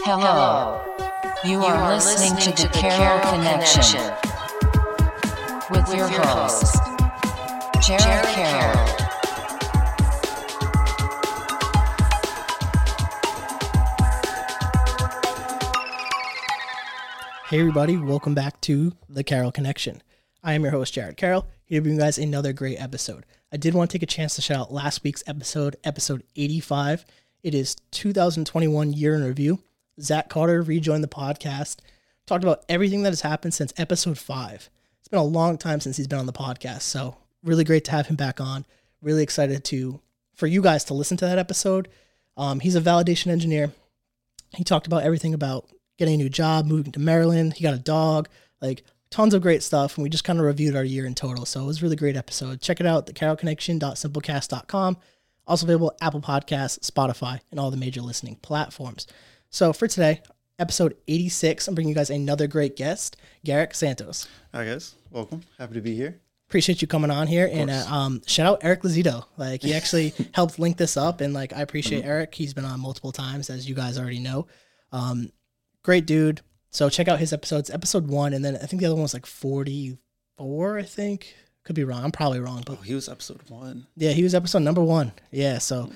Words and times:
Hello. 0.00 0.80
You 1.44 1.62
are 1.64 1.94
listening 1.94 2.36
to 2.40 2.62
the 2.62 2.68
Carroll 2.72 3.20
Connection 3.30 4.00
with 5.70 5.94
your 5.94 6.08
host, 6.08 6.76
Jared 7.86 8.24
Carroll. 8.26 8.86
Hey 17.48 17.60
everybody, 17.60 17.96
welcome 17.96 18.34
back 18.34 18.60
to 18.62 18.92
the 19.08 19.22
Carroll 19.22 19.52
Connection. 19.52 20.02
I 20.42 20.54
am 20.54 20.62
your 20.62 20.72
host 20.72 20.92
Jared 20.94 21.16
Carroll, 21.16 21.46
here 21.64 21.78
to 21.78 21.82
bring 21.82 21.94
you 21.94 22.00
guys 22.00 22.18
another 22.18 22.52
great 22.52 22.80
episode. 22.80 23.24
I 23.52 23.56
did 23.56 23.74
want 23.74 23.90
to 23.90 23.96
take 23.98 24.02
a 24.02 24.12
chance 24.12 24.34
to 24.34 24.42
shout 24.42 24.58
out 24.58 24.72
last 24.72 25.04
week's 25.04 25.22
episode, 25.26 25.76
episode 25.84 26.24
85. 26.34 27.06
It 27.42 27.54
is 27.54 27.76
2021 27.92 28.92
year 28.92 29.14
in 29.14 29.22
review. 29.22 29.60
Zach 30.00 30.28
Carter 30.28 30.62
rejoined 30.62 31.04
the 31.04 31.08
podcast, 31.08 31.76
talked 32.26 32.44
about 32.44 32.64
everything 32.68 33.02
that 33.02 33.10
has 33.10 33.22
happened 33.22 33.54
since 33.54 33.72
episode 33.76 34.18
5. 34.18 34.70
It's 34.98 35.08
been 35.08 35.20
a 35.20 35.24
long 35.24 35.58
time 35.58 35.80
since 35.80 35.96
he's 35.96 36.08
been 36.08 36.18
on 36.18 36.26
the 36.26 36.32
podcast, 36.32 36.82
so 36.82 37.16
really 37.42 37.64
great 37.64 37.84
to 37.86 37.92
have 37.92 38.08
him 38.08 38.16
back 38.16 38.40
on. 38.40 38.66
Really 39.00 39.22
excited 39.22 39.64
to 39.64 40.00
for 40.34 40.46
you 40.46 40.60
guys 40.62 40.84
to 40.84 40.94
listen 40.94 41.16
to 41.18 41.24
that 41.24 41.38
episode. 41.38 41.88
Um, 42.36 42.60
he's 42.60 42.76
a 42.76 42.80
validation 42.80 43.28
engineer. 43.28 43.72
He 44.54 44.64
talked 44.64 44.86
about 44.86 45.02
everything 45.02 45.34
about 45.34 45.68
getting 45.98 46.14
a 46.14 46.18
new 46.18 46.28
job, 46.28 46.66
moving 46.66 46.92
to 46.92 47.00
Maryland. 47.00 47.54
He 47.54 47.62
got 47.62 47.74
a 47.74 47.78
dog, 47.78 48.28
like 48.60 48.82
tons 49.10 49.34
of 49.34 49.42
great 49.42 49.62
stuff. 49.62 49.96
And 49.96 50.02
we 50.02 50.10
just 50.10 50.24
kind 50.24 50.38
of 50.38 50.44
reviewed 50.44 50.76
our 50.76 50.84
year 50.84 51.06
in 51.06 51.14
total. 51.14 51.46
So 51.46 51.62
it 51.62 51.66
was 51.66 51.80
a 51.80 51.82
really 51.82 51.96
great 51.96 52.16
episode. 52.16 52.60
Check 52.60 52.80
it 52.80 52.86
out, 52.86 53.06
thecarolconnection.simplecast.com. 53.06 54.96
Also 55.46 55.66
available 55.66 55.96
Apple 56.00 56.20
Podcasts, 56.20 56.90
Spotify, 56.90 57.40
and 57.50 57.60
all 57.60 57.70
the 57.70 57.76
major 57.76 58.02
listening 58.02 58.36
platforms. 58.36 59.06
So 59.56 59.72
for 59.72 59.88
today, 59.88 60.20
episode 60.58 60.98
86, 61.08 61.66
I'm 61.66 61.74
bringing 61.74 61.88
you 61.88 61.94
guys 61.94 62.10
another 62.10 62.46
great 62.46 62.76
guest, 62.76 63.16
Garrick 63.42 63.74
Santos. 63.74 64.28
Hi 64.52 64.66
guys, 64.66 64.96
welcome. 65.10 65.44
Happy 65.56 65.72
to 65.72 65.80
be 65.80 65.94
here. 65.94 66.20
Appreciate 66.50 66.82
you 66.82 66.86
coming 66.86 67.10
on 67.10 67.26
here 67.26 67.48
and 67.50 67.70
uh, 67.70 67.86
um, 67.88 68.20
shout 68.26 68.46
out 68.46 68.58
Eric 68.60 68.82
Lazito. 68.82 69.24
Like 69.38 69.62
he 69.62 69.72
actually 69.78 70.12
helped 70.34 70.58
link 70.58 70.76
this 70.76 70.98
up, 70.98 71.22
and 71.22 71.32
like 71.32 71.54
I 71.54 71.62
appreciate 71.62 72.04
Eric. 72.04 72.34
He's 72.34 72.52
been 72.52 72.66
on 72.66 72.80
multiple 72.80 73.12
times, 73.12 73.48
as 73.48 73.66
you 73.66 73.74
guys 73.74 73.98
already 73.98 74.18
know. 74.18 74.46
Um, 74.92 75.32
great 75.82 76.04
dude. 76.04 76.42
So 76.68 76.90
check 76.90 77.08
out 77.08 77.18
his 77.18 77.32
episodes, 77.32 77.70
episode 77.70 78.08
one, 78.08 78.34
and 78.34 78.44
then 78.44 78.56
I 78.56 78.66
think 78.66 78.80
the 78.80 78.86
other 78.88 78.94
one 78.96 79.04
was 79.04 79.14
like 79.14 79.24
44, 79.24 80.78
I 80.80 80.82
think. 80.82 81.34
Could 81.64 81.76
be 81.76 81.84
wrong. 81.84 82.04
I'm 82.04 82.12
probably 82.12 82.40
wrong, 82.40 82.62
but 82.66 82.76
Oh, 82.78 82.82
he 82.82 82.94
was 82.94 83.08
episode 83.08 83.40
one. 83.48 83.86
yeah, 83.96 84.10
he 84.10 84.22
was 84.22 84.34
episode 84.34 84.58
number 84.64 84.84
one. 84.84 85.12
Yeah, 85.30 85.56
so 85.56 85.90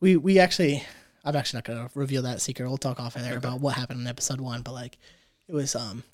we 0.00 0.16
we 0.16 0.40
actually 0.40 0.82
I'm 1.24 1.36
actually 1.36 1.58
not 1.58 1.64
gonna 1.64 1.90
reveal 1.94 2.22
that 2.22 2.40
secret. 2.40 2.68
We'll 2.68 2.76
talk 2.76 3.00
off 3.00 3.16
air 3.16 3.36
about 3.36 3.60
what 3.60 3.74
happened 3.74 4.00
in 4.00 4.06
episode 4.06 4.40
one, 4.40 4.62
but 4.62 4.72
like 4.72 4.98
it 5.48 5.54
was 5.54 5.74
um 5.74 6.04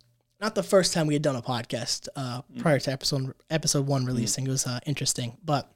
not 0.40 0.54
the 0.54 0.62
first 0.62 0.94
time 0.94 1.06
we 1.06 1.14
had 1.14 1.22
done 1.22 1.36
a 1.36 1.42
podcast 1.42 2.08
uh 2.16 2.42
prior 2.58 2.78
to 2.78 2.92
episode 2.92 3.34
episode 3.50 3.86
one 3.86 4.04
releasing. 4.04 4.46
It 4.46 4.50
was 4.50 4.66
uh, 4.66 4.80
interesting. 4.86 5.36
But 5.44 5.70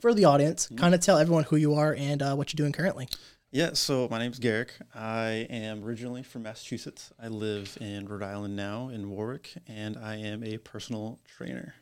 for 0.00 0.14
the 0.14 0.24
audience, 0.24 0.68
kind 0.76 0.94
of 0.94 1.00
tell 1.00 1.18
everyone 1.18 1.44
who 1.44 1.56
you 1.56 1.74
are 1.74 1.94
and 1.94 2.22
uh, 2.22 2.34
what 2.34 2.52
you're 2.52 2.56
doing 2.56 2.72
currently. 2.72 3.08
Yeah, 3.52 3.74
so 3.74 4.08
my 4.10 4.18
name's 4.18 4.40
Garrick. 4.40 4.72
I 4.96 5.46
am 5.48 5.84
originally 5.84 6.24
from 6.24 6.42
Massachusetts. 6.42 7.12
I 7.22 7.28
live 7.28 7.78
in 7.80 8.08
Rhode 8.08 8.24
Island 8.24 8.56
now 8.56 8.88
in 8.88 9.08
Warwick, 9.10 9.54
and 9.68 9.96
I 9.96 10.16
am 10.16 10.42
a 10.42 10.58
personal 10.58 11.20
trainer. 11.24 11.74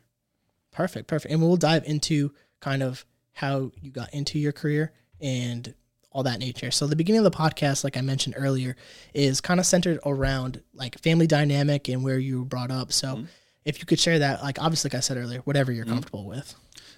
Perfect, 0.71 1.07
perfect. 1.07 1.33
And 1.33 1.41
we'll 1.41 1.57
dive 1.57 1.83
into 1.85 2.31
kind 2.59 2.83
of 2.83 3.05
how 3.31 3.71
you 3.81 3.89
got 3.89 4.13
into 4.13 4.37
your 4.37 4.51
career 4.51 4.93
and 5.19 5.73
all 6.13 6.23
that 6.23 6.39
nature. 6.39 6.71
So 6.71 6.87
the 6.87 6.95
beginning 6.95 7.25
of 7.25 7.31
the 7.31 7.37
podcast, 7.37 7.83
like 7.83 7.97
I 7.97 8.01
mentioned 8.01 8.35
earlier, 8.37 8.75
is 9.13 9.41
kind 9.41 9.59
of 9.59 9.65
centered 9.65 9.99
around 10.05 10.61
like 10.73 10.99
family 10.99 11.27
dynamic 11.27 11.89
and 11.89 12.03
where 12.03 12.19
you 12.19 12.39
were 12.39 12.45
brought 12.45 12.71
up. 12.71 12.93
So 12.93 13.25
if 13.65 13.79
you 13.79 13.85
could 13.85 13.99
share 13.99 14.19
that, 14.19 14.43
like 14.43 14.61
obviously 14.61 14.89
like 14.89 14.95
I 14.95 15.01
said 15.01 15.17
earlier, 15.17 15.39
whatever 15.39 15.71
you're 15.71 15.85
comfortable 15.85 16.25
with. 16.25 16.55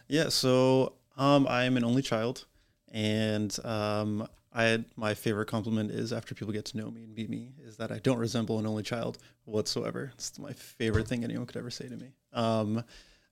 Yeah, 0.08 0.30
so 0.30 0.94
um, 1.18 1.48
I 1.50 1.64
am 1.64 1.78
an 1.78 1.84
only 1.84 2.02
child, 2.02 2.46
and 2.92 3.58
um, 3.66 4.28
I 4.54 4.64
had, 4.64 4.86
my 4.96 5.14
favorite 5.14 5.48
compliment 5.48 5.92
is 5.92 6.14
after 6.14 6.36
people 6.36 6.54
get 6.54 6.66
to 6.66 6.78
know 6.78 6.92
me 6.92 7.04
and 7.04 7.14
meet 7.16 7.30
me 7.30 7.54
is 7.64 7.78
that 7.78 7.92
I 7.92 8.00
don't 8.00 8.18
resemble 8.18 8.60
an 8.60 8.68
only 8.68 8.84
child 8.84 9.18
whatsoever. 9.46 10.12
It's 10.16 10.38
my 10.40 10.54
favorite 10.54 11.08
thing 11.08 11.24
anyone 11.24 11.46
could 11.46 11.58
ever 11.58 11.70
say 11.70 11.88
to 11.88 11.96
me. 11.96 12.14
Um, 12.34 12.84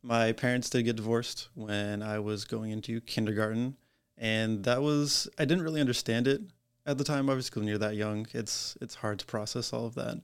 my 0.02 0.34
parents 0.34 0.69
did 0.69 0.84
get 0.84 0.97
divorced 0.97 1.47
when 1.56 2.02
I 2.02 2.19
was 2.19 2.44
going 2.44 2.72
into 2.72 3.00
kindergarten, 3.02 3.78
and 4.23 4.63
that 4.63 4.81
was 4.81 5.28
I 5.38 5.44
didn't 5.44 5.66
really 5.66 5.81
understand 5.81 6.28
it 6.28 6.41
at 6.85 6.97
the 6.97 7.03
time. 7.03 7.29
Obviously, 7.29 7.59
when 7.59 7.67
you're 7.67 7.78
that 7.78 7.97
young, 7.97 8.25
it's 8.34 8.78
it's 8.81 8.95
hard 8.95 9.19
to 9.19 9.25
process 9.25 9.73
all 9.73 9.85
of 9.85 9.95
that. 9.95 10.22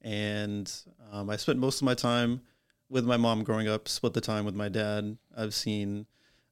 And 0.00 0.72
um, 1.12 1.28
I 1.28 1.36
spent 1.36 1.58
most 1.58 1.82
of 1.82 1.84
my 1.84 1.94
time 1.94 2.40
with 2.88 3.04
my 3.04 3.18
mom 3.18 3.44
growing 3.44 3.68
up. 3.68 3.88
Split 3.88 4.14
the 4.14 4.22
time 4.22 4.46
with 4.46 4.54
my 4.54 4.70
dad. 4.70 5.18
I've 5.36 5.54
seen 5.54 6.06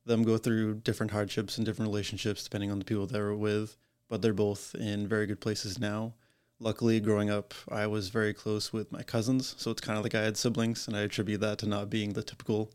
them 0.05 0.25
go 0.25 0.37
through 0.37 0.75
different 0.75 1.13
hardships 1.13 1.57
and 1.57 1.65
different 1.65 1.91
relationships 1.91 2.45
depending 2.45 2.71
on 2.71 2.79
the 2.79 2.85
people 2.85 3.07
they 3.07 3.21
were 3.21 3.35
with, 3.35 3.79
but 4.09 4.21
they're 4.21 4.35
both 4.35 4.75
in 4.75 5.09
very 5.09 5.27
good 5.27 5.41
places 5.41 5.79
now. 5.79 6.15
Luckily, 6.59 7.01
growing 7.01 7.31
up, 7.31 7.55
I 7.71 7.87
was 7.87 8.11
very 8.11 8.35
close 8.35 8.75
with 8.75 8.93
my 8.93 9.03
cousins, 9.03 9.55
so 9.57 9.71
it's 9.71 9.81
kind 9.81 9.97
of 9.97 10.05
like 10.05 10.15
I 10.15 10.23
had 10.23 10.37
siblings, 10.37 10.87
and 10.87 10.95
I 10.95 11.01
attribute 11.01 11.41
that 11.41 11.57
to 11.61 11.67
not 11.67 11.89
being 11.89 12.13
the 12.13 12.23
typical 12.23 12.71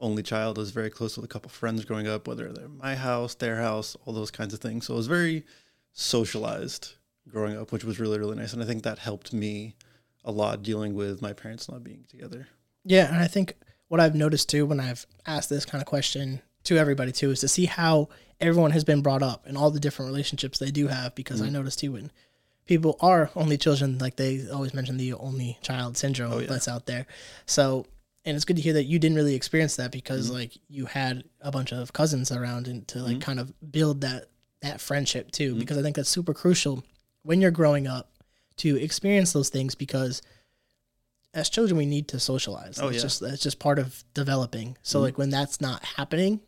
only 0.00 0.22
child. 0.22 0.58
I 0.58 0.60
was 0.60 0.70
very 0.70 0.90
close 0.90 1.16
with 1.16 1.24
a 1.24 1.28
couple 1.28 1.50
friends 1.50 1.84
growing 1.84 2.08
up, 2.08 2.26
whether 2.26 2.52
they're 2.52 2.68
my 2.68 2.94
house, 2.94 3.34
their 3.34 3.56
house, 3.56 3.96
all 4.04 4.12
those 4.12 4.30
kinds 4.30 4.54
of 4.54 4.60
things. 4.60 4.86
So 4.86 4.94
I 4.94 4.96
was 4.96 5.06
very 5.06 5.44
socialized 5.92 6.94
growing 7.28 7.56
up, 7.56 7.72
which 7.72 7.84
was 7.84 8.00
really, 8.00 8.18
really 8.18 8.36
nice. 8.36 8.52
And 8.52 8.62
I 8.62 8.66
think 8.66 8.82
that 8.82 8.98
helped 8.98 9.32
me 9.32 9.74
a 10.24 10.32
lot 10.32 10.62
dealing 10.62 10.94
with 10.94 11.22
my 11.22 11.32
parents 11.32 11.70
not 11.70 11.84
being 11.84 12.04
together. 12.08 12.48
Yeah, 12.84 13.08
and 13.08 13.16
I 13.16 13.26
think 13.26 13.54
what 13.88 14.00
I've 14.00 14.14
noticed 14.14 14.48
too 14.48 14.66
when 14.66 14.80
I've 14.80 15.06
asked 15.26 15.50
this 15.50 15.64
kind 15.64 15.82
of 15.82 15.86
question 15.86 16.40
to 16.64 16.76
everybody 16.76 17.12
too 17.12 17.30
is 17.30 17.40
to 17.40 17.48
see 17.48 17.66
how 17.66 18.08
everyone 18.40 18.70
has 18.70 18.84
been 18.84 19.02
brought 19.02 19.22
up 19.22 19.46
and 19.46 19.56
all 19.56 19.70
the 19.70 19.80
different 19.80 20.10
relationships 20.10 20.58
they 20.58 20.70
do 20.70 20.88
have 20.88 21.14
because 21.14 21.40
I 21.40 21.44
mm-hmm. 21.44 21.54
noticed 21.54 21.80
too 21.80 21.92
when 21.92 22.10
people 22.66 22.96
are 23.00 23.30
only 23.34 23.58
children 23.58 23.98
like 23.98 24.16
they 24.16 24.48
always 24.48 24.74
mention 24.74 24.96
the 24.96 25.14
only 25.14 25.58
child 25.62 25.96
syndrome 25.96 26.32
oh, 26.32 26.38
yeah. 26.38 26.46
that's 26.46 26.68
out 26.68 26.86
there. 26.86 27.06
So 27.46 27.86
and 28.24 28.36
it's 28.36 28.44
good 28.44 28.56
to 28.56 28.62
hear 28.62 28.74
that 28.74 28.84
you 28.84 28.98
didn't 28.98 29.16
really 29.16 29.34
experience 29.34 29.76
that 29.76 29.92
because 29.92 30.26
mm-hmm. 30.26 30.36
like 30.36 30.58
you 30.68 30.86
had 30.86 31.24
a 31.40 31.50
bunch 31.50 31.72
of 31.72 31.92
cousins 31.92 32.30
around 32.30 32.68
and 32.68 32.86
to 32.88 32.98
like 32.98 33.12
mm-hmm. 33.12 33.20
kind 33.20 33.40
of 33.40 33.52
build 33.72 34.02
that 34.02 34.26
that 34.62 34.80
friendship 34.80 35.30
too 35.30 35.50
mm-hmm. 35.50 35.60
because 35.60 35.78
I 35.78 35.82
think 35.82 35.96
that's 35.96 36.08
super 36.08 36.34
crucial 36.34 36.84
when 37.22 37.40
you're 37.40 37.50
growing 37.50 37.86
up 37.86 38.12
to 38.58 38.76
experience 38.76 39.32
those 39.32 39.48
things 39.48 39.74
because 39.74 40.20
as 41.32 41.48
children 41.48 41.78
we 41.78 41.86
need 41.86 42.08
to 42.08 42.18
socialize. 42.18 42.78
Oh, 42.80 42.88
it's 42.88 42.96
yeah. 42.96 43.02
just 43.02 43.20
that's 43.20 43.42
just 43.42 43.58
part 43.58 43.78
of 43.78 44.04
developing. 44.14 44.76
So 44.82 45.00
like 45.00 45.16
when 45.16 45.30
that's 45.30 45.60
not 45.60 45.84
happening, 45.84 46.40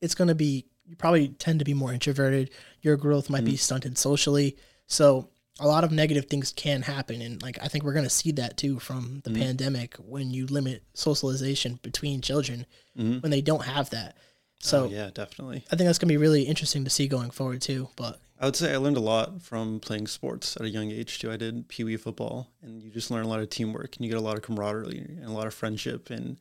it's 0.00 0.14
gonna 0.14 0.34
be 0.34 0.66
you 0.84 0.96
probably 0.96 1.28
tend 1.28 1.60
to 1.60 1.64
be 1.64 1.74
more 1.74 1.92
introverted. 1.92 2.50
Your 2.82 2.96
growth 2.96 3.30
might 3.30 3.44
be 3.44 3.56
stunted 3.56 3.98
socially. 3.98 4.56
So 4.86 5.30
a 5.58 5.66
lot 5.66 5.84
of 5.84 5.92
negative 5.92 6.26
things 6.26 6.52
can 6.52 6.82
happen 6.82 7.22
and 7.22 7.42
like 7.42 7.58
I 7.62 7.68
think 7.68 7.84
we're 7.84 7.94
gonna 7.94 8.10
see 8.10 8.32
that 8.32 8.56
too 8.56 8.78
from 8.78 9.22
the 9.24 9.30
mm-hmm. 9.30 9.42
pandemic 9.42 9.94
when 9.96 10.30
you 10.30 10.46
limit 10.46 10.82
socialization 10.94 11.78
between 11.82 12.20
children 12.20 12.66
mm-hmm. 12.98 13.20
when 13.20 13.30
they 13.30 13.40
don't 13.40 13.64
have 13.64 13.90
that. 13.90 14.16
Oh, 14.16 14.20
so 14.58 14.84
Oh, 14.84 14.88
yeah, 14.88 15.10
definitely. 15.12 15.64
I 15.70 15.76
think 15.76 15.86
that's 15.86 15.98
gonna 15.98 16.12
be 16.12 16.16
really 16.18 16.42
interesting 16.42 16.84
to 16.84 16.90
see 16.90 17.08
going 17.08 17.30
forward 17.30 17.62
too. 17.62 17.88
But 17.96 18.20
I 18.38 18.44
would 18.44 18.56
say 18.56 18.72
I 18.72 18.76
learned 18.76 18.98
a 18.98 19.00
lot 19.00 19.42
from 19.42 19.80
playing 19.80 20.08
sports 20.08 20.56
at 20.56 20.62
a 20.62 20.68
young 20.68 20.90
age 20.90 21.18
too. 21.18 21.30
I 21.30 21.36
did 21.36 21.68
pee 21.68 21.84
wee 21.84 21.96
football, 21.96 22.50
and 22.62 22.82
you 22.82 22.90
just 22.90 23.10
learn 23.10 23.24
a 23.24 23.28
lot 23.28 23.40
of 23.40 23.48
teamwork, 23.48 23.96
and 23.96 24.04
you 24.04 24.10
get 24.10 24.18
a 24.18 24.24
lot 24.24 24.36
of 24.36 24.42
camaraderie 24.42 24.98
and 24.98 25.24
a 25.24 25.32
lot 25.32 25.46
of 25.46 25.54
friendship, 25.54 26.10
and 26.10 26.38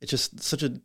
it's 0.00 0.10
just 0.10 0.42
such 0.42 0.62
a 0.64 0.80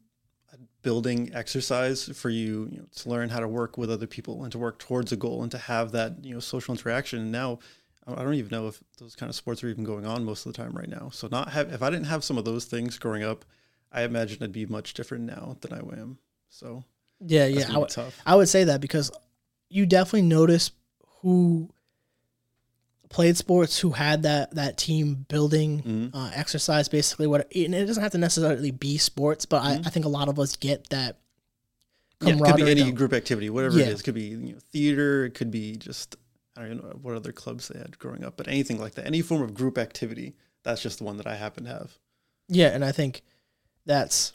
building 0.82 1.32
exercise 1.34 2.06
for 2.18 2.30
you, 2.30 2.68
you 2.72 2.78
know, 2.80 2.86
to 2.96 3.10
learn 3.10 3.30
how 3.30 3.40
to 3.40 3.48
work 3.48 3.78
with 3.78 3.92
other 3.92 4.08
people 4.08 4.44
and 4.44 4.52
to 4.52 4.58
work 4.58 4.80
towards 4.80 5.12
a 5.12 5.16
goal 5.16 5.42
and 5.44 5.52
to 5.52 5.58
have 5.58 5.92
that 5.92 6.24
you 6.24 6.34
know 6.34 6.40
social 6.40 6.74
interaction. 6.74 7.20
And 7.20 7.32
now, 7.32 7.60
I 8.08 8.24
don't 8.24 8.34
even 8.36 8.50
know 8.50 8.68
if 8.68 8.82
those 8.98 9.16
kind 9.16 9.30
of 9.30 9.36
sports 9.36 9.64
are 9.64 9.70
even 9.70 9.84
going 9.84 10.06
on 10.06 10.26
most 10.26 10.46
of 10.46 10.54
the 10.54 10.58
time 10.58 10.74
right 10.74 10.90
now. 10.90 11.10
So 11.12 11.28
not 11.32 11.50
have 11.52 11.72
if 11.72 11.82
I 11.82 11.90
didn't 11.90 12.08
have 12.08 12.24
some 12.24 12.38
of 12.38 12.46
those 12.46 12.66
things 12.66 12.98
growing 12.98 13.24
up, 13.24 13.46
I 13.92 14.04
imagine 14.04 14.42
I'd 14.44 14.52
be 14.52 14.66
much 14.66 14.94
different 14.94 15.26
now 15.26 15.58
than 15.62 15.74
I 15.74 15.78
am. 15.80 16.18
So 16.50 16.84
yeah, 17.20 17.46
yeah. 17.46 17.68
I 17.72 17.78
would- 17.78 17.90
tough. 17.90 18.20
I 18.26 18.36
would 18.36 18.50
say 18.50 18.64
that 18.66 18.82
because 18.82 19.12
you 19.70 19.86
definitely 19.86 20.24
notice 20.24 20.72
who 21.22 21.70
played 23.12 23.38
sports, 23.38 23.80
who 23.80 23.92
had 23.92 24.24
that 24.24 24.56
that 24.56 24.78
team 24.78 25.26
building 25.30 25.82
Mm-hmm. 25.84 26.16
uh, 26.18 26.32
exercise, 26.34 26.88
basically. 26.90 27.28
What 27.28 27.42
and 27.56 27.76
it 27.76 27.86
doesn't 27.86 28.02
have 28.02 28.12
to 28.14 28.18
necessarily 28.18 28.72
be 28.72 28.98
sports, 28.98 29.46
but 29.46 29.62
I, 29.64 29.74
I 29.86 29.90
think 29.90 30.06
a 30.06 30.10
lot 30.10 30.28
of 30.30 30.40
us 30.40 30.56
get 30.56 30.90
that. 30.90 31.18
Mm-hmm. 32.22 32.28
Yeah, 32.28 32.34
it 32.36 32.56
could 32.56 32.66
be 32.66 32.72
any 32.72 32.92
group 32.92 33.14
activity, 33.14 33.50
whatever 33.50 33.78
Yeah. 33.80 33.86
it 33.86 33.94
is. 33.94 34.00
It 34.02 34.04
could 34.04 34.14
be 34.16 34.22
you 34.26 34.38
know, 34.54 34.60
theater. 34.72 35.26
It 35.26 35.32
could 35.34 35.50
be 35.52 35.76
just 35.76 36.16
I 36.56 36.62
don't 36.68 36.84
know 36.84 37.00
what 37.02 37.16
other 37.16 37.32
clubs 37.32 37.68
they 37.70 37.80
had 37.80 37.98
growing 37.98 38.24
up, 38.24 38.38
but 38.38 38.48
anything 38.48 38.80
like 38.80 38.94
that, 38.96 39.06
any 39.08 39.22
form 39.22 39.42
of 39.42 39.54
group 39.54 39.78
activity. 39.78 40.36
That's 40.64 40.82
just 40.84 41.00
the 41.00 41.04
one 41.06 41.18
that 41.18 41.26
I 41.26 41.36
happen 41.36 41.64
to 41.64 41.72
have. 41.72 41.98
Yeah, 42.48 42.68
and 42.68 42.86
I 42.86 42.92
think 42.92 43.24
that's 43.88 44.34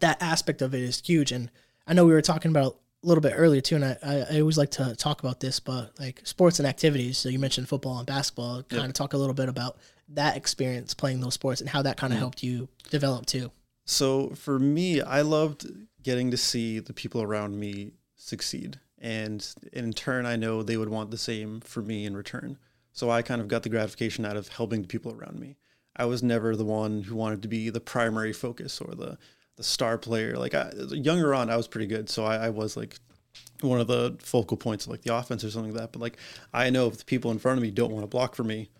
that 0.00 0.20
aspect 0.20 0.60
of 0.62 0.74
it 0.74 0.80
is 0.80 1.00
huge. 1.04 1.30
And 1.30 1.50
I 1.86 1.92
know 1.94 2.04
we 2.04 2.12
were 2.12 2.22
talking 2.22 2.50
about 2.50 2.79
little 3.02 3.22
bit 3.22 3.32
earlier 3.34 3.60
too, 3.60 3.76
and 3.76 3.84
I, 3.84 3.96
I, 4.02 4.26
I 4.36 4.40
always 4.40 4.58
like 4.58 4.70
to 4.72 4.94
talk 4.96 5.20
about 5.20 5.40
this, 5.40 5.60
but 5.60 5.98
like 5.98 6.20
sports 6.24 6.58
and 6.58 6.68
activities. 6.68 7.18
So 7.18 7.28
you 7.28 7.38
mentioned 7.38 7.68
football 7.68 7.98
and 7.98 8.06
basketball. 8.06 8.62
Kind 8.64 8.86
of 8.86 8.92
talk 8.92 9.14
a 9.14 9.16
little 9.16 9.34
bit 9.34 9.48
about 9.48 9.78
that 10.10 10.36
experience 10.36 10.92
playing 10.92 11.20
those 11.20 11.34
sports 11.34 11.60
and 11.60 11.70
how 11.70 11.82
that 11.82 11.96
kind 11.96 12.12
of 12.12 12.16
mm-hmm. 12.16 12.22
helped 12.22 12.42
you 12.42 12.68
develop 12.90 13.26
too. 13.26 13.50
So 13.84 14.30
for 14.30 14.58
me, 14.58 15.00
I 15.00 15.22
loved 15.22 15.66
getting 16.02 16.30
to 16.30 16.36
see 16.36 16.78
the 16.78 16.92
people 16.92 17.22
around 17.22 17.58
me 17.58 17.92
succeed. 18.16 18.78
And 18.98 19.46
in 19.72 19.92
turn, 19.92 20.26
I 20.26 20.36
know 20.36 20.62
they 20.62 20.76
would 20.76 20.90
want 20.90 21.10
the 21.10 21.18
same 21.18 21.60
for 21.60 21.82
me 21.82 22.04
in 22.04 22.16
return. 22.16 22.58
So 22.92 23.10
I 23.10 23.22
kind 23.22 23.40
of 23.40 23.48
got 23.48 23.62
the 23.62 23.68
gratification 23.68 24.24
out 24.24 24.36
of 24.36 24.48
helping 24.48 24.82
the 24.82 24.88
people 24.88 25.12
around 25.12 25.38
me. 25.38 25.56
I 25.96 26.04
was 26.04 26.22
never 26.22 26.54
the 26.54 26.64
one 26.64 27.02
who 27.02 27.14
wanted 27.14 27.42
to 27.42 27.48
be 27.48 27.70
the 27.70 27.80
primary 27.80 28.32
focus 28.32 28.80
or 28.80 28.94
the 28.94 29.18
the 29.60 29.64
star 29.64 29.98
player. 29.98 30.36
Like 30.36 30.54
I, 30.54 30.72
younger 30.90 31.34
on, 31.34 31.50
I 31.50 31.56
was 31.56 31.68
pretty 31.68 31.86
good, 31.86 32.08
so 32.08 32.24
I, 32.24 32.46
I 32.46 32.48
was 32.48 32.76
like 32.76 32.98
one 33.60 33.78
of 33.78 33.86
the 33.86 34.16
focal 34.20 34.56
points 34.56 34.86
of 34.86 34.90
like 34.90 35.02
the 35.02 35.14
offense 35.14 35.44
or 35.44 35.50
something 35.50 35.72
like 35.72 35.82
that. 35.82 35.92
But 35.92 36.00
like 36.00 36.16
I 36.52 36.70
know 36.70 36.86
if 36.86 36.96
the 36.96 37.04
people 37.04 37.30
in 37.30 37.38
front 37.38 37.58
of 37.58 37.62
me 37.62 37.70
don't 37.70 37.92
want 37.92 38.02
to 38.02 38.08
block 38.08 38.34
for 38.34 38.42
me, 38.42 38.70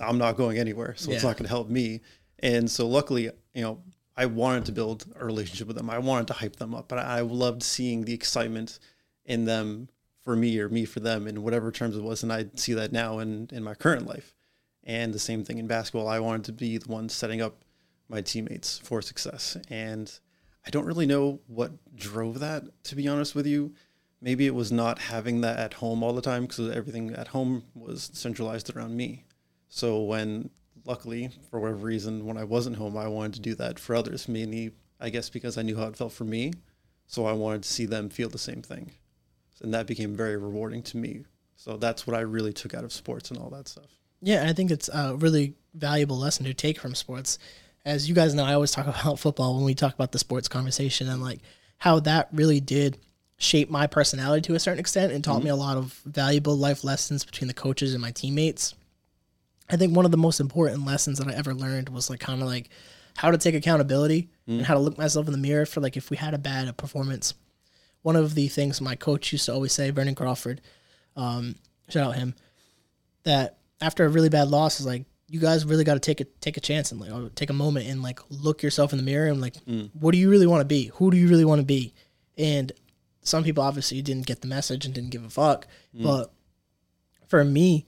I'm 0.00 0.16
not 0.16 0.36
going 0.36 0.58
anywhere, 0.58 0.94
so 0.96 1.12
it's 1.12 1.22
not 1.22 1.36
going 1.36 1.44
to 1.44 1.50
help 1.50 1.68
me. 1.68 2.00
And 2.38 2.70
so 2.70 2.88
luckily, 2.88 3.30
you 3.54 3.62
know, 3.62 3.82
I 4.16 4.26
wanted 4.26 4.64
to 4.66 4.72
build 4.72 5.04
a 5.20 5.24
relationship 5.24 5.66
with 5.66 5.76
them. 5.76 5.90
I 5.90 5.98
wanted 5.98 6.28
to 6.28 6.32
hype 6.32 6.56
them 6.56 6.74
up, 6.74 6.88
but 6.88 6.98
I, 6.98 7.18
I 7.18 7.20
loved 7.20 7.62
seeing 7.62 8.04
the 8.04 8.14
excitement 8.14 8.78
in 9.26 9.44
them 9.44 9.88
for 10.22 10.34
me 10.34 10.58
or 10.60 10.68
me 10.68 10.86
for 10.86 11.00
them 11.00 11.28
in 11.28 11.42
whatever 11.42 11.70
terms 11.70 11.96
it 11.96 12.02
was. 12.02 12.22
And 12.22 12.32
I 12.32 12.46
see 12.54 12.74
that 12.74 12.92
now 12.92 13.18
in, 13.18 13.48
in 13.52 13.62
my 13.62 13.74
current 13.74 14.06
life. 14.06 14.34
And 14.84 15.12
the 15.12 15.18
same 15.18 15.44
thing 15.44 15.58
in 15.58 15.66
basketball. 15.66 16.08
I 16.08 16.20
wanted 16.20 16.44
to 16.46 16.52
be 16.52 16.78
the 16.78 16.90
one 16.90 17.08
setting 17.08 17.40
up 17.40 17.64
my 18.08 18.20
teammates 18.20 18.78
for 18.78 19.02
success. 19.02 19.56
And 19.68 20.12
I 20.66 20.70
don't 20.70 20.86
really 20.86 21.06
know 21.06 21.40
what 21.46 21.72
drove 21.94 22.40
that, 22.40 22.64
to 22.84 22.96
be 22.96 23.08
honest 23.08 23.34
with 23.34 23.46
you. 23.46 23.74
Maybe 24.20 24.46
it 24.46 24.54
was 24.54 24.70
not 24.70 24.98
having 25.00 25.40
that 25.40 25.58
at 25.58 25.74
home 25.74 26.02
all 26.02 26.12
the 26.12 26.22
time 26.22 26.42
because 26.42 26.70
everything 26.70 27.12
at 27.14 27.28
home 27.28 27.64
was 27.74 28.10
centralized 28.12 28.74
around 28.74 28.96
me. 28.96 29.24
So 29.68 30.02
when, 30.02 30.50
luckily, 30.84 31.30
for 31.50 31.58
whatever 31.58 31.78
reason, 31.78 32.24
when 32.24 32.36
I 32.36 32.44
wasn't 32.44 32.76
home, 32.76 32.96
I 32.96 33.08
wanted 33.08 33.34
to 33.34 33.40
do 33.40 33.54
that 33.56 33.78
for 33.78 33.96
others. 33.96 34.28
Mainly, 34.28 34.72
I 35.00 35.10
guess, 35.10 35.28
because 35.28 35.58
I 35.58 35.62
knew 35.62 35.76
how 35.76 35.88
it 35.88 35.96
felt 35.96 36.12
for 36.12 36.24
me. 36.24 36.52
So 37.08 37.26
I 37.26 37.32
wanted 37.32 37.64
to 37.64 37.68
see 37.68 37.86
them 37.86 38.08
feel 38.08 38.28
the 38.28 38.38
same 38.38 38.62
thing. 38.62 38.92
And 39.60 39.74
that 39.74 39.86
became 39.86 40.14
very 40.14 40.36
rewarding 40.36 40.82
to 40.84 40.96
me. 40.96 41.24
So 41.56 41.76
that's 41.76 42.06
what 42.06 42.16
I 42.16 42.20
really 42.20 42.52
took 42.52 42.74
out 42.74 42.84
of 42.84 42.92
sports 42.92 43.30
and 43.30 43.38
all 43.38 43.50
that 43.50 43.68
stuff. 43.68 43.86
Yeah, 44.20 44.48
I 44.48 44.52
think 44.52 44.70
it's 44.70 44.88
a 44.88 45.16
really 45.16 45.54
valuable 45.74 46.18
lesson 46.18 46.44
to 46.46 46.54
take 46.54 46.80
from 46.80 46.94
sports. 46.94 47.38
As 47.84 48.08
you 48.08 48.14
guys 48.14 48.34
know, 48.34 48.44
I 48.44 48.54
always 48.54 48.70
talk 48.70 48.86
about 49.00 49.18
football 49.18 49.56
when 49.56 49.64
we 49.64 49.74
talk 49.74 49.94
about 49.94 50.12
the 50.12 50.18
sports 50.18 50.48
conversation 50.48 51.08
and 51.08 51.22
like 51.22 51.40
how 51.78 52.00
that 52.00 52.28
really 52.32 52.60
did 52.60 52.98
shape 53.38 53.68
my 53.68 53.88
personality 53.88 54.40
to 54.42 54.54
a 54.54 54.60
certain 54.60 54.78
extent 54.78 55.12
and 55.12 55.24
taught 55.24 55.42
me 55.42 55.50
a 55.50 55.56
lot 55.56 55.76
of 55.76 56.00
valuable 56.06 56.56
life 56.56 56.84
lessons 56.84 57.24
between 57.24 57.48
the 57.48 57.54
coaches 57.54 57.92
and 57.92 58.00
my 58.00 58.12
teammates. 58.12 58.74
I 59.68 59.76
think 59.76 59.96
one 59.96 60.04
of 60.04 60.12
the 60.12 60.16
most 60.16 60.38
important 60.38 60.86
lessons 60.86 61.18
that 61.18 61.26
I 61.26 61.34
ever 61.34 61.52
learned 61.52 61.88
was 61.88 62.08
like 62.08 62.20
kind 62.20 62.40
of 62.40 62.46
like 62.46 62.68
how 63.16 63.32
to 63.32 63.38
take 63.38 63.56
accountability 63.56 64.28
and 64.46 64.62
how 64.62 64.74
to 64.74 64.80
look 64.80 64.96
myself 64.96 65.26
in 65.26 65.32
the 65.32 65.38
mirror 65.38 65.66
for 65.66 65.80
like 65.80 65.96
if 65.96 66.08
we 66.08 66.16
had 66.16 66.34
a 66.34 66.38
bad 66.38 66.74
performance. 66.76 67.34
One 68.02 68.16
of 68.16 68.34
the 68.34 68.48
things 68.48 68.80
my 68.80 68.94
coach 68.94 69.32
used 69.32 69.46
to 69.46 69.52
always 69.52 69.72
say, 69.72 69.90
Vernon 69.90 70.14
Crawford, 70.14 70.60
um, 71.16 71.56
shout 71.88 72.08
out 72.08 72.16
him, 72.16 72.34
that 73.24 73.58
after 73.80 74.04
a 74.04 74.08
really 74.08 74.28
bad 74.28 74.48
loss 74.48 74.78
is 74.78 74.86
like 74.86 75.04
you 75.32 75.40
guys 75.40 75.64
really 75.64 75.82
got 75.82 75.94
to 75.94 76.00
take 76.00 76.20
a 76.20 76.24
take 76.42 76.58
a 76.58 76.60
chance 76.60 76.92
and 76.92 77.00
like 77.00 77.10
or 77.10 77.30
take 77.30 77.48
a 77.48 77.54
moment 77.54 77.88
and 77.88 78.02
like 78.02 78.20
look 78.28 78.62
yourself 78.62 78.92
in 78.92 78.98
the 78.98 79.02
mirror 79.02 79.28
and 79.28 79.40
like 79.40 79.54
mm. 79.64 79.88
what 79.98 80.12
do 80.12 80.18
you 80.18 80.28
really 80.28 80.46
want 80.46 80.60
to 80.60 80.66
be? 80.66 80.90
Who 80.96 81.10
do 81.10 81.16
you 81.16 81.26
really 81.26 81.46
want 81.46 81.58
to 81.58 81.64
be? 81.64 81.94
And 82.36 82.70
some 83.22 83.42
people 83.42 83.64
obviously 83.64 84.02
didn't 84.02 84.26
get 84.26 84.42
the 84.42 84.46
message 84.46 84.84
and 84.84 84.94
didn't 84.94 85.08
give 85.08 85.24
a 85.24 85.30
fuck, 85.30 85.66
mm. 85.96 86.02
but 86.02 86.34
for 87.28 87.42
me, 87.44 87.86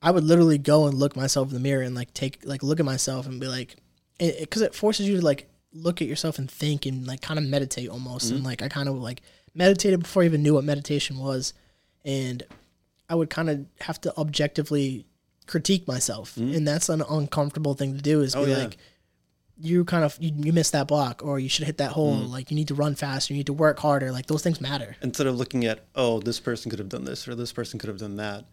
I 0.00 0.10
would 0.10 0.24
literally 0.24 0.56
go 0.56 0.86
and 0.86 0.96
look 0.96 1.16
myself 1.16 1.48
in 1.48 1.54
the 1.54 1.60
mirror 1.60 1.82
and 1.82 1.94
like 1.94 2.14
take 2.14 2.38
like 2.46 2.62
look 2.62 2.80
at 2.80 2.86
myself 2.86 3.26
and 3.26 3.38
be 3.38 3.46
like, 3.46 3.76
because 4.18 4.62
it, 4.62 4.74
forces 4.74 5.06
you 5.06 5.18
to 5.18 5.22
like 5.22 5.50
look 5.74 6.00
at 6.00 6.08
yourself 6.08 6.38
and 6.38 6.50
think 6.50 6.86
and 6.86 7.06
like 7.06 7.20
kind 7.20 7.38
of 7.38 7.44
meditate 7.44 7.90
almost. 7.90 8.30
And 8.30 8.40
mm. 8.40 8.46
like 8.46 8.62
I 8.62 8.68
kind 8.68 8.88
of 8.88 8.94
like 8.94 9.20
meditated 9.54 10.00
before 10.00 10.22
I 10.22 10.26
even 10.26 10.42
knew 10.42 10.54
what 10.54 10.64
meditation 10.64 11.18
was, 11.18 11.52
and 12.06 12.42
I 13.10 13.16
would 13.16 13.28
kind 13.28 13.50
of 13.50 13.66
have 13.80 14.00
to 14.00 14.16
objectively 14.16 15.04
critique 15.46 15.86
myself, 15.86 16.34
mm-hmm. 16.34 16.54
and 16.54 16.66
that's 16.66 16.88
an 16.88 17.02
uncomfortable 17.08 17.74
thing 17.74 17.96
to 17.96 18.02
do. 18.02 18.22
Is 18.22 18.34
Oh, 18.34 18.44
be 18.44 18.52
yeah. 18.52 18.58
like. 18.58 18.76
You 19.58 19.86
kind 19.86 20.04
of 20.04 20.18
you, 20.20 20.32
you 20.36 20.52
missed 20.52 20.72
that 20.72 20.86
block, 20.86 21.22
or 21.24 21.38
you 21.38 21.48
should 21.48 21.64
hit 21.64 21.78
that 21.78 21.92
hole. 21.92 22.14
Mm-hmm. 22.14 22.30
Like 22.30 22.50
you 22.50 22.56
need 22.56 22.68
to 22.68 22.74
run 22.74 22.94
faster, 22.94 23.32
you 23.32 23.38
need 23.38 23.46
to 23.46 23.54
work 23.54 23.78
harder. 23.78 24.12
Like 24.12 24.26
those 24.26 24.42
things 24.42 24.60
matter. 24.60 24.96
instead 25.00 25.26
of 25.26 25.36
looking 25.38 25.64
at 25.64 25.86
oh 25.94 26.20
this 26.20 26.38
person 26.38 26.68
could 26.68 26.78
have 26.78 26.90
done 26.90 27.04
this 27.04 27.26
or 27.26 27.34
this 27.34 27.52
person 27.54 27.78
could 27.78 27.88
have 27.88 27.96
done 27.98 28.16
that 28.16 28.44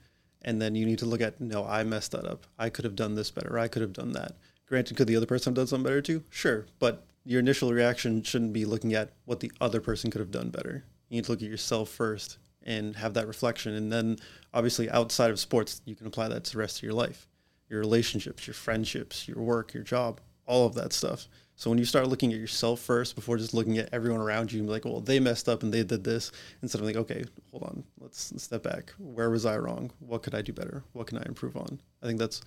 and 0.44 0.62
then 0.62 0.76
you 0.76 0.86
need 0.86 1.00
to 1.00 1.06
look 1.06 1.22
at 1.22 1.40
no 1.42 1.66
i 1.66 1.84
messed 1.84 2.12
that 2.12 2.26
up 2.26 2.46
i 2.58 2.70
could 2.70 2.86
have 2.86 2.96
done 2.96 3.16
this 3.16 3.32
better 3.32 3.58
i 3.60 3.68
could 3.68 3.82
have 3.82 3.94
done 3.94 4.12
that 4.14 4.38
granted 4.68 4.96
could 4.96 5.08
the 5.08 5.16
other 5.16 5.26
person 5.26 5.52
have 5.52 5.56
done 5.56 5.68
something 5.68 5.84
better 5.84 6.02
too 6.02 6.24
sure 6.30 6.66
but 6.80 7.06
your 7.26 7.40
initial 7.40 7.72
reaction 7.74 8.22
shouldn't 8.24 8.54
be 8.54 8.66
looking 8.66 8.94
at 8.94 9.12
what 9.26 9.40
the 9.40 9.52
other 9.62 9.82
person 9.82 10.12
could 10.12 10.20
have 10.20 10.32
done 10.32 10.50
better 10.50 10.84
you 11.10 11.18
need 11.18 11.26
to 11.26 11.32
look 11.32 11.42
at 11.42 11.50
yourself 11.50 11.90
first 11.90 12.38
and 12.66 12.96
have 12.96 13.14
that 13.14 13.28
reflection 13.28 13.74
and 13.74 13.92
then 13.92 14.18
obviously 14.54 14.90
outside 14.90 15.32
of 15.32 15.40
sports 15.40 15.82
you 15.86 15.96
can 15.96 16.08
apply 16.08 16.28
that 16.28 16.44
to 16.44 16.54
the 16.54 16.58
rest 16.58 16.78
of 16.78 16.84
your 16.84 16.94
life 16.94 17.28
your 17.70 17.80
relationships 17.80 18.48
your 18.48 18.54
friendships 18.54 19.28
your 19.28 19.42
work 19.42 19.74
your 19.74 19.84
job 19.84 20.20
all 20.46 20.66
of 20.66 20.76
that 20.76 20.94
stuff 20.94 21.28
so 21.56 21.70
when 21.70 21.80
you 21.80 21.86
start 21.86 22.08
looking 22.08 22.34
at 22.34 22.40
yourself 22.40 22.80
first 22.80 23.16
before 23.16 23.38
just 23.38 23.54
looking 23.54 23.78
at 23.78 23.90
everyone 23.94 24.22
around 24.22 24.52
you, 24.52 24.64
like, 24.64 24.86
well, 24.86 25.00
they 25.00 25.20
messed 25.20 25.48
up 25.48 25.64
and 25.64 25.74
they 25.74 25.84
did 25.84 26.04
this, 26.04 26.32
instead 26.62 26.82
of 26.82 26.88
like, 26.88 26.96
okay, 26.96 27.24
hold 27.52 27.64
on, 27.64 27.84
let's 28.00 28.34
step 28.42 28.64
back. 28.64 28.94
Where 28.98 29.30
was 29.30 29.46
I 29.46 29.58
wrong? 29.58 29.92
What 30.00 30.24
could 30.24 30.34
I 30.34 30.42
do 30.42 30.52
better? 30.52 30.84
What 30.94 31.08
can 31.08 31.20
I 31.20 31.24
improve 31.26 31.56
on? 31.56 31.80
I 32.02 32.08
think 32.08 32.20
that's 32.20 32.42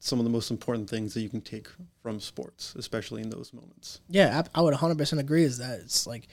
some 0.00 0.18
of 0.18 0.24
the 0.24 0.30
most 0.30 0.50
important 0.50 0.90
things 0.90 1.14
that 1.14 1.22
you 1.22 1.28
can 1.28 1.40
take 1.40 1.68
from 2.02 2.20
sports, 2.20 2.74
especially 2.76 3.22
in 3.22 3.30
those 3.30 3.52
moments. 3.52 4.00
Yeah, 4.08 4.42
I, 4.54 4.58
I 4.58 4.62
would 4.62 4.74
100% 4.74 5.18
agree 5.18 5.44
is 5.44 5.58
that 5.58 5.80
it's 5.80 6.06
like 6.06 6.28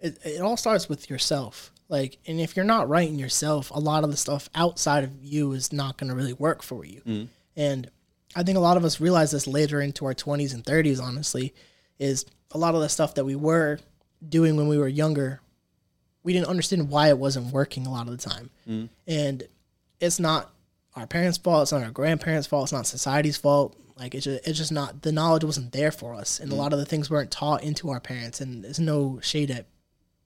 it, 0.00 0.18
it 0.24 0.40
all 0.40 0.56
starts 0.56 0.88
with 0.88 1.10
yourself. 1.10 1.72
Like 1.88 2.18
and 2.26 2.40
if 2.40 2.56
you're 2.56 2.64
not 2.64 2.88
right 2.88 3.08
in 3.08 3.18
yourself, 3.18 3.70
a 3.70 3.80
lot 3.80 4.04
of 4.04 4.10
the 4.10 4.16
stuff 4.16 4.48
outside 4.54 5.04
of 5.04 5.12
you 5.22 5.52
is 5.52 5.72
not 5.72 5.96
going 5.96 6.08
to 6.08 6.14
really 6.14 6.32
work 6.32 6.62
for 6.62 6.84
you. 6.84 7.02
Mm. 7.06 7.28
And 7.56 7.90
I 8.36 8.42
think 8.44 8.56
a 8.56 8.60
lot 8.60 8.76
of 8.76 8.84
us 8.84 9.00
realize 9.00 9.32
this 9.32 9.46
later 9.46 9.80
into 9.80 10.06
our 10.06 10.14
20s 10.14 10.54
and 10.54 10.64
30s 10.64 11.02
honestly 11.02 11.52
is 11.98 12.26
a 12.52 12.58
lot 12.58 12.74
of 12.74 12.80
the 12.80 12.88
stuff 12.88 13.14
that 13.14 13.24
we 13.24 13.34
were 13.34 13.80
doing 14.26 14.56
when 14.56 14.68
we 14.68 14.78
were 14.78 14.86
younger 14.86 15.40
we 16.22 16.32
didn't 16.32 16.48
understand 16.48 16.88
why 16.90 17.08
it 17.08 17.18
wasn't 17.18 17.52
working 17.52 17.86
a 17.86 17.90
lot 17.90 18.08
of 18.08 18.16
the 18.16 18.28
time. 18.28 18.50
Mm. 18.68 18.88
And 19.06 19.42
it's 20.00 20.20
not 20.20 20.50
our 20.94 21.06
parents' 21.06 21.38
fault, 21.38 21.62
it's 21.62 21.72
not 21.72 21.82
our 21.82 21.90
grandparents' 21.90 22.46
fault, 22.46 22.64
it's 22.64 22.72
not 22.72 22.86
society's 22.86 23.36
fault. 23.36 23.76
Like 23.96 24.14
it's 24.14 24.24
just, 24.24 24.46
it's 24.46 24.58
just 24.58 24.72
not 24.72 25.02
the 25.02 25.12
knowledge 25.12 25.44
wasn't 25.44 25.72
there 25.72 25.92
for 25.92 26.14
us, 26.14 26.40
and 26.40 26.50
a 26.50 26.54
mm. 26.54 26.58
lot 26.58 26.72
of 26.72 26.78
the 26.78 26.86
things 26.86 27.10
weren't 27.10 27.30
taught 27.30 27.62
into 27.62 27.90
our 27.90 28.00
parents. 28.00 28.40
And 28.40 28.64
there's 28.64 28.80
no 28.80 29.20
shade 29.22 29.50
at 29.50 29.66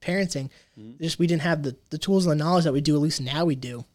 parenting, 0.05 0.49
mm-hmm. 0.79 1.01
just 1.01 1.19
we 1.19 1.27
didn't 1.27 1.41
have 1.41 1.63
the 1.63 1.75
the 1.89 1.97
tools 1.97 2.25
and 2.25 2.31
the 2.31 2.43
knowledge 2.43 2.63
that 2.65 2.73
we 2.73 2.81
do. 2.81 2.95
At 2.95 3.01
least 3.01 3.21
now 3.21 3.45
we 3.45 3.55
do 3.55 3.85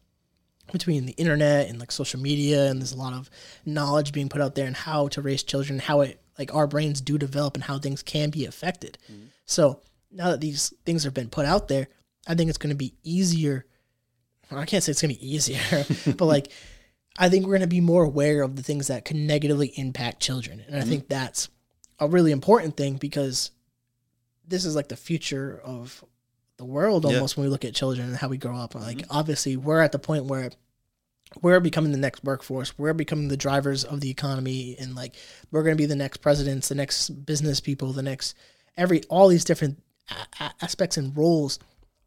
between 0.73 1.07
the 1.07 1.13
internet 1.13 1.69
and 1.69 1.79
like 1.79 1.93
social 1.93 2.21
media, 2.21 2.71
and 2.71 2.81
there's 2.81 2.93
a 2.93 2.99
lot 2.99 3.13
of 3.13 3.31
knowledge 3.65 4.13
being 4.13 4.29
put 4.29 4.41
out 4.41 4.55
there 4.55 4.67
and 4.67 4.77
how 4.77 5.09
to 5.09 5.23
raise 5.23 5.43
children, 5.43 5.79
how 5.79 6.01
it 6.01 6.21
like 6.39 6.55
our 6.55 6.67
brains 6.67 7.01
do 7.01 7.19
develop, 7.19 7.55
and 7.55 7.65
how 7.65 7.79
things 7.79 8.03
can 8.03 8.31
be 8.31 8.47
affected. 8.47 8.99
Mm-hmm. 9.11 9.27
So 9.47 9.81
now 10.11 10.31
that 10.31 10.41
these 10.41 10.73
things 10.85 11.05
have 11.05 11.15
been 11.15 11.29
put 11.29 11.47
out 11.47 11.69
there, 11.69 11.89
I 12.27 12.35
think 12.35 12.49
it's 12.49 12.59
going 12.59 12.71
to 12.71 12.77
be 12.77 12.95
easier. 13.03 13.67
I 14.51 14.65
can't 14.65 14.83
say 14.83 14.91
it's 14.91 15.01
going 15.01 15.15
to 15.15 15.21
be 15.21 15.35
easier, 15.35 15.61
but 16.17 16.27
like 16.27 16.51
I 17.19 17.29
think 17.29 17.45
we're 17.45 17.53
going 17.53 17.61
to 17.63 17.67
be 17.67 17.81
more 17.81 18.05
aware 18.05 18.43
of 18.43 18.57
the 18.57 18.63
things 18.63 18.89
that 18.89 19.05
can 19.05 19.27
negatively 19.27 19.69
impact 19.77 20.21
children. 20.21 20.63
And 20.67 20.77
I 20.77 20.81
mm-hmm. 20.81 20.89
think 20.89 21.09
that's 21.09 21.49
a 21.99 22.09
really 22.09 22.33
important 22.33 22.77
thing 22.77 22.97
because 22.97 23.51
this 24.51 24.65
is 24.65 24.77
like 24.77 24.89
the 24.89 24.97
future 24.97 25.61
of 25.65 26.05
the 26.59 26.65
world 26.65 27.05
Yeah. 27.05 27.15
almost 27.15 27.37
when 27.37 27.45
we 27.45 27.51
look 27.51 27.65
at 27.65 27.75
children 27.75 28.09
and 28.09 28.17
how 28.17 28.29
we 28.29 28.37
grow 28.37 28.57
up. 28.57 28.75
Like 28.75 28.99
mm-hmm. 28.99 29.17
obviously 29.17 29.57
we're 29.57 29.81
at 29.81 29.93
the 29.93 29.99
point 29.99 30.27
where 30.27 30.51
we're 31.41 31.61
becoming 31.61 31.93
the 31.93 31.99
next 31.99 32.25
workforce. 32.25 32.77
We're 32.77 32.93
becoming 32.93 33.29
the 33.29 33.37
drivers 33.37 33.85
of 33.85 34.01
the 34.01 34.11
economy 34.11 34.77
and 34.79 34.95
like 34.95 35.15
we're 35.51 35.63
going 35.63 35.77
to 35.77 35.81
be 35.81 35.87
the 35.87 35.97
next 35.97 36.19
presidents, 36.19 36.69
the 36.69 36.75
next 36.75 37.09
business 37.25 37.61
people, 37.61 37.93
the 37.93 38.03
next 38.03 38.35
every 38.77 39.03
all 39.05 39.29
these 39.29 39.45
different 39.45 39.83
a- 40.11 40.45
a- 40.45 40.55
aspects 40.61 40.97
and 40.97 41.17
roles 41.17 41.59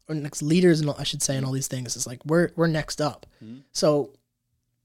or 0.08 0.14
next 0.14 0.42
leaders 0.42 0.80
and 0.80 0.90
all- 0.90 0.96
I 0.98 1.04
should 1.04 1.22
say 1.22 1.36
and 1.36 1.44
all 1.46 1.52
these 1.52 1.68
things. 1.68 1.96
It's 1.96 2.06
like 2.06 2.24
we're 2.26 2.50
we're 2.54 2.66
next 2.66 3.00
up. 3.00 3.26
Mm-hmm. 3.42 3.60
So 3.72 4.12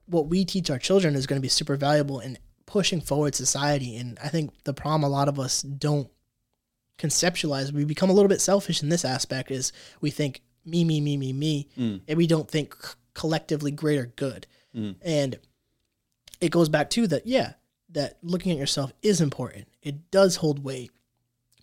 what 0.06 0.28
we 0.28 0.46
teach 0.46 0.72
our 0.72 0.80
children 0.80 1.16
is 1.16 1.28
going 1.28 1.40
to 1.40 1.46
be 1.46 1.50
super 1.50 1.76
valuable 1.76 2.20
in 2.20 2.38
pushing 2.66 3.02
forward 3.02 3.36
society. 3.36 3.98
And 3.98 4.18
I 4.24 4.30
think 4.30 4.52
the 4.64 4.74
problem 4.74 5.04
a 5.04 5.10
lot 5.14 5.28
of 5.28 5.40
us 5.40 5.62
don't 5.62 6.10
conceptualize, 7.00 7.72
we 7.72 7.86
become 7.86 8.10
a 8.10 8.14
little 8.14 8.30
bit 8.30 8.42
selfish 8.42 8.84
in 8.84 8.90
this 8.90 9.06
aspect, 9.06 9.50
is 9.50 9.72
we 10.02 10.12
think 10.12 10.42
me, 10.66 10.84
me, 10.84 11.02
me, 11.02 11.18
me, 11.18 11.34
me, 11.34 11.68
mm. 11.78 12.02
and 12.08 12.18
we 12.18 12.28
don't 12.28 12.50
think 12.50 12.76
collectively 13.14 13.72
greater 13.72 14.12
good. 14.16 14.46
Mm. 14.76 14.96
And 15.02 15.40
it 16.42 16.52
goes 16.52 16.70
back 16.70 16.90
to 16.92 17.08
that, 17.08 17.26
yeah, 17.26 17.54
that 17.90 18.18
looking 18.22 18.52
at 18.52 18.58
yourself 18.58 18.94
is 19.02 19.22
important. 19.22 19.68
It 19.82 20.12
does 20.12 20.38
hold 20.38 20.64
weight. 20.64 20.92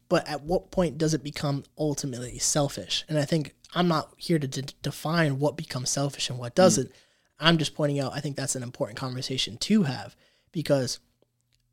But 0.09 0.29
at 0.29 0.43
what 0.43 0.71
point 0.71 0.99
does 0.99 1.15
it 1.15 1.25
become 1.25 1.65
ultimately 1.77 2.39
selfish? 2.39 3.05
And 3.09 3.19
I 3.19 3.25
think 3.25 3.55
I'm 3.75 3.89
not 3.89 4.13
here 4.17 4.39
to 4.39 4.47
d- 4.47 4.75
define 4.81 5.41
what 5.41 5.57
becomes 5.57 5.91
selfish 5.91 6.31
and 6.31 6.39
what 6.39 6.53
mm. 6.53 6.57
doesn't. 6.57 6.93
I'm 7.39 7.59
just 7.59 7.75
pointing 7.75 8.01
out 8.01 8.15
I 8.15 8.21
think 8.21 8.37
that's 8.37 8.57
an 8.57 8.63
important 8.63 8.99
conversation 8.99 9.59
to 9.59 9.83
have 9.83 10.17
because 10.53 11.01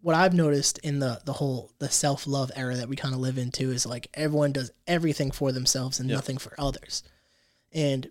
what 0.03 0.17
I've 0.17 0.33
noticed 0.33 0.79
in 0.79 0.99
the 0.99 1.21
the 1.23 1.31
whole 1.31 1.71
the 1.79 1.89
self 1.89 2.27
love 2.27 2.51
era 2.57 2.75
that 2.75 2.89
we 2.89 2.97
kind 2.97 3.15
of 3.15 3.21
live 3.21 3.37
into 3.37 3.71
is 3.71 3.85
like 3.85 4.09
everyone 4.13 4.51
does 4.51 4.69
everything 4.85 5.31
for 5.31 5.53
themselves 5.53 5.99
and 5.99 6.09
Yeah. 6.09 6.17
nothing 6.17 6.37
for 6.37 6.53
others. 6.57 7.03
And 7.71 8.09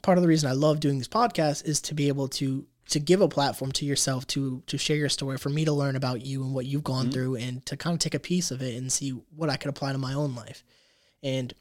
part 0.00 0.16
of 0.16 0.22
the 0.22 0.28
reason 0.28 0.48
I 0.48 0.54
love 0.54 0.80
doing 0.80 0.98
this 0.98 1.06
podcast 1.06 1.66
is 1.66 1.82
to 1.82 1.94
be 1.94 2.08
able 2.08 2.28
to 2.28 2.66
to 2.88 2.98
give 2.98 3.20
a 3.20 3.28
platform 3.28 3.72
to 3.72 3.84
yourself 3.84 4.26
to 4.28 4.62
to 4.66 4.78
share 4.78 4.96
your 4.96 5.10
story 5.10 5.36
for 5.36 5.50
me 5.50 5.66
to 5.66 5.72
learn 5.72 5.96
about 5.96 6.24
you 6.24 6.42
and 6.42 6.54
what 6.54 6.64
you've 6.64 6.82
gone 6.82 7.04
mm-hmm. 7.04 7.12
through 7.12 7.36
and 7.36 7.64
to 7.66 7.76
kind 7.76 7.92
of 7.92 8.00
take 8.00 8.14
a 8.14 8.18
piece 8.18 8.50
of 8.50 8.62
it 8.62 8.74
and 8.76 8.90
see 8.90 9.10
what 9.10 9.50
I 9.50 9.56
could 9.56 9.68
apply 9.68 9.92
to 9.92 9.98
my 9.98 10.14
own 10.14 10.34
life. 10.34 10.64
And 11.22 11.52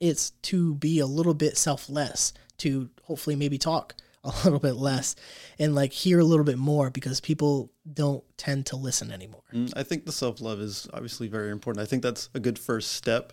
it's 0.00 0.30
to 0.42 0.74
be 0.74 0.98
a 0.98 1.06
little 1.06 1.32
bit 1.34 1.56
selfless, 1.56 2.34
to 2.58 2.90
hopefully 3.04 3.36
maybe 3.36 3.56
talk 3.56 3.94
a 4.26 4.30
little 4.44 4.58
bit 4.58 4.74
less 4.74 5.14
and 5.58 5.74
like 5.74 5.92
hear 5.92 6.18
a 6.18 6.24
little 6.24 6.44
bit 6.44 6.58
more 6.58 6.90
because 6.90 7.20
people 7.20 7.70
don't 7.90 8.24
tend 8.36 8.66
to 8.66 8.76
listen 8.76 9.10
anymore. 9.10 9.42
Mm, 9.52 9.72
I 9.76 9.82
think 9.82 10.04
the 10.04 10.12
self 10.12 10.40
love 10.40 10.60
is 10.60 10.88
obviously 10.92 11.28
very 11.28 11.50
important. 11.50 11.82
I 11.82 11.86
think 11.86 12.02
that's 12.02 12.28
a 12.34 12.40
good 12.40 12.58
first 12.58 12.92
step, 12.92 13.32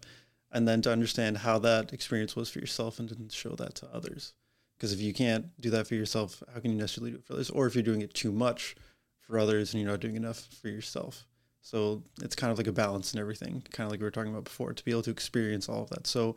and 0.52 0.68
then 0.68 0.82
to 0.84 0.92
understand 0.92 1.40
how 1.40 1.60
that 1.60 1.92
experience 1.94 2.36
was 2.36 2.50
for 2.50 2.60
yourself 2.60 3.00
and 3.00 3.10
to 3.10 3.36
show 3.36 3.56
that 3.56 3.76
to 3.76 3.88
others. 3.94 4.34
Because 4.78 4.94
if 4.94 5.02
you 5.02 5.14
can't 5.14 5.46
do 5.60 5.70
that 5.72 5.88
for 5.88 5.96
yourself, 5.96 6.44
how 6.54 6.60
can 6.60 6.72
you 6.72 6.78
necessarily 6.78 7.12
do 7.12 7.18
it 7.18 7.26
for 7.26 7.34
others? 7.34 7.50
Or 7.50 7.68
if 7.68 7.76
you're 7.76 7.84
doing 7.84 8.02
it 8.02 8.14
too 8.14 8.32
much 8.32 8.76
for 9.22 9.40
others 9.40 9.74
and 9.74 9.82
you're 9.82 9.92
not 9.92 10.02
doing 10.02 10.16
enough 10.16 10.48
for 10.62 10.68
yourself. 10.68 11.26
So 11.62 12.04
it's 12.22 12.36
kind 12.36 12.52
of 12.52 12.58
like 12.58 12.68
a 12.68 12.74
balance 12.74 13.14
in 13.14 13.20
everything, 13.20 13.64
kind 13.72 13.88
of 13.88 13.92
like 13.92 14.02
we 14.02 14.04
were 14.04 14.12
talking 14.12 14.32
about 14.32 14.44
before, 14.44 14.74
to 14.74 14.84
be 14.84 14.92
able 14.92 15.04
to 15.04 15.12
experience 15.12 15.70
all 15.70 15.84
of 15.84 15.90
that. 15.92 16.06
So 16.06 16.36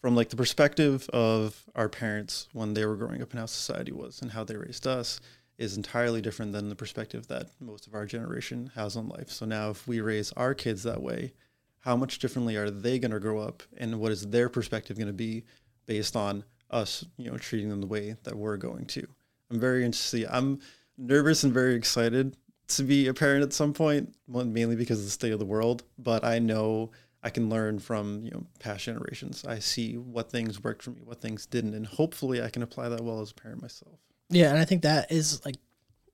from 0.00 0.16
like 0.16 0.30
the 0.30 0.36
perspective 0.36 1.08
of 1.12 1.64
our 1.74 1.88
parents 1.88 2.48
when 2.52 2.74
they 2.74 2.86
were 2.86 2.96
growing 2.96 3.22
up 3.22 3.30
and 3.30 3.40
how 3.40 3.46
society 3.46 3.92
was 3.92 4.22
and 4.22 4.30
how 4.30 4.44
they 4.44 4.56
raised 4.56 4.86
us 4.86 5.20
is 5.58 5.76
entirely 5.76 6.22
different 6.22 6.52
than 6.52 6.70
the 6.70 6.74
perspective 6.74 7.26
that 7.26 7.50
most 7.60 7.86
of 7.86 7.94
our 7.94 8.06
generation 8.06 8.72
has 8.74 8.96
on 8.96 9.08
life. 9.08 9.28
So 9.28 9.44
now 9.44 9.70
if 9.70 9.86
we 9.86 10.00
raise 10.00 10.32
our 10.32 10.54
kids 10.54 10.82
that 10.84 11.02
way, 11.02 11.34
how 11.80 11.96
much 11.96 12.18
differently 12.18 12.56
are 12.56 12.70
they 12.70 12.98
going 12.98 13.10
to 13.10 13.20
grow 13.20 13.40
up 13.40 13.62
and 13.76 14.00
what 14.00 14.12
is 14.12 14.26
their 14.28 14.48
perspective 14.48 14.96
going 14.96 15.06
to 15.06 15.12
be 15.12 15.44
based 15.86 16.16
on 16.16 16.44
us, 16.70 17.04
you 17.18 17.30
know, 17.30 17.36
treating 17.36 17.68
them 17.68 17.80
the 17.80 17.86
way 17.86 18.16
that 18.22 18.36
we're 18.36 18.56
going 18.56 18.86
to. 18.86 19.06
I'm 19.50 19.60
very 19.60 19.84
interested. 19.84 20.26
I'm 20.30 20.60
nervous 20.96 21.44
and 21.44 21.52
very 21.52 21.74
excited 21.74 22.36
to 22.68 22.82
be 22.84 23.08
a 23.08 23.14
parent 23.14 23.42
at 23.42 23.52
some 23.52 23.74
point, 23.74 24.14
mainly 24.28 24.76
because 24.76 25.00
of 25.00 25.04
the 25.04 25.10
state 25.10 25.32
of 25.32 25.40
the 25.40 25.44
world, 25.44 25.82
but 25.98 26.24
I 26.24 26.38
know 26.38 26.92
I 27.22 27.30
can 27.30 27.50
learn 27.50 27.78
from, 27.78 28.22
you 28.22 28.30
know, 28.30 28.46
past 28.58 28.84
generations. 28.84 29.44
I 29.44 29.58
see 29.58 29.96
what 29.96 30.30
things 30.30 30.62
worked 30.62 30.82
for 30.82 30.90
me, 30.90 31.02
what 31.04 31.20
things 31.20 31.46
didn't, 31.46 31.74
and 31.74 31.86
hopefully 31.86 32.42
I 32.42 32.48
can 32.48 32.62
apply 32.62 32.88
that 32.88 33.02
well 33.02 33.20
as 33.20 33.30
a 33.30 33.34
parent 33.34 33.60
myself. 33.60 33.98
Yeah, 34.30 34.50
and 34.50 34.58
I 34.58 34.64
think 34.64 34.82
that 34.82 35.12
is 35.12 35.44
like 35.44 35.56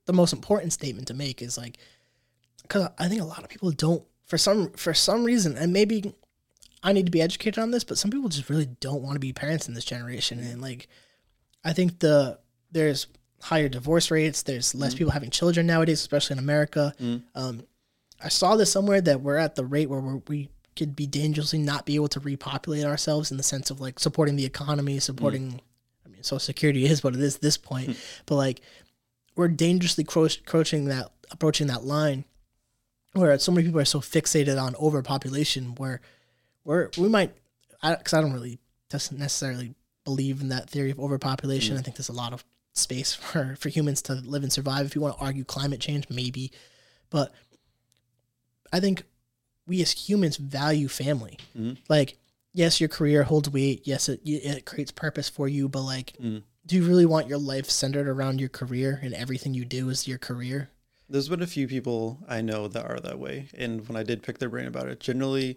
the 0.07 0.13
most 0.13 0.33
important 0.33 0.73
statement 0.73 1.09
to 1.09 1.15
make 1.15 1.43
is 1.43 1.57
like 1.57 1.79
because 2.63 2.89
I 2.99 3.09
think 3.09 3.21
a 3.21 3.25
lot 3.25 3.43
of 3.45 3.49
people 3.49 3.71
don't 3.71 4.05
for 4.25 4.39
some 4.39 4.71
for 4.73 4.95
some 4.95 5.23
reason, 5.25 5.57
and 5.57 5.73
maybe 5.73 6.15
I 6.83 6.93
need 6.93 7.07
to 7.07 7.13
be 7.13 7.23
educated 7.23 7.59
on 7.59 7.71
this, 7.71 7.85
but 7.85 7.99
some 7.99 8.11
people 8.11 8.29
just 8.29 8.51
really 8.51 8.67
don't 8.67 9.03
want 9.03 9.15
to 9.15 9.21
be 9.21 9.33
parents 9.33 9.69
in 9.69 9.75
this 9.75 9.85
generation, 9.85 10.41
and 10.41 10.61
like 10.61 10.89
I 11.65 11.73
think 11.73 12.01
the 12.01 12.39
there's 12.73 13.07
higher 13.43 13.69
divorce 13.69 14.11
rates, 14.11 14.43
there's 14.43 14.75
less 14.75 14.95
people 14.95 15.13
having 15.13 15.31
children 15.31 15.67
nowadays, 15.67 16.01
especially 16.01 16.35
in 16.35 16.39
America. 16.41 16.95
Um, 17.35 17.63
I 18.21 18.29
saw 18.29 18.57
this 18.57 18.73
somewhere 18.73 19.01
that 19.03 19.21
we're 19.21 19.37
at 19.37 19.57
the 19.57 19.65
rate 19.65 19.91
where 19.91 20.01
we're, 20.01 20.23
we 20.27 20.49
could 20.77 20.95
be 20.95 21.07
dangerously 21.07 21.59
not 21.59 21.87
be 21.87 21.95
able 21.95 22.09
to 22.09 22.21
repopulate 22.21 22.85
ourselves 22.85 23.31
in 23.31 23.37
the 23.37 23.43
sense 23.43 23.71
of 23.71 23.81
like 23.81 23.99
supporting 23.99 24.37
the 24.37 24.45
economy, 24.45 24.99
supporting. 24.99 25.61
I 26.05 26.09
mean, 26.09 26.23
Social 26.23 26.39
Security 26.39 26.85
is 26.85 27.03
what 27.03 27.15
it 27.15 27.21
is 27.21 27.37
at 27.37 27.43
this 27.43 27.57
point, 27.57 27.87
hmm. 27.89 27.93
but 28.27 28.37
like 28.37 28.61
we're 29.35 29.49
dangerously 29.49 30.05
cro- 30.05 30.25
approaching 30.25 30.87
that 30.87 31.11
approaching 31.31 31.67
that 31.67 31.85
line 31.85 32.25
where 33.13 33.39
so 33.39 33.51
many 33.53 33.67
people 33.67 33.81
are 33.81 33.85
so 33.85 34.01
fixated 34.01 34.61
on 34.61 34.75
overpopulation 34.77 35.75
where 35.77 36.01
we're 36.65 36.91
we 36.99 37.09
might 37.09 37.33
because 37.83 38.15
I, 38.15 38.21
don't 38.21 38.33
really 38.33 38.59
doesn't 38.91 39.19
necessarily 39.19 39.75
believe 40.05 40.41
in 40.41 40.49
that 40.49 40.71
theory 40.71 40.91
of 40.91 41.01
overpopulation. 41.01 41.75
Hmm. 41.75 41.81
I 41.81 41.83
think 41.83 41.97
there's 41.97 42.09
a 42.09 42.13
lot 42.13 42.33
of 42.33 42.45
space 42.73 43.15
for 43.15 43.57
for 43.57 43.69
humans 43.69 44.03
to 44.03 44.15
live 44.15 44.43
and 44.43 44.53
survive. 44.53 44.87
If 44.87 44.95
you 44.95 45.01
want 45.01 45.19
to 45.19 45.25
argue 45.25 45.45
climate 45.45 45.81
change, 45.81 46.09
maybe, 46.11 46.53
but 47.11 47.33
I 48.73 48.81
think 48.81 49.05
we 49.67 49.83
as 49.83 49.93
humans 49.93 50.37
value 50.37 50.89
family. 50.89 51.39
Mm-hmm. 51.57 51.75
Like, 51.89 52.19
yes, 52.53 52.81
your 52.81 52.89
career 52.89 53.25
holds 53.25 53.51
weight. 53.51 53.83
Yes, 53.85 54.09
it 54.09 54.21
it 54.25 54.65
creates 54.65 54.93
purpose 54.93 55.29
for 55.29 55.49
you, 55.49 55.69
but 55.69 55.83
like, 55.83 56.13
mm-hmm. 56.21 56.39
do 56.67 56.77
you 56.77 56.85
really 56.85 57.07
want 57.07 57.29
your 57.29 57.39
life 57.39 57.69
centered 57.69 58.09
around 58.09 58.41
your 58.41 58.49
career 58.49 59.01
and 59.03 59.15
everything 59.15 59.55
you 59.55 59.65
do 59.65 59.89
is 59.89 60.09
your 60.09 60.19
career? 60.19 60.71
There's 61.09 61.29
been 61.29 61.43
a 61.43 61.47
few 61.47 61.69
people 61.69 62.19
I 62.29 62.41
know 62.41 62.67
that 62.67 62.91
are 62.91 62.99
that 63.01 63.19
way. 63.19 63.49
And 63.55 63.87
when 63.87 63.97
I 63.97 64.03
did 64.03 64.23
pick 64.23 64.39
their 64.39 64.49
brain 64.49 64.67
about 64.67 64.89
it, 64.89 64.99
generally 64.99 65.57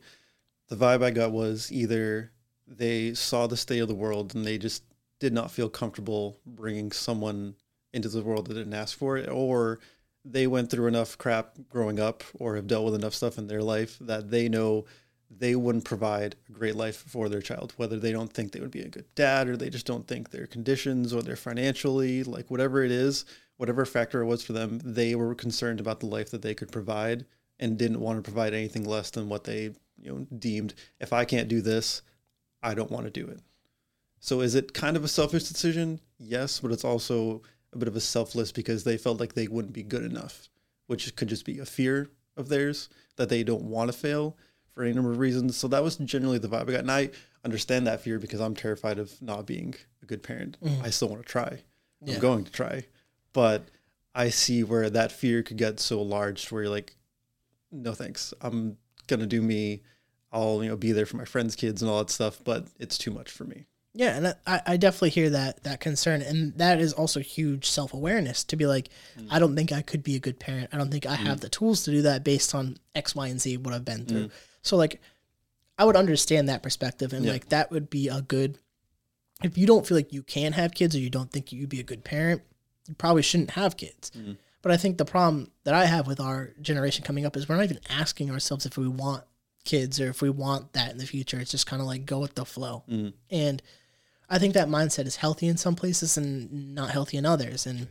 the 0.68 0.76
vibe 0.76 1.04
I 1.04 1.10
got 1.10 1.32
was 1.32 1.72
either 1.72 2.32
they 2.68 3.16
saw 3.16 3.48
the 3.48 3.58
state 3.58 3.80
of 3.80 3.88
the 3.88 3.96
world 3.96 4.36
and 4.36 4.46
they 4.46 4.60
just 4.60 4.84
did 5.20 5.34
not 5.34 5.52
feel 5.52 5.70
comfortable 5.70 6.38
bringing 6.46 6.92
someone 6.92 7.56
into 7.92 8.10
the 8.10 8.22
world 8.22 8.48
that 8.48 8.54
didn't 8.54 8.74
ask 8.74 8.96
for 8.96 9.18
it, 9.18 9.28
or 9.28 9.80
they 10.32 10.48
went 10.48 10.70
through 10.70 10.88
enough 10.88 11.18
crap 11.18 11.56
growing 11.70 12.00
up 12.00 12.24
or 12.40 12.56
have 12.56 12.68
dealt 12.68 12.86
with 12.86 12.96
enough 12.96 13.14
stuff 13.14 13.38
in 13.38 13.48
their 13.48 13.64
life 13.64 13.98
that 14.00 14.30
they 14.30 14.48
know 14.48 14.86
they 15.30 15.56
wouldn't 15.56 15.86
provide 15.86 16.36
a 16.48 16.52
great 16.52 16.76
life 16.76 16.98
for 17.08 17.30
their 17.30 17.42
child, 17.42 17.74
whether 17.78 18.00
they 18.00 18.12
don't 18.12 18.34
think 18.34 18.52
they 18.52 18.60
would 18.60 18.72
be 18.72 18.82
a 18.82 18.90
good 18.90 19.06
dad 19.16 19.48
or 19.48 19.56
they 19.56 19.70
just 19.70 19.86
don't 19.86 20.08
think 20.08 20.30
their 20.30 20.48
conditions 20.48 21.14
or 21.14 21.22
their 21.22 21.36
financially, 21.36 22.24
like 22.24 22.50
whatever 22.50 22.84
it 22.84 22.92
is, 22.92 23.26
whatever 23.58 23.86
factor 23.86 24.22
it 24.22 24.26
was 24.26 24.44
for 24.44 24.54
them, 24.54 24.80
they 24.84 25.16
were 25.16 25.36
concerned 25.36 25.80
about 25.80 26.00
the 26.00 26.08
life 26.08 26.32
that 26.32 26.42
they 26.42 26.56
could 26.56 26.72
provide 26.72 27.26
and 27.60 27.78
didn't 27.78 28.00
want 28.00 28.18
to 28.18 28.24
provide 28.24 28.54
anything 28.54 28.86
less 28.86 29.12
than 29.12 29.30
what 29.30 29.44
they, 29.44 29.74
you 29.98 30.12
know, 30.12 30.26
deemed 30.38 30.74
if 31.00 31.14
I 31.14 31.26
can't 31.26 31.50
do 31.50 31.62
this, 31.62 32.02
I 32.64 32.74
don't 32.74 32.92
want 32.92 33.06
to 33.06 33.12
do 33.12 33.28
it. 33.28 33.42
So 34.20 34.42
is 34.42 34.56
it 34.56 34.74
kind 34.74 34.98
of 34.98 35.04
a 35.04 35.08
selfish 35.08 35.44
decision? 35.44 36.00
Yes, 36.18 36.60
but 36.60 36.72
it's 36.72 36.86
also 36.86 37.42
a 37.74 37.78
bit 37.78 37.88
of 37.88 37.96
a 37.96 38.02
selfless 38.02 38.52
because 38.52 38.84
they 38.84 38.98
felt 38.98 39.20
like 39.20 39.34
they 39.34 39.48
wouldn't 39.48 39.74
be 39.74 39.84
good 39.84 40.04
enough, 40.04 40.50
which 40.88 41.16
could 41.16 41.30
just 41.30 41.46
be 41.46 41.60
a 41.60 41.66
fear 41.66 42.10
of 42.36 42.50
theirs 42.50 42.90
that 43.18 43.30
they 43.30 43.44
don't 43.44 43.64
want 43.64 43.92
to 43.92 43.98
fail 43.98 44.38
for 44.74 44.84
any 44.84 44.94
number 44.94 45.12
of 45.12 45.20
reasons. 45.20 45.58
So 45.58 45.68
that 45.68 45.84
was 45.84 45.98
generally 45.98 46.38
the 46.38 46.48
vibe 46.48 46.70
I 46.70 46.72
got. 46.72 46.80
And 46.80 46.92
I 46.92 47.10
understand 47.44 47.88
that 47.88 48.02
fear 48.02 48.20
because 48.20 48.40
I'm 48.40 48.56
terrified 48.56 49.00
of 49.00 49.22
not 49.22 49.46
being 49.46 49.76
a 50.02 50.06
good 50.06 50.24
parent. 50.24 50.58
Mm. 50.64 50.84
I 50.84 50.90
still 50.90 51.10
want 51.10 51.22
to 51.22 51.28
try. 51.28 51.62
Yeah. 52.02 52.16
I'm 52.16 52.22
going 52.22 52.44
to 52.46 52.52
try. 52.52 52.86
But 53.34 53.70
I 54.16 54.30
see 54.30 54.64
where 54.64 54.90
that 54.90 55.12
fear 55.12 55.44
could 55.44 55.58
get 55.58 55.80
so 55.80 56.02
large 56.02 56.46
to 56.46 56.54
where 56.54 56.64
you're 56.64 56.72
like, 56.72 56.96
no 57.72 57.94
thanks. 57.94 58.34
I'm 58.42 58.78
gonna 59.08 59.28
do 59.28 59.42
me. 59.42 59.84
I'll, 60.32 60.64
you 60.64 60.70
know, 60.70 60.78
be 60.78 60.92
there 60.92 61.06
for 61.06 61.18
my 61.18 61.26
friends' 61.26 61.56
kids 61.56 61.82
and 61.82 61.90
all 61.90 62.00
that 62.00 62.10
stuff, 62.10 62.42
but 62.44 62.68
it's 62.80 62.98
too 62.98 63.12
much 63.12 63.32
for 63.32 63.46
me. 63.46 63.66
Yeah, 63.94 64.16
and 64.16 64.36
I, 64.46 64.62
I 64.66 64.78
definitely 64.78 65.10
hear 65.10 65.32
that 65.32 65.64
that 65.64 65.80
concern, 65.80 66.22
and 66.22 66.54
that 66.58 66.80
is 66.80 66.94
also 66.94 67.20
huge 67.20 67.68
self 67.70 67.94
awareness 67.94 68.44
to 68.46 68.56
be 68.56 68.68
like, 68.68 68.90
mm. 69.20 69.28
I 69.32 69.40
don't 69.40 69.56
think 69.56 69.72
I 69.72 69.82
could 69.82 70.04
be 70.04 70.16
a 70.16 70.20
good 70.20 70.40
parent. 70.40 70.70
I 70.72 70.78
don't 70.78 70.92
think 70.92 71.06
I 71.06 71.16
have 71.16 71.38
mm. 71.38 71.42
the 71.42 71.50
tools 71.50 71.84
to 71.84 71.92
do 71.92 72.04
that 72.04 72.24
based 72.24 72.54
on 72.54 72.78
X, 72.94 73.16
Y, 73.16 73.28
and 73.28 73.42
Z 73.42 73.58
what 73.58 73.74
I've 73.74 73.86
been 73.86 74.06
through. 74.06 74.28
Mm. 74.28 74.32
So 74.62 74.78
like, 74.78 75.02
I 75.78 75.86
would 75.86 75.96
understand 75.96 76.50
that 76.50 76.62
perspective, 76.62 77.14
and 77.14 77.26
Yeah. 77.26 77.32
like 77.32 77.50
that 77.50 77.72
would 77.72 77.90
be 77.90 78.10
a 78.10 78.22
good. 78.22 78.60
If 79.44 79.58
you 79.58 79.66
don't 79.66 79.88
feel 79.88 79.98
like 79.98 80.14
you 80.14 80.22
can 80.22 80.52
have 80.54 80.74
kids, 80.74 80.96
or 80.96 81.00
you 81.00 81.10
don't 81.10 81.32
think 81.32 81.52
you'd 81.52 81.70
be 81.70 81.80
a 81.80 81.84
good 81.84 82.04
parent, 82.04 82.42
you 82.88 82.94
probably 82.96 83.22
shouldn't 83.22 83.52
have 83.52 83.78
kids. 83.78 84.12
But 84.62 84.74
I 84.74 84.78
think 84.78 84.98
the 84.98 85.06
problem 85.06 85.52
that 85.64 85.74
I 85.74 85.86
have 85.86 86.06
with 86.06 86.20
our 86.20 86.52
generation 86.62 87.06
coming 87.06 87.26
up 87.26 87.38
is 87.38 87.48
we're 87.48 87.56
not 87.56 87.64
even 87.64 87.80
asking 87.90 88.30
ourselves 88.30 88.66
if 88.66 88.78
we 88.78 88.90
want 88.90 89.24
kids 89.64 90.00
or 90.02 90.10
if 90.10 90.22
we 90.22 90.30
want 90.30 90.74
that 90.74 90.92
in 90.92 90.98
the 90.98 91.06
future. 91.06 91.40
It's 91.40 91.52
just 91.52 91.66
kind 91.66 91.82
of 91.82 91.88
like 91.88 92.06
go 92.06 92.20
with 92.20 92.36
the 92.36 92.46
flow. 92.46 92.84
And 93.32 93.62
I 94.30 94.38
think 94.40 94.54
that 94.54 94.68
mindset 94.68 95.06
is 95.06 95.16
healthy 95.16 95.48
in 95.48 95.58
some 95.58 95.76
places 95.76 96.18
and 96.18 96.76
not 96.76 96.92
healthy 96.92 97.18
in 97.18 97.26
others. 97.26 97.66
And 97.66 97.88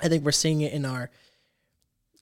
I 0.00 0.08
think 0.08 0.24
we're 0.24 0.30
seeing 0.32 0.60
it 0.60 0.72
in 0.72 0.84
our 0.84 1.10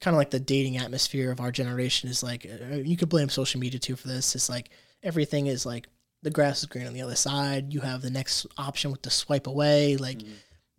kind 0.01 0.15
of 0.15 0.17
like 0.19 0.31
the 0.31 0.39
dating 0.39 0.77
atmosphere 0.77 1.31
of 1.31 1.39
our 1.39 1.51
generation 1.51 2.09
is 2.09 2.23
like, 2.23 2.45
uh, 2.45 2.75
you 2.75 2.97
could 2.97 3.09
blame 3.09 3.29
social 3.29 3.59
media 3.59 3.79
too 3.79 3.95
for 3.95 4.07
this. 4.07 4.35
It's 4.35 4.49
like 4.49 4.69
everything 5.03 5.47
is 5.47 5.65
like 5.65 5.87
the 6.23 6.31
grass 6.31 6.59
is 6.59 6.65
green 6.65 6.87
on 6.87 6.93
the 6.93 7.01
other 7.01 7.15
side. 7.15 7.73
You 7.73 7.81
have 7.81 8.01
the 8.01 8.09
next 8.09 8.47
option 8.57 8.91
with 8.91 9.01
the 9.03 9.09
swipe 9.09 9.47
away. 9.47 9.97
Like 9.97 10.21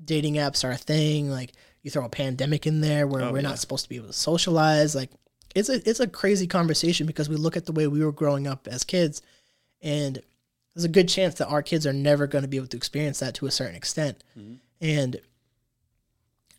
dating 0.05 0.35
apps 0.35 0.65
are 0.65 0.73
a 0.73 0.77
thing. 0.77 1.31
Like 1.31 1.53
you 1.83 1.91
throw 1.91 2.05
a 2.05 2.09
pandemic 2.09 2.67
in 2.67 2.81
there 2.81 3.07
where 3.07 3.23
Oh, 3.23 3.33
we're 3.33 3.39
yeah. 3.39 3.49
not 3.49 3.59
supposed 3.59 3.85
to 3.85 3.89
be 3.89 3.97
able 3.97 4.09
to 4.09 4.13
socialize. 4.13 4.95
Like 4.95 5.11
it's 5.55 5.69
a 5.69 5.89
it's 5.89 6.01
a 6.01 6.07
crazy 6.09 6.47
conversation 6.47 7.07
because 7.07 7.29
we 7.29 7.37
look 7.37 7.57
at 7.57 7.67
the 7.67 7.73
way 7.73 7.87
we 7.87 8.05
were 8.05 8.13
growing 8.13 8.47
up 8.47 8.69
as 8.69 8.85
kids, 8.85 9.23
and 9.81 10.21
there's 10.79 10.85
a 10.85 10.89
good 10.89 11.09
chance 11.09 11.35
that 11.35 11.49
our 11.49 11.61
kids 11.61 11.89
are 11.89 11.93
never 11.93 12.29
going 12.29 12.43
to 12.43 12.49
be 12.49 12.57
able 12.57 12.69
to 12.69 12.77
experience 12.77 13.19
that 13.19 13.35
to 13.35 13.47
a 13.47 13.51
certain 13.51 13.75
extent. 13.75 14.23
Mm-hmm. 14.39 14.55
And 14.81 15.21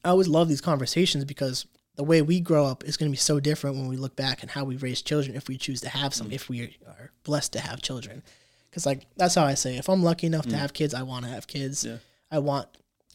I 0.03 0.09
always 0.09 0.27
love 0.27 0.49
these 0.49 0.59
conversations 0.59 1.23
because 1.23 1.65
the 1.95 2.03
way 2.03 2.21
we 2.21 2.41
grow 2.41 2.65
up 2.65 2.83
is 2.83 2.97
going 2.97 3.09
to 3.09 3.13
be 3.13 3.17
so 3.17 3.39
different 3.39 3.77
when 3.77 3.87
we 3.87 3.95
look 3.95 4.17
back 4.17 4.41
and 4.41 4.51
how 4.51 4.65
we 4.65 4.75
raise 4.75 5.01
children 5.01 5.37
if 5.37 5.47
we 5.47 5.55
choose 5.55 5.79
to 5.81 5.89
have 5.89 6.13
some, 6.13 6.31
mm. 6.31 6.33
if 6.33 6.49
we 6.49 6.75
are 6.85 7.11
blessed 7.23 7.53
to 7.53 7.61
have 7.61 7.81
children. 7.81 8.21
because 8.69 8.85
like 8.85 9.05
that's 9.15 9.35
how 9.35 9.45
I 9.45 9.53
say. 9.53 9.77
If 9.77 9.87
I'm 9.87 10.03
lucky 10.03 10.27
enough 10.27 10.47
to 10.47 10.55
mm. 10.55 10.59
have 10.59 10.73
kids, 10.73 10.93
I 10.93 11.03
want 11.03 11.23
to 11.23 11.31
have 11.31 11.47
kids. 11.47 11.85
Yeah. 11.85 11.99
I 12.29 12.39
want. 12.39 12.67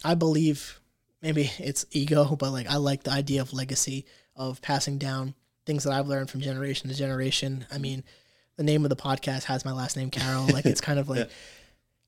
I 0.02 0.14
believe 0.14 0.80
maybe 1.20 1.50
it's 1.58 1.84
ego, 1.90 2.34
but 2.34 2.50
like 2.50 2.66
I 2.66 2.76
like 2.76 3.02
the 3.02 3.12
idea 3.12 3.42
of 3.42 3.52
legacy 3.52 4.06
of 4.36 4.62
passing 4.62 4.96
down 4.96 5.34
things 5.66 5.84
that 5.84 5.92
I've 5.92 6.08
learned 6.08 6.30
from 6.30 6.40
generation 6.40 6.88
to 6.88 6.94
generation. 6.94 7.66
I 7.70 7.76
mm. 7.76 7.82
mean, 7.82 8.04
the 8.56 8.62
name 8.62 8.84
of 8.84 8.90
the 8.90 8.96
podcast 8.96 9.44
has 9.44 9.64
my 9.64 9.72
last 9.72 9.96
name, 9.96 10.10
Carroll. 10.10 10.46
Like 10.46 10.66
it's 10.66 10.80
kind 10.80 10.98
of 10.98 11.08
like 11.10 11.28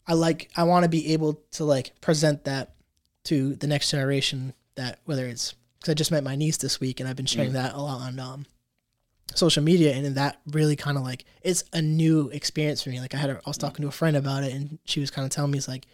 I 0.07 0.15
like 0.15 0.50
I 0.57 0.65
want 0.65 0.85
to 0.85 0.88
be 0.88 1.12
able 1.12 1.43
to 1.53 1.65
like 1.65 2.00
present 2.00 2.45
that 2.45 2.75
to 3.25 3.55
the 3.57 3.67
next 3.67 3.91
generation. 3.91 4.55
That 4.76 5.00
whether 5.05 5.26
it's 5.26 5.55
because 5.79 5.91
I 5.91 5.95
just 5.95 6.11
met 6.11 6.25
my 6.25 6.37
niece 6.37 6.59
this 6.59 6.81
week 6.81 7.00
and 7.00 7.09
I've 7.09 7.17
been 7.17 7.26
sharing 7.26 7.50
mm. 7.50 7.55
that 7.55 7.75
a 7.75 7.81
lot 7.81 8.00
on 8.00 8.19
um, 8.19 8.47
social 9.35 9.62
media, 9.62 9.95
and 9.95 10.15
that 10.17 10.41
really 10.53 10.76
kind 10.76 10.97
of 10.97 11.03
like 11.03 11.25
it's 11.43 11.65
a 11.73 11.83
new 11.83 12.29
experience 12.29 12.83
for 12.83 12.91
me. 12.91 13.00
Like 13.00 13.15
I 13.15 13.19
had 13.19 13.31
a, 13.31 13.37
I 13.37 13.49
was 13.50 13.59
talking 13.59 13.83
to 13.83 13.88
a 13.88 13.93
friend 13.93 14.17
about 14.17 14.45
it, 14.45 14.53
and 14.53 14.79
she 14.85 15.00
was 15.00 15.11
kind 15.11 15.25
of 15.25 15.31
telling 15.31 15.50
me 15.50 15.59
it's 15.59 15.69
like 15.69 15.87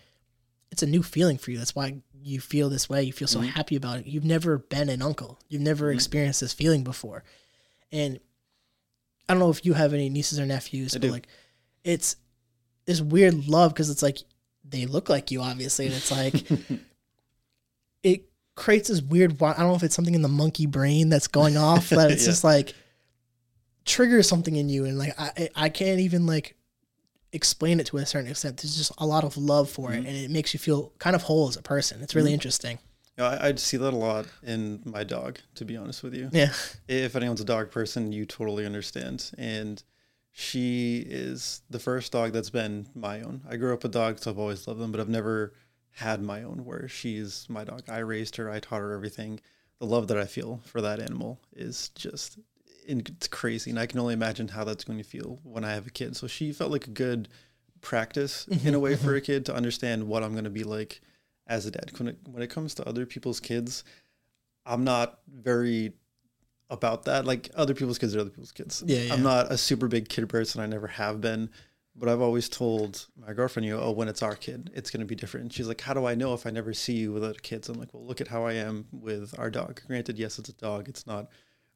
it's 0.71 0.82
a 0.82 0.87
new 0.87 1.02
feeling 1.02 1.38
for 1.38 1.50
you. 1.50 1.59
That's 1.59 1.75
why 1.75 2.02
you 2.23 2.40
feel 2.40 2.68
this 2.68 2.88
way. 2.88 3.02
You 3.02 3.12
feel 3.12 3.28
so 3.28 3.40
mm. 3.40 3.47
happy 3.47 3.76
about 3.76 3.99
it. 3.99 4.06
You've 4.06 4.25
never 4.25 4.59
been 4.59 4.88
an 4.88 5.02
uncle. 5.02 5.38
You've 5.49 5.62
never 5.62 5.90
mm. 5.90 5.94
experienced 5.94 6.40
this 6.40 6.52
feeling 6.52 6.85
before. 6.85 7.25
And 7.90 8.21
I 9.28 9.34
don't 9.34 9.40
know 9.40 9.50
if 9.50 9.64
you 9.64 9.72
have 9.74 9.94
any 9.94 10.08
nieces 10.08 10.38
or 10.40 10.46
nephews, 10.46 10.92
but 10.92 11.02
do. 11.02 11.10
like 11.10 11.26
it's 11.84 12.16
this 12.86 13.00
weird 13.00 13.48
love 13.48 13.72
because 13.72 13.88
it's 13.90 14.02
like 14.02 14.18
they 14.64 14.86
look 14.86 15.08
like 15.08 15.30
you, 15.30 15.40
obviously, 15.40 15.86
and 15.86 15.94
it's 15.94 16.10
like 16.10 16.34
it 18.02 18.24
creates 18.54 18.88
this 18.88 19.00
weird. 19.02 19.40
I 19.42 19.52
don't 19.54 19.68
know 19.68 19.74
if 19.74 19.82
it's 19.82 19.94
something 19.94 20.14
in 20.14 20.22
the 20.22 20.28
monkey 20.28 20.66
brain 20.66 21.08
that's 21.08 21.28
going 21.28 21.56
off, 21.56 21.90
but 21.90 22.10
it's 22.10 22.22
Yeah. 22.26 22.28
just 22.30 22.44
like 22.44 22.74
triggers 23.84 24.28
something 24.28 24.56
in 24.56 24.68
you, 24.68 24.84
and 24.84 24.98
like 24.98 25.14
I 25.18 25.30
I- 25.36 25.50
I 25.56 25.68
can't 25.68 26.00
even 26.00 26.26
like 26.26 26.56
explain 27.32 27.80
it 27.80 27.86
to 27.86 27.96
a 27.96 28.04
certain 28.06 28.30
extent. 28.30 28.58
There's 28.58 28.76
just 28.76 28.92
a 28.98 29.06
lot 29.06 29.24
of 29.24 29.36
love 29.36 29.70
for 29.70 29.88
Mm-hmm. 29.90 30.04
it, 30.04 30.08
and 30.08 30.16
it 30.16 30.30
makes 30.30 30.52
you 30.52 30.60
feel 30.60 30.92
kind 30.98 31.16
of 31.16 31.22
whole 31.22 31.48
as 31.48 31.56
a 31.56 31.62
person. 31.62 32.02
It's 32.02 32.14
really 32.14 32.32
interesting. 32.34 32.78
You 33.16 33.25
know, 33.25 33.31
I, 33.31 33.49
I 33.49 33.54
see 33.57 33.76
that 33.76 33.92
a 33.92 33.97
lot 33.97 34.26
in 34.42 34.81
my 34.85 35.04
dog, 35.04 35.38
to 35.57 35.64
be 35.64 35.76
honest 35.76 36.02
with 36.02 36.14
you. 36.14 36.31
Yeah, 36.33 36.52
If 36.88 37.14
anyone's 37.14 37.40
a 37.40 37.45
dog 37.45 37.71
person, 37.71 38.12
you 38.12 38.25
totally 38.25 38.64
understand. 38.64 39.31
And 39.37 39.83
she 40.31 41.04
is 41.07 41.61
the 41.69 41.78
first 41.78 42.11
dog 42.12 42.33
that's 42.33 42.50
been 42.50 42.87
my 42.95 43.21
own. 43.21 43.42
I 43.49 43.57
grew 43.57 43.75
up 43.75 43.83
with 43.83 43.92
dogs, 43.92 44.23
so 44.23 44.31
I've 44.31 44.38
always 44.38 44.66
loved 44.66 44.81
them, 44.81 44.90
but 44.90 45.00
I've 45.00 45.09
never 45.09 45.52
had 45.90 46.23
my 46.23 46.42
own 46.42 46.64
where 46.64 46.88
she's 46.88 47.47
my 47.50 47.64
dog. 47.64 47.83
I 47.88 47.99
raised 47.99 48.37
her, 48.37 48.50
I 48.50 48.61
taught 48.61 48.81
her 48.81 48.95
everything. 48.95 49.40
The 49.78 49.87
love 49.87 50.09
that 50.09 50.16
I 50.16 50.25
feel 50.25 50.61
for 50.64 50.81
that 50.81 51.00
animal 51.00 51.40
is 51.54 51.90
just 51.90 52.38
it's 52.87 53.28
crazy. 53.28 53.71
And 53.71 53.78
I 53.78 53.87
can 53.87 54.00
only 54.00 54.14
imagine 54.14 54.49
how 54.49 54.64
that's 54.64 54.85
going 54.85 54.99
to 54.99 55.04
feel 55.04 55.38
when 55.45 55.64
I 55.64 55.73
have 55.75 55.87
a 55.87 55.90
kid. 55.90 56.16
So 56.16 56.26
she 56.26 56.52
felt 56.52 56.71
like 56.71 56.87
a 56.87 56.90
good 56.90 57.28
practice 57.81 58.47
in 58.64 58.75
a 58.75 58.81
way 58.81 58.95
mm-hmm. 58.95 59.04
for 59.04 59.14
a 59.14 59.19
mm-hmm. 59.19 59.26
kid 59.26 59.47
to 59.47 59.54
understand 59.54 60.09
what 60.09 60.23
I'm 60.23 60.33
going 60.33 60.45
to 60.45 60.50
be 60.50 60.64
like 60.64 61.00
as 61.52 61.66
a 61.66 61.71
dad. 61.71 61.90
When 61.99 62.09
it, 62.09 62.18
when 62.25 62.42
it 62.42 62.49
comes 62.49 62.75
to 62.76 62.88
other 62.88 63.04
people's 63.04 63.38
kids, 63.38 63.85
I'm 64.64 64.85
not 64.85 65.21
very 65.28 65.92
about 66.71 67.04
that. 67.04 67.26
Like 67.26 67.50
other 67.54 67.75
people's 67.75 67.99
kids 67.99 68.16
are 68.16 68.21
other 68.21 68.30
people's 68.30 68.52
kids. 68.52 68.82
Yeah, 68.87 69.00
yeah. 69.00 69.12
I'm 69.12 69.23
not 69.23 69.52
a 69.52 69.59
super 69.59 69.87
big 69.87 70.09
kid 70.09 70.28
person. 70.28 70.61
I 70.62 70.66
never 70.66 70.87
have 70.87 71.21
been. 71.21 71.50
But 71.94 72.09
I've 72.09 72.23
always 72.23 72.49
told 72.49 73.06
my 73.21 73.35
girlfriend, 73.35 73.66
you 73.66 73.76
know, 73.76 73.82
oh, 73.82 73.90
when 73.90 74.09
it's 74.09 74.23
our 74.23 74.35
kid, 74.35 74.71
it's 74.75 74.90
going 74.90 75.00
to 75.00 75.06
be 75.06 75.14
different. 75.14 75.44
And 75.44 75.52
she's 75.52 75.68
like, 75.68 75.82
how 75.82 75.92
do 75.92 76.06
I 76.06 76.14
know 76.14 76.32
if 76.32 76.47
I 76.47 76.50
never 76.50 76.73
see 76.73 76.94
you 76.94 77.12
with 77.12 77.23
other 77.23 77.35
kids? 77.35 77.68
I'm 77.68 77.78
like, 77.78 77.92
well, 77.92 78.06
look 78.06 78.23
at 78.23 78.28
how 78.28 78.47
I 78.47 78.54
am 78.54 78.87
with 78.90 79.38
our 79.38 79.50
dog. 79.50 79.82
Granted, 79.87 80.18
yes, 80.18 80.38
it's 80.38 80.49
a 80.49 80.54
dog. 80.54 80.88
It's 80.88 81.06
not 81.06 81.28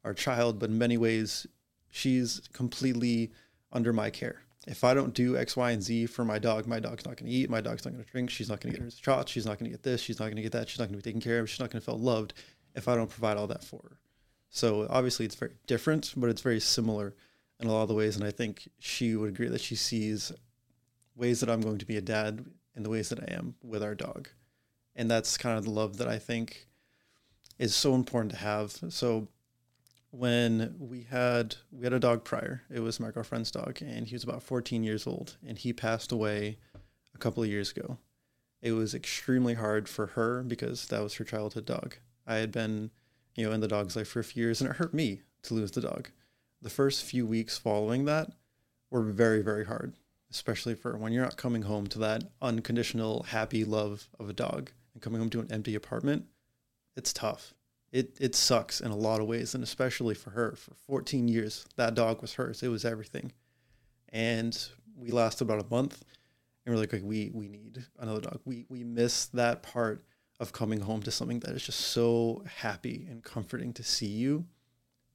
our 0.03 0.15
child, 0.15 0.57
but 0.57 0.71
in 0.71 0.77
many 0.79 0.97
ways, 0.97 1.45
she's 1.91 2.41
completely 2.51 3.31
under 3.71 3.93
my 3.93 4.09
care. 4.09 4.41
If 4.67 4.83
I 4.83 4.93
don't 4.93 5.13
do 5.13 5.37
X, 5.37 5.55
Y, 5.55 5.71
and 5.71 5.81
Z 5.81 6.07
for 6.07 6.25
my 6.25 6.39
dog, 6.39 6.67
my 6.67 6.79
dog's 6.79 7.05
not 7.05 7.15
going 7.15 7.31
to 7.31 7.35
eat. 7.35 7.49
My 7.49 7.61
dog's 7.61 7.85
not 7.85 7.91
going 7.91 8.03
to 8.03 8.11
drink. 8.11 8.29
She's 8.29 8.49
not 8.49 8.59
going 8.59 8.73
to 8.73 8.79
get 8.79 8.83
her 8.83 8.91
shots. 8.91 9.31
She's 9.31 9.45
not 9.45 9.57
going 9.57 9.71
to 9.71 9.75
get 9.75 9.83
this. 9.83 10.01
She's 10.01 10.19
not 10.19 10.25
going 10.25 10.35
to 10.35 10.41
get 10.41 10.51
that. 10.51 10.67
She's 10.67 10.79
not 10.79 10.89
going 10.89 10.99
to 10.99 11.03
be 11.03 11.09
taken 11.09 11.21
care 11.21 11.39
of. 11.39 11.49
She's 11.49 11.59
not 11.59 11.71
going 11.71 11.79
to 11.79 11.85
feel 11.85 11.97
loved 11.97 12.33
if 12.75 12.87
I 12.87 12.95
don't 12.95 13.09
provide 13.09 13.37
all 13.37 13.47
that 13.47 13.63
for 13.63 13.79
her. 13.83 13.97
So 14.49 14.85
obviously, 14.89 15.25
it's 15.25 15.35
very 15.35 15.53
different, 15.67 16.13
but 16.17 16.29
it's 16.29 16.41
very 16.41 16.59
similar 16.59 17.15
in 17.59 17.67
a 17.67 17.71
lot 17.71 17.83
of 17.83 17.87
the 17.87 17.93
ways. 17.93 18.17
And 18.17 18.25
I 18.25 18.31
think 18.31 18.67
she 18.79 19.15
would 19.15 19.29
agree 19.29 19.47
that 19.47 19.61
she 19.61 19.75
sees 19.75 20.33
ways 21.15 21.39
that 21.39 21.49
I'm 21.49 21.61
going 21.61 21.77
to 21.77 21.85
be 21.85 21.97
a 21.97 22.01
dad 22.01 22.45
in 22.75 22.83
the 22.83 22.89
ways 22.89 23.09
that 23.09 23.19
I 23.19 23.33
am 23.33 23.55
with 23.63 23.81
our 23.81 23.95
dog. 23.95 24.27
And 24.95 25.09
that's 25.09 25.37
kind 25.37 25.57
of 25.57 25.63
the 25.63 25.71
love 25.71 25.97
that 25.97 26.07
I 26.07 26.19
think 26.19 26.67
is 27.57 27.75
so 27.75 27.95
important 27.95 28.31
to 28.33 28.37
have. 28.37 28.77
So 28.89 29.29
when 30.17 30.75
we 30.79 31.03
had 31.03 31.55
we 31.71 31.83
had 31.83 31.93
a 31.93 31.99
dog 31.99 32.23
prior, 32.23 32.63
it 32.73 32.79
was 32.79 32.99
my 32.99 33.11
girlfriend's 33.11 33.51
dog, 33.51 33.81
and 33.81 34.07
he 34.07 34.15
was 34.15 34.23
about 34.23 34.41
14 34.41 34.83
years 34.83 35.05
old, 35.05 35.37
and 35.45 35.57
he 35.57 35.73
passed 35.73 36.11
away 36.11 36.57
a 37.13 37.17
couple 37.17 37.43
of 37.43 37.49
years 37.49 37.71
ago. 37.71 37.97
It 38.61 38.71
was 38.71 38.95
extremely 38.95 39.53
hard 39.53 39.87
for 39.87 40.07
her 40.07 40.41
because 40.41 40.87
that 40.87 41.03
was 41.03 41.15
her 41.15 41.23
childhood 41.23 41.65
dog. 41.65 41.97
I 42.25 42.37
had 42.37 42.51
been, 42.51 42.89
you 43.35 43.45
know, 43.45 43.51
in 43.53 43.61
the 43.61 43.67
dog's 43.67 43.95
life 43.95 44.07
for 44.07 44.19
a 44.19 44.23
few 44.23 44.43
years, 44.43 44.59
and 44.59 44.69
it 44.69 44.77
hurt 44.77 44.93
me 44.93 45.21
to 45.43 45.53
lose 45.53 45.71
the 45.71 45.81
dog. 45.81 46.09
The 46.61 46.69
first 46.71 47.03
few 47.03 47.27
weeks 47.27 47.59
following 47.59 48.05
that 48.05 48.31
were 48.89 49.03
very, 49.03 49.43
very 49.43 49.65
hard, 49.65 49.93
especially 50.31 50.73
for 50.73 50.97
when 50.97 51.13
you're 51.13 51.23
not 51.23 51.37
coming 51.37 51.61
home 51.61 51.85
to 51.87 51.99
that 51.99 52.23
unconditional, 52.41 53.23
happy 53.23 53.63
love 53.63 54.09
of 54.19 54.29
a 54.29 54.33
dog 54.33 54.71
and 54.93 55.03
coming 55.03 55.19
home 55.19 55.29
to 55.29 55.39
an 55.39 55.51
empty 55.51 55.75
apartment. 55.75 56.25
It's 56.95 57.13
tough. 57.13 57.53
It 57.91 58.17
it 58.19 58.35
sucks 58.35 58.81
in 58.81 58.91
a 58.91 58.95
lot 58.95 59.21
of 59.21 59.27
ways, 59.27 59.55
and 59.55 59.63
especially 59.63 60.15
for 60.15 60.31
her. 60.31 60.55
For 60.55 60.73
14 60.87 61.27
years, 61.27 61.65
that 61.75 61.95
dog 61.95 62.21
was 62.21 62.33
hers. 62.33 62.61
It 62.61 62.67
was 62.67 62.83
everything, 62.85 63.31
and 64.09 64.57
we 64.95 65.11
lasted 65.11 65.45
about 65.45 65.65
a 65.65 65.69
month, 65.69 66.03
and 66.65 66.75
we're 66.75 66.81
like, 66.81 66.93
like 66.93 67.03
we 67.03 67.31
we 67.33 67.47
need 67.47 67.85
another 67.99 68.21
dog. 68.21 68.41
We 68.45 68.65
we 68.69 68.83
miss 68.83 69.25
that 69.27 69.63
part 69.63 70.03
of 70.39 70.51
coming 70.51 70.81
home 70.81 71.01
to 71.03 71.11
something 71.11 71.39
that 71.39 71.55
is 71.55 71.65
just 71.65 71.79
so 71.79 72.43
happy 72.57 73.07
and 73.09 73.23
comforting 73.23 73.73
to 73.73 73.83
see 73.83 74.05
you 74.05 74.45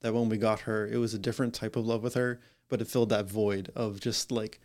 that 0.01 0.13
when 0.13 0.29
we 0.29 0.37
got 0.37 0.61
her, 0.61 0.85
it 0.85 0.97
was 0.97 1.13
a 1.13 1.19
different 1.19 1.53
type 1.53 1.75
of 1.75 1.85
love 1.85 2.03
with 2.03 2.13
her, 2.15 2.39
but 2.67 2.81
it 2.81 2.87
filled 2.87 3.09
that 3.09 3.29
void 3.29 3.71
of 3.75 3.99
just 3.99 4.31
like 4.31 4.59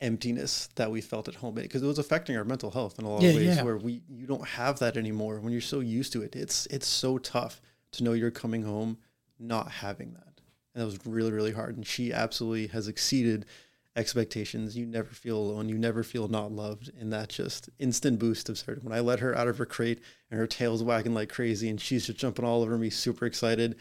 emptiness 0.00 0.68
that 0.74 0.90
we 0.90 1.00
felt 1.00 1.26
at 1.28 1.36
home 1.36 1.54
because 1.54 1.82
it 1.82 1.86
was 1.86 1.98
affecting 1.98 2.36
our 2.36 2.44
mental 2.44 2.70
health 2.70 2.98
in 2.98 3.04
a 3.04 3.08
lot 3.10 3.22
Yeah, 3.22 3.30
of 3.30 3.36
ways 3.36 3.56
yeah. 3.56 3.62
where 3.62 3.76
we 3.78 4.02
you 4.08 4.26
don't 4.26 4.46
have 4.46 4.78
that 4.80 4.96
anymore 4.96 5.40
when 5.40 5.52
you're 5.52 5.60
so 5.62 5.80
used 5.80 6.12
to 6.12 6.22
it. 6.22 6.36
It's 6.36 6.66
it's 6.66 6.86
so 6.86 7.18
tough 7.18 7.60
to 7.92 8.04
know 8.04 8.12
you're 8.12 8.30
coming 8.30 8.62
home 8.62 8.98
not 9.38 9.70
having 9.70 10.12
that. 10.14 10.40
And 10.74 10.82
that 10.82 10.84
was 10.86 10.98
really, 11.06 11.32
really 11.32 11.52
hard. 11.52 11.76
And 11.76 11.86
she 11.86 12.12
absolutely 12.12 12.66
has 12.68 12.88
exceeded 12.88 13.46
expectations. 13.94 14.76
You 14.76 14.84
never 14.84 15.08
feel 15.08 15.38
alone. 15.38 15.68
You 15.70 15.78
never 15.78 16.02
feel 16.02 16.28
not 16.28 16.52
loved. 16.52 16.90
And 17.00 17.10
that 17.14 17.30
just 17.30 17.70
instant 17.78 18.18
boost 18.18 18.48
of 18.50 18.58
certain. 18.58 18.84
When 18.84 18.92
I 18.92 19.00
let 19.00 19.20
her 19.20 19.34
out 19.36 19.48
of 19.48 19.56
her 19.58 19.64
crate 19.66 20.00
and 20.30 20.38
her 20.38 20.46
tail's 20.46 20.82
wagging 20.82 21.14
like 21.14 21.30
crazy 21.30 21.68
and 21.70 21.80
she's 21.80 22.06
just 22.06 22.18
jumping 22.18 22.44
all 22.44 22.62
over 22.62 22.76
me, 22.76 22.90
super 22.90 23.24
excited. 23.24 23.76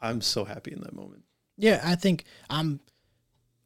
I'm 0.00 0.20
so 0.20 0.44
happy 0.44 0.72
in 0.72 0.80
that 0.82 0.94
moment. 0.94 1.22
yeah. 1.56 1.80
I 1.82 1.94
think 1.94 2.24
I'm 2.50 2.80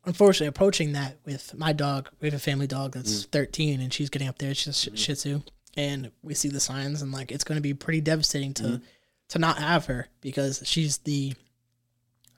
unfortunately 0.05 0.49
approaching 0.49 0.93
that 0.93 1.19
with 1.25 1.55
my 1.55 1.73
dog. 1.73 2.09
We 2.21 2.29
have 2.29 2.35
a 2.35 2.39
family 2.39 2.67
dog 2.67 2.93
that's 2.93 3.25
mm. 3.25 3.31
13, 3.31 3.81
and 3.81 3.93
she's 3.93 4.11
getting 4.11 4.29
up 4.29 4.39
there. 4.39 4.55
She's 4.55 4.87
a 4.87 4.97
Shih 4.97 5.15
Tzu, 5.15 5.43
and 5.77 6.11
we 6.23 6.35
see 6.35 6.49
the 6.49 6.61
signs, 6.61 7.03
and 7.03 7.13
like 7.13 7.33
it's 7.33 7.45
going 7.45 7.57
to 7.57 7.63
be 7.63 7.75
pretty 7.75 8.01
devastating 8.01 8.55
to 8.55 8.63
mm. 8.63 8.83
to 9.29 9.39
not 9.39 9.59
have 9.59 9.87
her 9.87 10.09
because 10.21 10.63
she's 10.65 10.99
the 10.99 11.35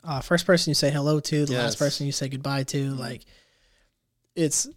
uh, 0.05 0.21
first 0.21 0.47
person 0.47 0.71
you 0.71 0.75
say 0.75 0.91
hello 0.91 1.21
to, 1.21 1.47
the 1.47 1.55
last 1.55 1.79
person 1.79 2.07
you 2.07 2.13
say 2.13 2.29
goodbye 2.29 2.65
to. 2.65 2.91
Like 2.91 3.25
it's 4.35 4.69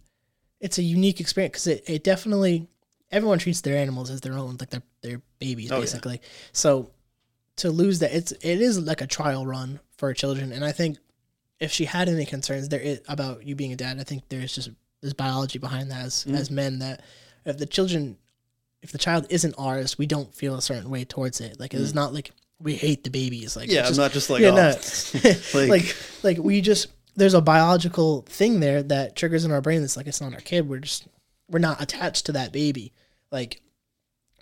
it's 0.60 0.78
a 0.78 0.82
unique 0.82 1.20
experience 1.20 1.52
because 1.52 1.66
it, 1.66 1.84
it 1.86 2.04
definitely 2.04 2.68
everyone 3.10 3.38
treats 3.38 3.60
their 3.60 3.76
animals 3.76 4.10
as 4.10 4.20
their 4.20 4.34
own, 4.34 4.56
like 4.58 4.70
their 4.70 4.82
their 5.02 5.20
babies 5.38 5.72
Oh, 5.72 5.76
yeah. 5.76 5.80
basically. 5.80 6.20
So 6.52 6.90
to 7.56 7.70
lose 7.70 8.00
that, 8.00 8.14
it's 8.14 8.32
it 8.32 8.60
is 8.60 8.78
like 8.78 9.00
a 9.00 9.06
trial 9.06 9.46
run 9.46 9.80
for 9.96 10.12
children, 10.12 10.52
and 10.52 10.64
I 10.64 10.72
think 10.72 10.98
if 11.60 11.72
she 11.72 11.84
had 11.86 12.08
any 12.08 12.26
concerns 12.26 12.68
there 12.68 12.80
is, 12.80 13.00
about 13.08 13.44
you 13.46 13.54
being 13.54 13.72
a 13.72 13.76
dad, 13.76 13.98
I 13.98 14.04
think 14.04 14.28
there's 14.28 14.54
just 14.54 14.70
there's 15.00 15.14
biology 15.14 15.58
behind 15.58 15.90
that 15.90 16.04
as, 16.04 16.24
Mm-hmm. 16.24 16.34
as 16.34 16.50
men 16.50 16.78
that 16.80 17.02
if 17.44 17.58
the 17.58 17.66
children 17.66 18.16
if 18.82 18.92
the 18.92 18.98
child 18.98 19.26
isn't 19.30 19.54
ours, 19.58 19.98
we 19.98 20.06
don't 20.06 20.32
feel 20.34 20.54
a 20.54 20.62
certain 20.62 20.90
way 20.90 21.04
towards 21.04 21.40
it. 21.40 21.58
Like 21.58 21.74
it's 21.74 21.94
not 21.94 22.12
like 22.14 22.30
we 22.60 22.74
hate 22.74 23.04
the 23.04 23.10
babies. 23.10 23.56
Like 23.56 23.68
Mm. 23.68 23.72
Yeah, 23.72 23.80
it's 23.88 23.90
I'm 23.98 24.04
not 24.04 24.12
just 24.12 24.30
like, 24.30 24.42
yeah, 24.42 24.50
oh, 24.50 24.54
no. 25.24 25.30
like- 25.54 25.68
like, 25.68 25.96
like 26.22 26.38
we 26.38 26.60
just 26.60 26.88
there's 27.16 27.34
a 27.34 27.40
biological 27.40 28.22
thing 28.28 28.60
there 28.60 28.82
that 28.82 29.16
triggers 29.16 29.44
in 29.44 29.50
our 29.50 29.60
brain 29.62 29.80
that's 29.80 29.96
like 29.96 30.06
it's 30.06 30.20
not 30.20 30.34
our 30.34 30.40
kid. 30.40 30.68
We're 30.68 30.80
just 30.80 31.06
we're 31.48 31.58
not 31.58 31.80
attached 31.82 32.26
to 32.26 32.32
that 32.32 32.52
baby. 32.52 32.92
Like 33.32 33.60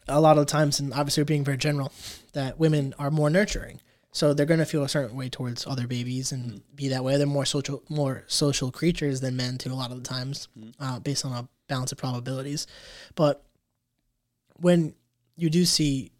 a 0.08 0.20
lot 0.20 0.36
of 0.38 0.46
times, 0.46 0.80
and 0.80 0.92
obviously 0.92 1.22
we're 1.22 1.26
being 1.26 1.44
very 1.44 1.56
general, 1.56 1.92
that 2.34 2.58
women 2.58 2.92
are 2.98 3.10
more 3.10 3.30
nurturing. 3.30 3.80
So 4.14 4.32
they're 4.32 4.46
gonna 4.46 4.64
feel 4.64 4.84
a 4.84 4.88
certain 4.88 5.16
way 5.16 5.28
towards 5.28 5.66
other 5.66 5.86
babies 5.88 6.30
and 6.32 6.62
be 6.74 6.88
that 6.88 7.02
way. 7.04 7.16
They're 7.18 7.26
more 7.26 7.44
social, 7.44 7.82
more 7.88 8.22
social 8.28 8.70
creatures 8.70 9.20
than 9.20 9.36
men 9.36 9.58
too. 9.58 9.72
A 9.72 9.74
lot 9.74 9.90
of 9.90 9.96
the 10.02 10.08
times, 10.08 10.48
uh, 10.78 11.00
based 11.00 11.24
on 11.26 11.32
a 11.32 11.48
balance 11.68 11.90
of 11.90 11.98
probabilities. 11.98 12.66
But 13.16 13.44
when 14.60 14.94
you 15.36 15.50
do 15.50 15.64
see 15.64 16.12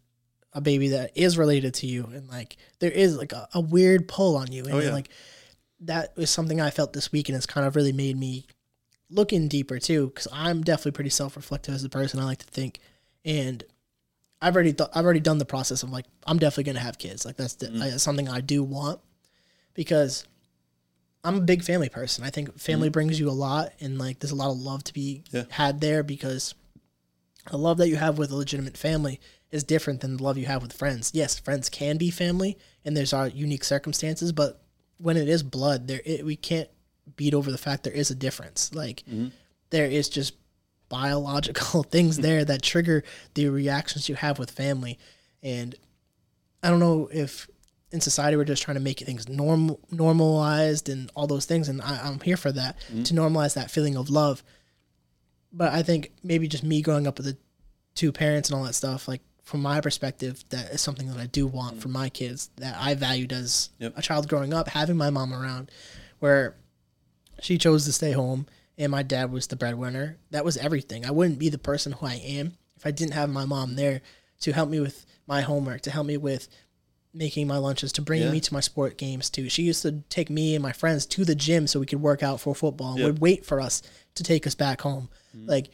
a 0.51 0.59
baby 0.59 0.89
that 0.89 1.11
is 1.15 1.37
related 1.37 1.73
to 1.75 1.87
you, 1.87 2.03
and 2.13 2.27
like 2.27 2.57
there 2.79 2.91
is 2.91 3.15
like 3.17 3.31
a, 3.31 3.47
a 3.53 3.61
weird 3.61 4.09
pull 4.09 4.35
on 4.35 4.51
you, 4.51 4.65
and 4.65 4.73
Oh, 4.73 4.79
yeah. 4.79 4.91
like 4.91 5.09
that 5.79 6.11
is 6.17 6.29
something 6.29 6.59
I 6.59 6.71
felt 6.71 6.91
this 6.91 7.13
week, 7.13 7.29
and 7.29 7.35
it's 7.37 7.45
kind 7.45 7.65
of 7.65 7.77
really 7.77 7.93
made 7.93 8.17
me 8.17 8.45
looking 9.09 9.47
deeper 9.47 9.79
too, 9.79 10.07
because 10.07 10.27
I'm 10.33 10.63
definitely 10.63 10.91
pretty 10.91 11.11
self-reflective 11.11 11.73
as 11.73 11.83
a 11.85 11.89
person. 11.89 12.19
I 12.19 12.25
like 12.25 12.39
to 12.39 12.45
think, 12.45 12.79
and 13.23 13.63
I've 14.41 14.55
already 14.55 14.75
I've 14.93 15.05
already 15.05 15.19
done 15.19 15.37
the 15.37 15.45
process 15.45 15.83
of 15.83 15.89
like 15.89 16.05
I'm 16.25 16.37
definitely 16.37 16.71
gonna 16.71 16.85
have 16.85 16.97
kids. 16.97 17.25
Like 17.25 17.37
that's 17.37 17.55
the, 17.55 17.67
mm. 17.67 17.81
uh, 17.81 17.97
something 17.97 18.29
I 18.29 18.41
do 18.41 18.63
want 18.63 18.99
because 19.73 20.25
I'm 21.23 21.37
a 21.37 21.41
big 21.41 21.63
family 21.63 21.89
person. 21.89 22.23
I 22.23 22.29
think 22.29 22.57
family 22.59 22.89
mm. 22.89 22.93
brings 22.93 23.19
you 23.19 23.29
a 23.29 23.31
lot, 23.31 23.73
and 23.79 23.97
like 23.97 24.19
there's 24.19 24.31
a 24.31 24.35
lot 24.35 24.51
of 24.51 24.57
love 24.57 24.83
to 24.85 24.93
be 24.93 25.23
Yeah. 25.31 25.43
had 25.49 25.81
there 25.81 26.03
because 26.03 26.53
the 27.49 27.57
love 27.57 27.77
that 27.77 27.89
you 27.89 27.95
have 27.95 28.17
with 28.17 28.31
a 28.31 28.35
legitimate 28.35 28.77
family 28.77 29.19
is 29.51 29.63
different 29.63 30.01
than 30.01 30.17
the 30.17 30.23
love 30.23 30.37
you 30.37 30.45
have 30.45 30.61
with 30.61 30.73
friends. 30.73 31.11
Yes, 31.13 31.39
friends 31.39 31.69
can 31.69 31.97
be 31.97 32.11
family, 32.11 32.57
and 32.83 32.95
there's 32.95 33.13
our 33.13 33.27
unique 33.27 33.63
circumstances, 33.63 34.31
but 34.31 34.61
when 34.97 35.17
it 35.17 35.27
is 35.27 35.43
blood, 35.43 35.87
there 35.87 36.01
it, 36.05 36.25
we 36.25 36.35
can't 36.35 36.69
beat 37.15 37.33
over 37.33 37.51
the 37.51 37.57
fact 37.57 37.83
there 37.83 37.93
is 37.93 38.11
a 38.11 38.15
difference. 38.15 38.73
Like 38.73 39.03
mm-hmm. 39.09 39.27
there 39.69 39.85
is 39.85 40.09
just 40.09 40.33
biological 40.89 41.83
things 41.91 42.17
there 42.17 42.45
that 42.45 42.61
trigger 42.61 43.03
the 43.33 43.49
reactions 43.49 44.09
you 44.09 44.15
have 44.15 44.39
with 44.39 44.51
family, 44.51 44.97
and 45.43 45.75
I 46.63 46.69
don't 46.69 46.79
know 46.79 47.09
if 47.11 47.47
in 47.95 48.01
society 48.01 48.35
we're 48.35 48.43
just 48.43 48.61
trying 48.61 48.75
to 48.75 48.81
make 48.81 48.99
things 48.99 49.27
normal 49.29 49.79
normalized 49.89 50.89
and 50.89 51.11
all 51.15 51.27
those 51.27 51.45
things 51.45 51.69
and 51.69 51.81
I, 51.81 52.01
i'm 52.03 52.19
here 52.19 52.37
for 52.37 52.51
that 52.51 52.77
mm-hmm. 52.91 53.03
to 53.03 53.13
normalize 53.13 53.55
that 53.55 53.71
feeling 53.71 53.95
of 53.95 54.09
love. 54.09 54.43
But 55.51 55.73
i 55.73 55.81
think 55.81 56.11
maybe 56.21 56.47
just 56.47 56.63
me 56.63 56.81
growing 56.81 57.07
up 57.07 57.17
with 57.17 57.27
the 57.27 57.37
two 57.95 58.11
parents 58.11 58.49
and 58.49 58.57
all 58.59 58.65
that 58.65 58.73
stuff 58.73 59.07
like 59.07 59.21
from 59.43 59.61
my 59.61 59.79
perspective 59.79 60.43
that 60.49 60.71
is 60.71 60.81
something 60.81 61.07
that 61.07 61.17
i 61.17 61.25
do 61.27 61.47
want 61.47 61.73
mm-hmm. 61.73 61.81
for 61.81 61.87
my 61.87 62.09
kids 62.09 62.49
that 62.57 62.75
i 62.77 62.93
valued 62.93 63.31
as 63.31 63.69
Yep. 63.79 63.93
a 63.95 64.01
child 64.01 64.27
growing 64.27 64.53
up 64.53 64.67
having 64.67 64.97
my 64.97 65.09
mom 65.09 65.33
around 65.33 65.71
where 66.19 66.55
she 67.39 67.57
chose 67.57 67.85
to 67.85 67.93
stay 67.93 68.11
home 68.11 68.47
and 68.77 68.91
my 68.91 69.03
dad 69.03 69.31
was 69.31 69.47
the 69.47 69.55
breadwinner 69.55 70.17
that 70.31 70.45
was 70.45 70.57
everything 70.57 71.05
i 71.05 71.11
wouldn't 71.11 71.39
be 71.39 71.49
the 71.49 71.57
person 71.57 71.91
who 71.93 72.05
i 72.05 72.15
am 72.15 72.53
if 72.75 72.85
i 72.85 72.91
didn't 72.91 73.13
have 73.13 73.29
my 73.29 73.45
mom 73.45 73.75
there 73.75 74.01
to 74.39 74.51
help 74.51 74.69
me 74.69 74.79
with 74.79 75.05
my 75.27 75.41
homework 75.41 75.81
to 75.81 75.91
help 75.91 76.05
me 76.05 76.17
with 76.17 76.47
making 77.13 77.47
my 77.47 77.57
lunches 77.57 77.93
to 77.93 78.01
bringing 78.01 78.27
Yeah. 78.27 78.33
me 78.33 78.39
to 78.41 78.53
my 78.53 78.59
sport 78.59 78.97
games 78.97 79.29
too 79.29 79.47
she 79.49 79.63
used 79.63 79.81
to 79.83 80.03
take 80.09 80.29
me 80.29 80.55
and 80.55 80.61
my 80.61 80.73
friends 80.73 81.05
to 81.07 81.23
the 81.23 81.35
gym 81.35 81.67
so 81.67 81.79
we 81.79 81.85
could 81.85 82.01
work 82.01 82.21
out 82.21 82.41
for 82.41 82.53
football 82.53 82.91
and 82.91 82.99
Yep. 82.99 83.05
would 83.05 83.19
wait 83.19 83.45
for 83.45 83.61
us 83.61 83.81
to 84.15 84.23
take 84.23 84.45
us 84.45 84.55
back 84.55 84.81
home 84.81 85.09
mm. 85.35 85.47
like 85.47 85.73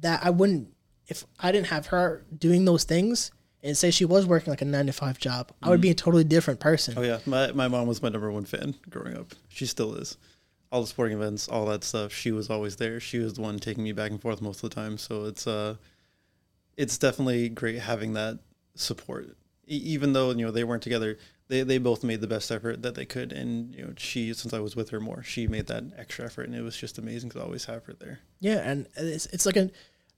that 0.00 0.24
i 0.24 0.30
wouldn't 0.30 0.68
if 1.08 1.24
i 1.38 1.52
didn't 1.52 1.66
have 1.66 1.86
her 1.88 2.24
doing 2.36 2.64
those 2.64 2.84
things 2.84 3.30
and 3.62 3.76
say 3.76 3.90
she 3.90 4.04
was 4.04 4.26
working 4.26 4.50
like 4.50 4.62
a 4.62 4.64
nine 4.64 4.86
to 4.86 4.92
five 4.92 5.18
job 5.18 5.52
i 5.62 5.68
would 5.68 5.80
be 5.80 5.88
mm. 5.88 5.92
a 5.92 5.94
totally 5.94 6.24
different 6.24 6.60
person 6.60 6.94
Oh 6.96 7.02
yeah, 7.02 7.18
my 7.26 7.52
my 7.52 7.68
mom 7.68 7.86
was 7.86 8.02
my 8.02 8.08
number 8.08 8.30
one 8.30 8.44
fan 8.44 8.74
growing 8.88 9.16
up. 9.16 9.34
She 9.48 9.66
still 9.66 9.94
is. 9.94 10.16
All 10.74 10.80
the 10.80 10.88
sporting 10.88 11.16
events, 11.16 11.46
all 11.46 11.66
that 11.66 11.84
stuff. 11.84 12.12
She 12.12 12.32
was 12.32 12.50
always 12.50 12.74
there. 12.76 12.98
She 12.98 13.18
was 13.18 13.34
the 13.34 13.42
one 13.42 13.60
taking 13.60 13.84
me 13.84 13.92
back 13.92 14.10
and 14.10 14.20
forth 14.20 14.42
most 14.42 14.64
of 14.64 14.70
the 14.70 14.74
time. 14.74 14.98
So 14.98 15.24
it's 15.24 15.46
uh, 15.46 15.76
it's 16.76 16.98
definitely 16.98 17.48
great 17.48 17.78
having 17.78 18.14
that 18.14 18.40
support. 18.74 19.36
E- 19.68 19.76
even 19.76 20.14
though 20.14 20.30
you 20.32 20.44
know 20.44 20.50
they 20.50 20.64
weren't 20.64 20.82
together, 20.82 21.16
they 21.46 21.62
they 21.62 21.78
both 21.78 22.02
made 22.02 22.20
the 22.20 22.26
best 22.26 22.50
effort 22.50 22.82
that 22.82 22.96
they 22.96 23.04
could. 23.04 23.32
And 23.32 23.72
you 23.72 23.84
know 23.84 23.92
she, 23.96 24.34
since 24.34 24.52
I 24.52 24.58
was 24.58 24.74
with 24.74 24.90
her 24.90 24.98
more, 24.98 25.22
she 25.22 25.46
made 25.46 25.68
that 25.68 25.84
extra 25.96 26.24
effort, 26.24 26.48
and 26.48 26.56
it 26.56 26.62
was 26.62 26.76
just 26.76 26.98
amazing 26.98 27.30
to 27.30 27.42
always 27.42 27.66
have 27.66 27.84
her 27.84 27.92
there. 27.92 28.18
Yeah, 28.40 28.58
and 28.68 28.88
it's 28.96 29.26
it's 29.26 29.46
like 29.46 29.56
an 29.56 29.70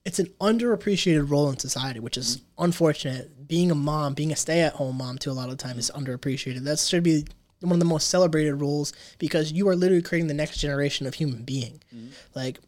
it's 0.05 0.17
an 0.17 0.27
underappreciated 0.41 1.29
role 1.29 1.51
in 1.51 1.59
society, 1.59 1.99
which 1.99 2.17
is 2.17 2.41
unfortunate. 2.57 3.47
Being 3.47 3.69
a 3.69 3.75
mom, 3.75 4.15
being 4.15 4.31
a 4.31 4.35
stay-at-home 4.35 4.97
mom, 4.97 5.19
to 5.19 5.29
a 5.29 5.33
lot 5.33 5.49
of 5.49 5.57
the 5.57 5.63
time 5.63 5.77
is 5.77 5.91
underappreciated. 5.93 6.63
That 6.63 6.79
should 6.79 7.03
be 7.03 7.25
one 7.61 7.73
of 7.73 7.79
the 7.79 7.85
most 7.85 8.09
celebrated 8.09 8.55
roles 8.55 8.93
because 9.17 9.51
you 9.51 9.67
are 9.67 9.75
literally 9.75 10.01
creating 10.03 10.27
the 10.27 10.33
next 10.33 10.57
generation 10.59 11.07
of 11.07 11.15
human 11.15 11.43
being. 11.43 11.81
Mm-hmm. 11.95 12.09
Like, 12.35 12.59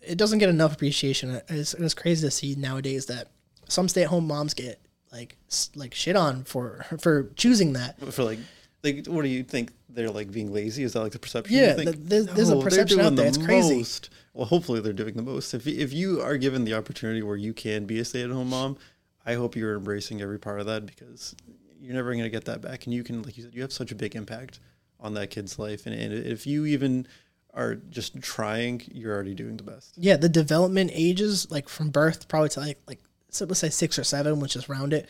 it 0.00 0.18
doesn't 0.18 0.38
get 0.40 0.48
enough 0.48 0.74
appreciation. 0.74 1.40
It's, 1.48 1.74
it's 1.74 1.94
crazy 1.94 2.26
to 2.26 2.30
see 2.30 2.54
nowadays 2.56 3.06
that 3.06 3.28
some 3.68 3.88
stay-at-home 3.88 4.26
moms 4.26 4.54
get 4.54 4.80
like 5.12 5.36
like 5.76 5.94
shit 5.94 6.16
on 6.16 6.42
for 6.44 6.84
for 7.00 7.24
choosing 7.36 7.74
that. 7.74 7.98
For 8.12 8.24
like, 8.24 8.38
like, 8.82 9.06
what 9.06 9.22
do 9.22 9.28
you 9.28 9.42
think? 9.44 9.70
They're 9.88 10.10
like 10.10 10.32
being 10.32 10.52
lazy? 10.52 10.82
Is 10.82 10.94
that 10.94 11.00
like 11.02 11.12
the 11.12 11.18
perception? 11.18 11.54
Yeah, 11.54 11.70
You 11.70 11.74
think, 11.84 11.90
th- 11.96 11.98
there's- 12.08 12.26
there's 12.36 12.50
a 12.50 12.56
oh, 12.56 12.62
perception 12.62 12.98
out 13.00 13.14
there. 13.14 13.30
the 13.30 13.38
It's 13.38 13.46
crazy. 13.46 13.76
most. 13.78 14.08
Well, 14.32 14.46
hopefully 14.46 14.80
they're 14.80 14.94
doing 14.94 15.14
the 15.14 15.22
most. 15.22 15.52
If 15.54 15.66
if 15.66 15.92
you 15.92 16.20
are 16.22 16.36
given 16.38 16.64
the 16.64 16.74
opportunity 16.74 17.22
where 17.22 17.36
you 17.36 17.52
can 17.52 17.84
be 17.84 17.98
a 18.00 18.04
stay-at-home 18.04 18.48
mom, 18.48 18.78
I 19.26 19.34
hope 19.34 19.54
you're 19.54 19.76
embracing 19.76 20.20
every 20.22 20.38
part 20.38 20.58
of 20.60 20.66
that 20.66 20.86
because 20.86 21.36
you're 21.82 21.94
never 21.94 22.12
going 22.12 22.24
to 22.24 22.30
get 22.30 22.44
that 22.44 22.60
back, 22.60 22.86
and 22.86 22.94
you 22.94 23.02
can, 23.02 23.22
like 23.22 23.36
you 23.36 23.42
said, 23.42 23.54
you 23.54 23.62
have 23.62 23.72
such 23.72 23.90
a 23.90 23.94
big 23.94 24.14
impact 24.14 24.60
on 25.00 25.14
that 25.14 25.30
kid's 25.30 25.58
life, 25.58 25.86
and, 25.86 25.94
and 25.94 26.12
if 26.12 26.46
you 26.46 26.64
even 26.64 27.06
are 27.54 27.74
just 27.74 28.20
trying, 28.22 28.82
you're 28.92 29.12
already 29.12 29.34
doing 29.34 29.56
the 29.56 29.62
best. 29.62 29.94
yeah, 29.96 30.16
the 30.16 30.28
development 30.28 30.90
ages, 30.94 31.50
like 31.50 31.68
from 31.68 31.90
birth 31.90 32.28
probably 32.28 32.48
to 32.50 32.60
like 32.60 32.78
like 32.86 33.00
so 33.28 33.44
let's 33.44 33.60
say 33.60 33.68
six 33.68 33.98
or 33.98 34.04
seven, 34.04 34.40
which 34.40 34.56
is 34.56 34.68
round 34.68 34.92
it. 34.92 35.08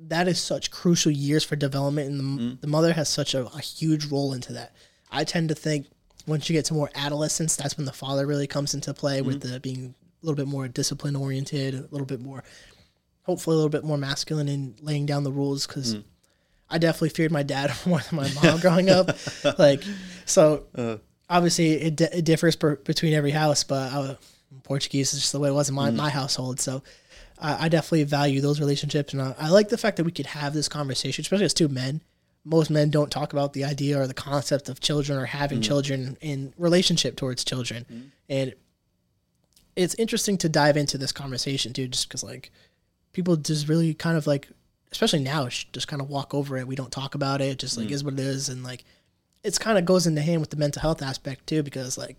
That 0.00 0.28
is 0.28 0.38
such 0.38 0.70
crucial 0.70 1.10
years 1.10 1.44
for 1.44 1.56
development, 1.56 2.10
and 2.10 2.20
the, 2.20 2.24
mm-hmm. 2.24 2.60
the 2.60 2.66
mother 2.68 2.92
has 2.92 3.08
such 3.08 3.34
a, 3.34 3.46
a 3.46 3.60
huge 3.60 4.06
role 4.06 4.32
into 4.32 4.52
that. 4.52 4.74
I 5.10 5.24
tend 5.24 5.48
to 5.48 5.54
think 5.54 5.86
once 6.26 6.48
you 6.48 6.52
get 6.52 6.66
to 6.66 6.74
more 6.74 6.90
adolescence, 6.94 7.56
that's 7.56 7.76
when 7.76 7.86
the 7.86 7.92
father 7.92 8.26
really 8.26 8.46
comes 8.46 8.74
into 8.74 8.94
play 8.94 9.22
with 9.22 9.40
mm-hmm. 9.40 9.54
the 9.54 9.60
being 9.60 9.94
a 10.22 10.26
little 10.26 10.36
bit 10.36 10.46
more 10.46 10.68
discipline 10.68 11.16
oriented, 11.16 11.74
a 11.74 11.88
little 11.90 12.06
bit 12.06 12.20
more, 12.20 12.44
hopefully 13.28 13.54
a 13.54 13.58
little 13.58 13.68
bit 13.68 13.84
more 13.84 13.98
masculine 13.98 14.48
in 14.48 14.74
laying 14.80 15.04
down 15.04 15.22
the 15.22 15.30
rules. 15.30 15.66
Because 15.66 15.96
mm. 15.96 16.04
I 16.70 16.78
definitely 16.78 17.10
feared 17.10 17.30
my 17.30 17.42
dad 17.42 17.70
more 17.86 18.00
than 18.00 18.16
my 18.16 18.30
mom 18.42 18.58
growing 18.60 18.88
up. 18.88 19.16
Like, 19.58 19.84
so 20.24 20.64
uh. 20.74 20.96
obviously 21.28 21.72
it, 21.72 21.96
di- 21.96 22.08
it 22.12 22.24
differs 22.24 22.56
per, 22.56 22.76
between 22.76 23.12
every 23.12 23.30
house, 23.30 23.64
but 23.64 23.92
I, 23.92 24.16
Portuguese 24.62 25.12
is 25.12 25.20
just 25.20 25.32
the 25.32 25.40
way 25.40 25.50
it 25.50 25.52
was 25.52 25.68
in 25.68 25.74
my, 25.74 25.90
mm. 25.90 25.96
my 25.96 26.08
household. 26.08 26.58
So 26.58 26.82
I, 27.38 27.66
I 27.66 27.68
definitely 27.68 28.04
value 28.04 28.40
those 28.40 28.60
relationships, 28.60 29.12
and 29.12 29.20
I, 29.20 29.34
I 29.38 29.50
like 29.50 29.68
the 29.68 29.78
fact 29.78 29.98
that 29.98 30.04
we 30.04 30.12
could 30.12 30.26
have 30.26 30.54
this 30.54 30.68
conversation, 30.68 31.22
especially 31.22 31.44
as 31.44 31.54
two 31.54 31.68
men. 31.68 32.00
Most 32.44 32.70
men 32.70 32.88
don't 32.88 33.10
talk 33.10 33.34
about 33.34 33.52
the 33.52 33.64
idea 33.64 34.00
or 34.00 34.06
the 34.06 34.14
concept 34.14 34.70
of 34.70 34.80
children 34.80 35.18
or 35.18 35.26
having 35.26 35.58
mm. 35.58 35.64
children 35.64 36.16
in 36.22 36.54
relationship 36.56 37.16
towards 37.16 37.44
children, 37.44 38.10
and 38.28 38.54
it's 39.76 39.94
interesting 39.94 40.36
to 40.38 40.48
dive 40.48 40.76
into 40.76 40.98
this 40.98 41.12
conversation 41.12 41.72
too, 41.72 41.88
just 41.88 42.08
because 42.08 42.24
like 42.24 42.50
people 43.18 43.34
just 43.34 43.66
really 43.66 43.94
kind 43.94 44.16
of 44.16 44.28
like, 44.28 44.48
especially 44.92 45.18
now, 45.18 45.48
just 45.48 45.88
kind 45.88 46.00
of 46.00 46.08
walk 46.08 46.34
over 46.34 46.56
it. 46.56 46.68
We 46.68 46.76
don't 46.76 46.92
talk 46.92 47.16
about 47.16 47.40
it. 47.40 47.58
Just 47.58 47.76
like 47.76 47.88
mm. 47.88 47.90
is 47.90 48.04
what 48.04 48.14
it 48.14 48.20
is, 48.20 48.48
and 48.48 48.62
like 48.62 48.84
it's 49.42 49.58
kind 49.58 49.76
of 49.76 49.84
goes 49.84 50.06
into 50.06 50.22
hand 50.22 50.40
with 50.40 50.50
the 50.50 50.56
mental 50.56 50.80
health 50.80 51.02
aspect 51.02 51.48
too, 51.48 51.64
because 51.64 51.98
like 51.98 52.16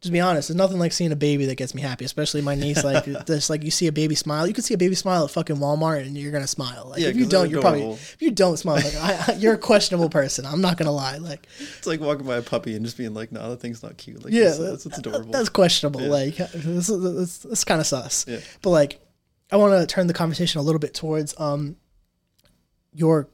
just 0.00 0.12
be 0.12 0.20
honest, 0.20 0.46
there's 0.46 0.56
nothing 0.56 0.78
like 0.78 0.92
seeing 0.92 1.10
a 1.10 1.16
baby 1.16 1.46
that 1.46 1.56
gets 1.56 1.74
me 1.74 1.82
happy, 1.82 2.04
especially 2.04 2.40
my 2.40 2.54
niece. 2.54 2.84
Like, 2.84 3.04
this, 3.26 3.50
like 3.50 3.64
you 3.64 3.72
see 3.72 3.88
a 3.88 3.92
baby 3.92 4.14
smile, 4.14 4.46
you 4.46 4.54
can 4.54 4.62
see 4.62 4.74
a 4.74 4.78
baby 4.78 4.94
smile 4.94 5.24
at 5.24 5.32
fucking 5.32 5.56
Walmart, 5.56 6.02
and 6.02 6.16
you're 6.16 6.30
gonna 6.30 6.46
smile. 6.46 6.86
Like, 6.90 7.00
Yeah, 7.00 7.08
if 7.08 7.16
you 7.16 7.26
don't, 7.26 7.50
you're 7.50 7.60
probably 7.60 7.90
if 7.90 8.16
you 8.20 8.30
don't 8.30 8.56
smile, 8.58 8.76
like 8.76 8.94
I, 8.94 9.24
I, 9.26 9.32
you're 9.38 9.54
a 9.54 9.58
questionable 9.58 10.08
person. 10.08 10.46
I'm 10.46 10.60
not 10.60 10.76
gonna 10.76 10.92
lie. 10.92 11.16
Like, 11.16 11.48
It's 11.78 11.88
like 11.88 11.98
walking 11.98 12.26
by 12.26 12.36
a 12.36 12.42
puppy 12.42 12.76
and 12.76 12.84
just 12.84 12.96
being 12.96 13.14
like, 13.14 13.32
"No, 13.32 13.50
that 13.50 13.60
thing's 13.60 13.82
not 13.82 13.96
cute." 13.96 14.24
Like, 14.24 14.32
yeah, 14.32 14.50
that's, 14.50 14.58
it's, 14.58 14.86
it's 14.86 14.98
adorable. 14.98 15.32
That's 15.32 15.48
questionable. 15.48 16.02
Like, 16.02 16.36
this 16.36 16.88
is 16.88 17.02
this, 17.16 17.38
this 17.38 17.64
kind 17.64 17.80
of 17.80 17.86
sus. 17.88 18.26
Yeah. 18.28 18.38
But 18.62 18.70
like, 18.70 19.00
I 19.50 19.56
want 19.56 19.80
to 19.80 19.86
turn 19.86 20.06
the 20.06 20.14
conversation 20.14 20.58
a 20.60 20.62
little 20.62 20.78
bit 20.80 20.94
towards 20.94 21.34
um 21.38 21.76
your 22.92 23.28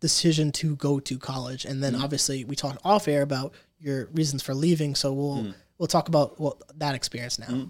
decision 0.00 0.50
to 0.52 0.76
go 0.76 0.98
to 1.00 1.18
college, 1.18 1.64
and 1.64 1.82
then 1.82 1.94
obviously 1.94 2.44
we 2.44 2.56
talked 2.56 2.80
off 2.84 3.06
air 3.06 3.22
about 3.22 3.52
your 3.78 4.06
reasons 4.12 4.42
for 4.42 4.54
leaving. 4.54 4.94
So 4.94 5.12
we'll 5.12 5.36
Mm. 5.44 5.54
we'll 5.78 5.86
talk 5.88 6.08
about 6.08 6.38
well, 6.40 6.58
that 6.76 6.94
experience 6.94 7.38
now. 7.38 7.68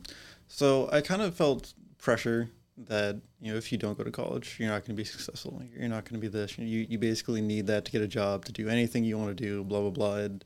So 0.48 0.88
I 0.92 1.00
kind 1.00 1.22
of 1.22 1.34
felt 1.34 1.74
pressure 1.98 2.50
that 2.88 3.20
you 3.40 3.52
know 3.52 3.58
if 3.58 3.70
you 3.72 3.78
don't 3.78 3.96
go 3.98 4.04
to 4.04 4.10
college, 4.10 4.56
you're 4.58 4.68
not 4.68 4.80
going 4.86 4.96
to 4.96 5.02
be 5.02 5.04
successful. 5.04 5.62
You're 5.76 5.88
not 5.88 6.04
going 6.04 6.20
to 6.20 6.20
be 6.20 6.28
this. 6.28 6.56
You, 6.58 6.86
you 6.88 6.98
basically 6.98 7.40
need 7.40 7.66
that 7.66 7.84
to 7.84 7.92
get 7.92 8.00
a 8.02 8.08
job, 8.08 8.44
to 8.46 8.52
do 8.52 8.68
anything 8.68 9.04
you 9.04 9.18
want 9.18 9.36
to 9.36 9.44
do. 9.44 9.64
Blah 9.64 9.80
blah 9.80 9.90
blah. 9.90 10.16
And 10.16 10.44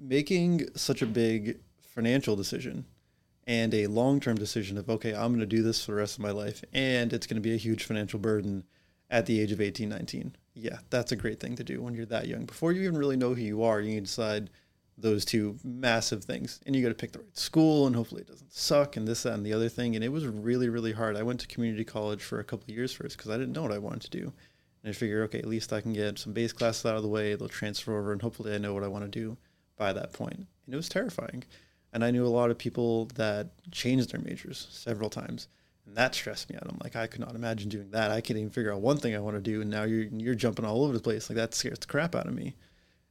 making 0.00 0.68
such 0.74 1.00
a 1.02 1.06
big 1.06 1.58
financial 1.80 2.34
decision 2.36 2.84
and 3.46 3.72
a 3.74 3.86
long 3.86 4.20
term 4.20 4.36
decision 4.36 4.78
of 4.78 4.88
okay, 4.90 5.14
I'm 5.14 5.28
going 5.28 5.40
to 5.40 5.46
do 5.46 5.62
this 5.62 5.84
for 5.84 5.92
the 5.92 5.98
rest 5.98 6.16
of 6.16 6.22
my 6.22 6.30
life, 6.30 6.64
and 6.72 7.12
it's 7.12 7.26
going 7.26 7.36
to 7.36 7.48
be 7.48 7.54
a 7.54 7.58
huge 7.58 7.84
financial 7.84 8.18
burden 8.18 8.64
at 9.10 9.26
the 9.26 9.40
age 9.40 9.52
of 9.52 9.60
18, 9.60 9.88
19. 9.88 10.34
Yeah, 10.54 10.78
that's 10.90 11.12
a 11.12 11.16
great 11.16 11.38
thing 11.38 11.54
to 11.56 11.64
do 11.64 11.80
when 11.80 11.94
you're 11.94 12.06
that 12.06 12.26
young. 12.26 12.44
Before 12.44 12.72
you 12.72 12.82
even 12.82 12.96
really 12.96 13.16
know 13.16 13.34
who 13.34 13.42
you 13.42 13.62
are, 13.62 13.80
you 13.80 13.90
need 13.90 13.96
to 13.96 14.06
decide 14.06 14.50
those 14.98 15.24
two 15.24 15.56
massive 15.62 16.24
things 16.24 16.60
and 16.64 16.74
you 16.74 16.82
got 16.82 16.88
to 16.88 16.94
pick 16.94 17.12
the 17.12 17.18
right 17.18 17.36
school 17.36 17.86
and 17.86 17.94
hopefully 17.94 18.22
it 18.22 18.28
doesn't 18.28 18.52
suck 18.52 18.96
and 18.96 19.06
this 19.06 19.24
that 19.24 19.34
and 19.34 19.44
the 19.44 19.52
other 19.52 19.68
thing 19.68 19.94
and 19.94 20.02
it 20.02 20.08
was 20.10 20.26
really 20.26 20.68
really 20.68 20.92
hard 20.92 21.16
i 21.16 21.22
went 21.22 21.38
to 21.38 21.46
community 21.46 21.84
college 21.84 22.22
for 22.22 22.40
a 22.40 22.44
couple 22.44 22.72
years 22.72 22.92
first 22.92 23.16
because 23.16 23.30
i 23.30 23.36
didn't 23.36 23.52
know 23.52 23.62
what 23.62 23.72
i 23.72 23.78
wanted 23.78 24.00
to 24.00 24.10
do 24.10 24.32
and 24.82 24.90
i 24.90 24.92
figured 24.92 25.22
okay 25.24 25.38
at 25.38 25.46
least 25.46 25.72
i 25.72 25.80
can 25.80 25.92
get 25.92 26.18
some 26.18 26.32
base 26.32 26.52
classes 26.52 26.86
out 26.86 26.96
of 26.96 27.02
the 27.02 27.08
way 27.08 27.34
they'll 27.34 27.48
transfer 27.48 27.98
over 27.98 28.12
and 28.12 28.22
hopefully 28.22 28.54
i 28.54 28.58
know 28.58 28.72
what 28.72 28.84
i 28.84 28.88
want 28.88 29.04
to 29.04 29.10
do 29.10 29.36
by 29.76 29.92
that 29.92 30.14
point 30.14 30.36
and 30.64 30.74
it 30.74 30.76
was 30.76 30.88
terrifying 30.88 31.44
and 31.96 32.04
i 32.04 32.10
knew 32.10 32.26
a 32.26 32.28
lot 32.28 32.50
of 32.50 32.58
people 32.58 33.06
that 33.14 33.48
changed 33.72 34.12
their 34.12 34.20
majors 34.20 34.68
several 34.70 35.08
times. 35.08 35.48
And 35.86 35.96
that 35.96 36.14
stressed 36.14 36.50
me 36.50 36.56
out. 36.56 36.66
I'm 36.68 36.78
like 36.82 36.94
i 36.94 37.06
could 37.06 37.22
not 37.22 37.34
imagine 37.34 37.70
doing 37.70 37.90
that. 37.92 38.10
I 38.10 38.20
can't 38.20 38.38
even 38.38 38.50
figure 38.50 38.70
out 38.72 38.82
one 38.82 38.98
thing 38.98 39.16
i 39.16 39.18
want 39.18 39.36
to 39.36 39.40
do. 39.40 39.62
And 39.62 39.70
now 39.70 39.84
you're 39.84 40.02
you're 40.12 40.34
jumping 40.34 40.66
all 40.66 40.84
over 40.84 40.92
the 40.92 41.00
place. 41.00 41.30
Like 41.30 41.38
that 41.38 41.54
scares 41.54 41.78
the 41.78 41.86
crap 41.86 42.14
out 42.14 42.26
of 42.26 42.34
me. 42.34 42.54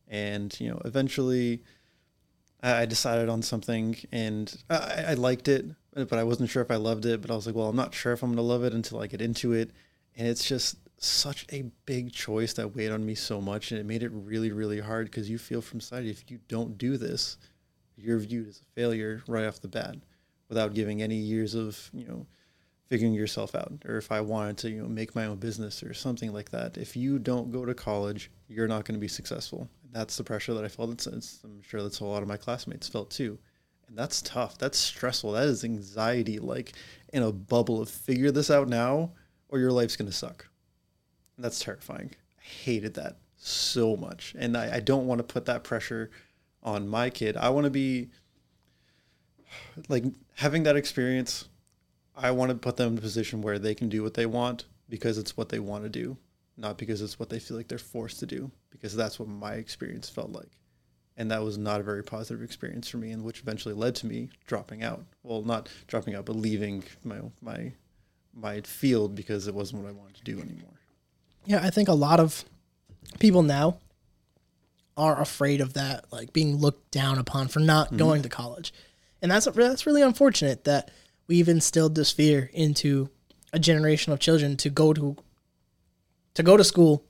And 0.07 0.55
you 0.59 0.69
know 0.69 0.79
eventually 0.85 1.63
I 2.61 2.85
decided 2.85 3.27
on 3.27 3.41
something 3.41 3.97
and 4.11 4.55
I, 4.69 5.05
I 5.09 5.13
liked 5.15 5.47
it, 5.47 5.65
but 5.95 6.13
I 6.13 6.23
wasn't 6.23 6.51
sure 6.51 6.61
if 6.61 6.69
I 6.69 6.75
loved 6.75 7.07
it. 7.07 7.21
But 7.21 7.31
I 7.31 7.35
was 7.35 7.47
like, 7.47 7.55
well, 7.55 7.69
I'm 7.69 7.75
not 7.75 7.95
sure 7.95 8.13
if 8.13 8.21
I'm 8.21 8.29
gonna 8.29 8.43
love 8.43 8.63
it 8.63 8.73
until 8.73 8.99
I 8.99 9.07
get 9.07 9.19
into 9.19 9.53
it. 9.53 9.71
And 10.15 10.27
it's 10.27 10.45
just 10.45 10.77
such 10.99 11.47
a 11.51 11.63
big 11.87 12.13
choice 12.13 12.53
that 12.53 12.75
weighed 12.75 12.91
on 12.91 13.03
me 13.03 13.15
so 13.15 13.41
much, 13.41 13.71
and 13.71 13.79
it 13.79 13.85
made 13.85 14.03
it 14.03 14.11
really, 14.13 14.51
really 14.51 14.79
hard 14.79 15.07
because 15.07 15.27
you 15.27 15.39
feel 15.39 15.61
from 15.61 15.81
side, 15.81 16.05
if 16.05 16.29
you 16.29 16.39
don't 16.47 16.77
do 16.77 16.97
this, 16.97 17.37
you're 17.97 18.19
viewed 18.19 18.47
as 18.47 18.59
a 18.59 18.65
failure 18.79 19.21
right 19.27 19.45
off 19.45 19.61
the 19.61 19.67
bat, 19.67 19.95
without 20.49 20.73
giving 20.73 21.01
any 21.01 21.15
years 21.15 21.55
of 21.55 21.89
you 21.93 22.05
know 22.07 22.25
figuring 22.87 23.13
yourself 23.13 23.55
out. 23.55 23.73
Or 23.85 23.97
if 23.97 24.11
i 24.11 24.21
wanted 24.21 24.57
to 24.59 24.69
you 24.69 24.81
know 24.81 24.87
make 24.87 25.15
my 25.15 25.25
own 25.25 25.37
business 25.37 25.83
or 25.83 25.93
something 25.93 26.31
like 26.31 26.51
that. 26.51 26.77
If 26.77 26.95
you 26.95 27.19
don't 27.19 27.51
go 27.51 27.65
to 27.65 27.73
college 27.73 28.31
you're 28.47 28.67
not 28.67 28.85
going 28.85 28.95
to 28.95 29.01
be 29.01 29.07
successful. 29.07 29.69
That's 29.91 30.17
the 30.17 30.23
pressure 30.23 30.53
that 30.53 30.65
i 30.65 30.67
felt 30.67 30.91
it's, 30.91 31.07
it's, 31.07 31.39
i'm 31.43 31.61
sure 31.61 31.81
that's 31.81 31.99
a 31.99 32.05
lot 32.05 32.21
of 32.21 32.27
my 32.27 32.37
classmates 32.37 32.87
felt 32.87 33.09
too. 33.09 33.37
And 33.87 33.97
that's 33.97 34.21
tough. 34.23 34.57
That's 34.57 34.79
stressful. 34.79 35.33
That 35.33 35.47
is 35.47 35.63
anxiety 35.63 36.39
like 36.39 36.73
in 37.13 37.23
a 37.23 37.31
bubble 37.31 37.81
of 37.81 37.89
figure 37.89 38.31
this 38.31 38.49
out 38.49 38.67
now 38.67 39.11
or 39.49 39.59
your 39.59 39.71
life's 39.71 39.95
going 39.95 40.09
to 40.09 40.15
suck. 40.15 40.47
And 41.35 41.45
that's 41.45 41.59
terrifying. 41.59 42.11
I 42.39 42.43
hated 42.43 42.95
that 42.95 43.17
so 43.37 43.95
much. 43.95 44.35
And 44.37 44.57
i, 44.57 44.75
I 44.75 44.79
don't 44.79 45.07
want 45.07 45.19
to 45.19 45.23
put 45.23 45.45
that 45.45 45.63
pressure 45.63 46.11
on 46.65 46.87
my 46.87 47.09
kid 47.09 47.37
i 47.37 47.47
want 47.47 47.63
to 47.63 47.71
be 47.71 48.09
like 49.87 50.03
having 50.35 50.63
that 50.63 50.75
experience 50.75 51.47
I 52.17 52.31
want 52.31 52.49
to 52.49 52.55
put 52.55 52.77
them 52.77 52.93
in 52.93 52.97
a 52.97 53.01
position 53.01 53.41
where 53.41 53.59
they 53.59 53.75
can 53.75 53.89
do 53.89 54.01
what 54.01 54.13
they 54.13 54.25
want 54.25 54.65
because 54.89 55.17
it's 55.17 55.35
what 55.35 55.49
they 55.49 55.59
want 55.59 55.83
to 55.83 55.89
do, 55.89 56.17
not 56.57 56.77
because 56.77 57.01
it's 57.01 57.19
what 57.19 57.29
they 57.29 57.39
feel 57.39 57.57
like 57.57 57.67
they're 57.67 57.77
forced 57.77 58.19
to 58.19 58.25
do, 58.25 58.51
because 58.69 58.95
that's 58.95 59.19
what 59.19 59.27
my 59.27 59.53
experience 59.53 60.09
felt 60.09 60.31
like. 60.31 60.51
And 61.17 61.31
that 61.31 61.43
was 61.43 61.57
not 61.57 61.79
a 61.79 61.83
very 61.83 62.03
positive 62.03 62.43
experience 62.43 62.87
for 62.87 62.97
me, 62.97 63.11
and 63.11 63.23
which 63.23 63.41
eventually 63.41 63.73
led 63.73 63.95
to 63.95 64.05
me 64.05 64.29
dropping 64.47 64.83
out. 64.83 65.05
Well, 65.23 65.43
not 65.43 65.69
dropping 65.87 66.15
out, 66.15 66.25
but 66.25 66.35
leaving 66.35 66.83
my 67.03 67.19
my 67.41 67.71
my 68.33 68.61
field 68.61 69.15
because 69.15 69.47
it 69.47 69.55
wasn't 69.55 69.81
what 69.81 69.89
I 69.89 69.93
wanted 69.93 70.15
to 70.15 70.23
do 70.23 70.39
anymore. 70.39 70.79
Yeah, 71.45 71.63
I 71.63 71.69
think 71.69 71.87
a 71.87 71.93
lot 71.93 72.19
of 72.19 72.43
people 73.19 73.43
now 73.43 73.77
are 74.97 75.21
afraid 75.21 75.61
of 75.61 75.73
that, 75.73 76.05
like 76.11 76.33
being 76.33 76.57
looked 76.57 76.91
down 76.91 77.17
upon 77.17 77.47
for 77.47 77.59
not 77.59 77.87
mm-hmm. 77.87 77.97
going 77.97 78.21
to 78.21 78.29
college, 78.29 78.73
and 79.21 79.31
that's 79.31 79.45
that's 79.45 79.85
really 79.85 80.01
unfortunate 80.01 80.63
that 80.63 80.91
we've 81.27 81.49
instilled 81.49 81.95
this 81.95 82.11
fear 82.11 82.49
into 82.53 83.09
a 83.53 83.59
generation 83.59 84.13
of 84.13 84.19
children 84.19 84.57
to 84.57 84.69
go 84.69 84.93
to 84.93 85.15
to 86.33 86.43
go 86.43 86.57
to 86.57 86.63
school 86.63 87.05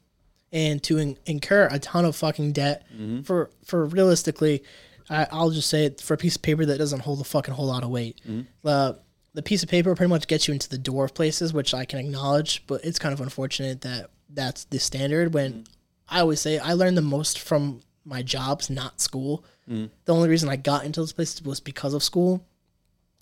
and 0.51 0.81
to 0.83 0.97
in, 0.97 1.17
incur 1.25 1.67
a 1.71 1.79
ton 1.79 2.05
of 2.05 2.15
fucking 2.15 2.53
debt. 2.53 2.85
Mm-hmm. 2.93 3.21
For 3.21 3.49
for 3.63 3.85
realistically 3.85 4.63
I, 5.09 5.27
I'll 5.31 5.51
just 5.51 5.69
say 5.69 5.85
it 5.85 6.01
for 6.01 6.13
a 6.13 6.17
piece 6.17 6.35
of 6.35 6.41
paper 6.41 6.65
that 6.65 6.77
doesn't 6.77 7.01
hold 7.01 7.21
a 7.21 7.23
fucking 7.23 7.53
whole 7.53 7.67
lot 7.67 7.83
of 7.83 7.89
weight. 7.89 8.19
Uh, 8.63 8.93
the 9.33 9.43
piece 9.43 9.63
of 9.63 9.69
paper 9.69 9.93
pretty 9.95 10.09
much 10.09 10.27
gets 10.27 10.47
you 10.47 10.53
into 10.53 10.69
the 10.69 10.77
door 10.77 11.05
of 11.05 11.13
places, 11.13 11.53
which 11.53 11.73
I 11.73 11.85
can 11.85 11.99
acknowledge, 11.99 12.65
but 12.67 12.83
it's 12.83 12.99
kind 12.99 13.13
of 13.13 13.21
unfortunate 13.21 13.81
that 13.81 14.09
that's 14.29 14.63
the 14.65 14.79
standard. 14.79 15.33
When 15.33 15.65
I 16.09 16.19
always 16.19 16.39
say 16.41 16.57
I 16.59 16.73
learned 16.73 16.97
the 16.97 17.01
most 17.01 17.39
from 17.39 17.81
my 18.03 18.21
jobs, 18.21 18.69
not 18.69 19.01
school. 19.01 19.43
Mm. 19.69 19.89
The 20.05 20.13
only 20.13 20.29
reason 20.29 20.47
I 20.49 20.55
got 20.57 20.85
into 20.85 21.01
this 21.01 21.11
place 21.13 21.41
was 21.41 21.59
because 21.59 21.93
of 21.93 22.03
school 22.03 22.45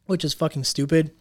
which 0.06 0.26
is 0.26 0.34
fucking 0.34 0.66
stupid. 0.66 1.12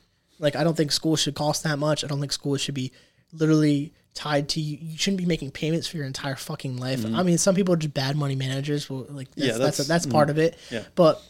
Like 0.40 0.56
I 0.56 0.64
don't 0.64 0.76
think 0.76 0.90
school 0.90 1.14
should 1.14 1.36
cost 1.36 1.62
that 1.62 1.78
much. 1.78 2.02
I 2.02 2.08
don't 2.08 2.18
think 2.18 2.32
school 2.32 2.56
should 2.56 2.74
be 2.74 2.90
literally 3.32 3.94
tied 4.14 4.48
to 4.50 4.60
you. 4.60 4.76
You 4.80 4.98
shouldn't 4.98 5.18
be 5.20 5.24
making 5.26 5.52
payments 5.52 5.86
for 5.86 5.98
your 5.98 6.06
entire 6.06 6.34
fucking 6.34 6.78
life. 6.78 7.00
Mm. 7.00 7.16
I 7.16 7.22
mean, 7.22 7.38
some 7.38 7.54
people 7.54 7.74
are 7.74 7.76
just 7.78 7.94
bad 7.94 8.16
money 8.16 8.34
managers. 8.34 8.90
Well, 8.90 9.06
like 9.08 9.28
that's, 9.36 9.46
Yeah, 9.46 9.52
that's 9.58 9.76
that's- 9.78 9.86
that's, 9.86 10.06
mm, 10.06 10.10
part 10.12 10.30
of 10.30 10.38
it. 10.38 10.58
Yeah. 10.70 10.82
But 10.96 11.22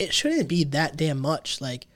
it 0.00 0.12
shouldn't 0.12 0.48
be 0.48 0.64
that 0.64 0.96
damn 0.96 1.20
much. 1.20 1.60
Like 1.60 1.86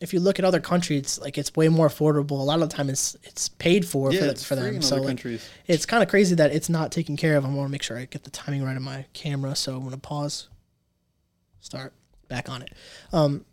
if 0.00 0.12
you 0.12 0.20
look 0.20 0.38
at 0.38 0.44
other 0.44 0.60
countries, 0.60 1.18
like 1.20 1.36
it's 1.38 1.54
way 1.56 1.68
more 1.68 1.88
affordable. 1.88 2.32
A 2.32 2.42
lot 2.42 2.62
of 2.62 2.68
the 2.68 2.76
time, 2.76 2.88
it's 2.88 3.16
it's 3.24 3.48
paid 3.48 3.86
for 3.86 4.12
Yeah, 4.12 4.20
for, 4.20 4.26
it's 4.26 4.44
for 4.44 4.54
them. 4.54 4.80
So 4.80 4.96
like, 4.96 5.06
countries. 5.06 5.48
it's 5.66 5.86
kind 5.86 6.02
of 6.02 6.08
crazy 6.08 6.34
that 6.36 6.52
it's 6.52 6.68
not 6.68 6.92
taken 6.92 7.16
care 7.16 7.36
of. 7.36 7.44
I 7.44 7.48
want 7.48 7.68
to 7.68 7.72
make 7.72 7.82
sure 7.82 7.98
I 7.98 8.04
get 8.04 8.24
the 8.24 8.30
timing 8.30 8.62
right 8.62 8.76
on 8.76 8.82
my 8.82 9.06
camera. 9.12 9.56
So 9.56 9.76
I'm 9.76 9.82
gonna 9.82 9.98
pause. 9.98 10.48
Start 11.60 11.92
back 12.28 12.48
on 12.48 12.62
it. 12.62 12.72
Um, 13.12 13.44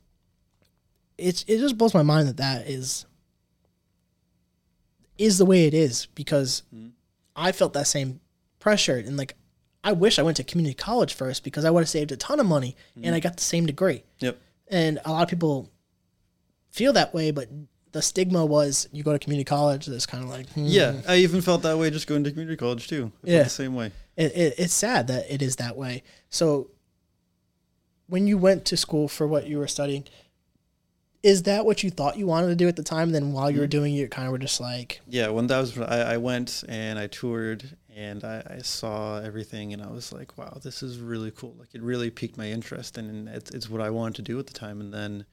it's 1.17 1.43
it 1.47 1.57
just 1.57 1.77
blows 1.77 1.93
my 1.93 2.03
mind 2.03 2.27
that 2.27 2.37
that 2.37 2.67
is 2.67 3.05
is 5.17 5.37
the 5.37 5.45
way 5.45 5.65
it 5.65 5.73
is 5.73 6.07
because 6.07 6.61
I 7.35 7.51
felt 7.51 7.73
that 7.73 7.87
same 7.87 8.19
pressure 8.59 8.97
and 8.97 9.17
like 9.17 9.35
I 9.83 9.93
wish 9.93 10.19
I 10.19 10.23
went 10.23 10.37
to 10.37 10.43
community 10.43 10.73
college 10.75 11.13
first 11.13 11.43
because 11.43 11.63
I 11.63 11.69
would 11.69 11.81
have 11.81 11.89
saved 11.89 12.11
a 12.11 12.17
ton 12.17 12.39
of 12.39 12.45
money 12.45 12.75
and 13.01 13.15
I 13.15 13.19
got 13.19 13.37
the 13.37 13.43
same 13.43 13.65
degree. 13.65 14.03
Yep. 14.19 14.37
And 14.67 14.99
a 15.05 15.11
lot 15.11 15.23
of 15.23 15.29
people 15.29 15.69
feel 16.75 16.93
that 16.93 17.13
way, 17.13 17.31
but 17.31 17.47
the 17.93 18.01
stigma 18.01 18.45
was 18.45 18.89
you 18.91 19.01
go 19.03 19.13
to 19.13 19.19
community 19.19 19.45
college. 19.45 19.87
It's 19.87 20.05
kind 20.05 20.23
of 20.23 20.29
like 20.29 20.49
hmm. 20.49 20.65
Yeah, 20.65 21.01
I 21.07 21.17
even 21.17 21.41
felt 21.41 21.61
that 21.63 21.77
way 21.77 21.89
just 21.89 22.07
going 22.07 22.23
to 22.25 22.31
community 22.31 22.57
college 22.57 22.87
too. 22.87 23.11
I 23.23 23.27
felt 23.27 23.33
Yeah. 23.37 23.43
the 23.43 23.49
same 23.49 23.75
way. 23.75 23.91
it, 24.17 24.31
it, 24.35 24.55
it's 24.57 24.73
sad 24.73 25.07
that 25.07 25.25
it 25.33 25.41
is 25.41 25.55
that 25.55 25.77
way. 25.77 26.03
So, 26.29 26.69
when 28.07 28.27
you 28.27 28.37
went 28.37 28.65
to 28.65 28.77
school 28.77 29.07
for 29.07 29.25
what 29.27 29.47
you 29.47 29.57
were 29.57 29.67
studying, 29.67 30.03
is 31.23 31.43
that 31.43 31.65
what 31.65 31.81
you 31.83 31.89
thought 31.89 32.17
you 32.17 32.27
wanted 32.27 32.47
to 32.49 32.55
do 32.55 32.67
at 32.67 32.75
the 32.75 32.83
time? 32.83 33.11
Then 33.11 33.31
while 33.33 33.49
you 33.49 33.59
were 33.61 33.67
doing 33.67 33.93
it, 33.95 33.97
you 33.97 34.07
kind 34.07 34.27
of 34.27 34.31
were 34.31 34.37
just 34.37 34.59
like, 34.59 35.01
Yeah, 35.07 35.29
when 35.29 35.47
that 35.47 35.59
was, 35.59 35.77
I, 35.79 36.13
I 36.13 36.17
went 36.17 36.63
and 36.69 36.99
I 36.99 37.07
toured 37.07 37.77
and 37.95 38.23
I, 38.23 38.43
I 38.47 38.57
saw 38.59 39.19
everything 39.19 39.73
and 39.73 39.81
I 39.81 39.87
was 39.87 40.11
like, 40.13 40.37
wow, 40.37 40.59
this 40.61 40.83
is 40.83 40.99
really 40.99 41.31
cool. 41.31 41.55
Like 41.57 41.69
it 41.73 41.81
really 41.81 42.11
piqued 42.11 42.37
my 42.37 42.47
interest 42.47 42.97
and 42.97 43.27
it's, 43.29 43.49
it's 43.51 43.69
what 43.69 43.81
I 43.81 43.89
wanted 43.89 44.15
to 44.17 44.21
do 44.21 44.37
at 44.37 44.45
the 44.47 44.53
time. 44.53 44.81
And 44.81 44.93
then 44.93 45.25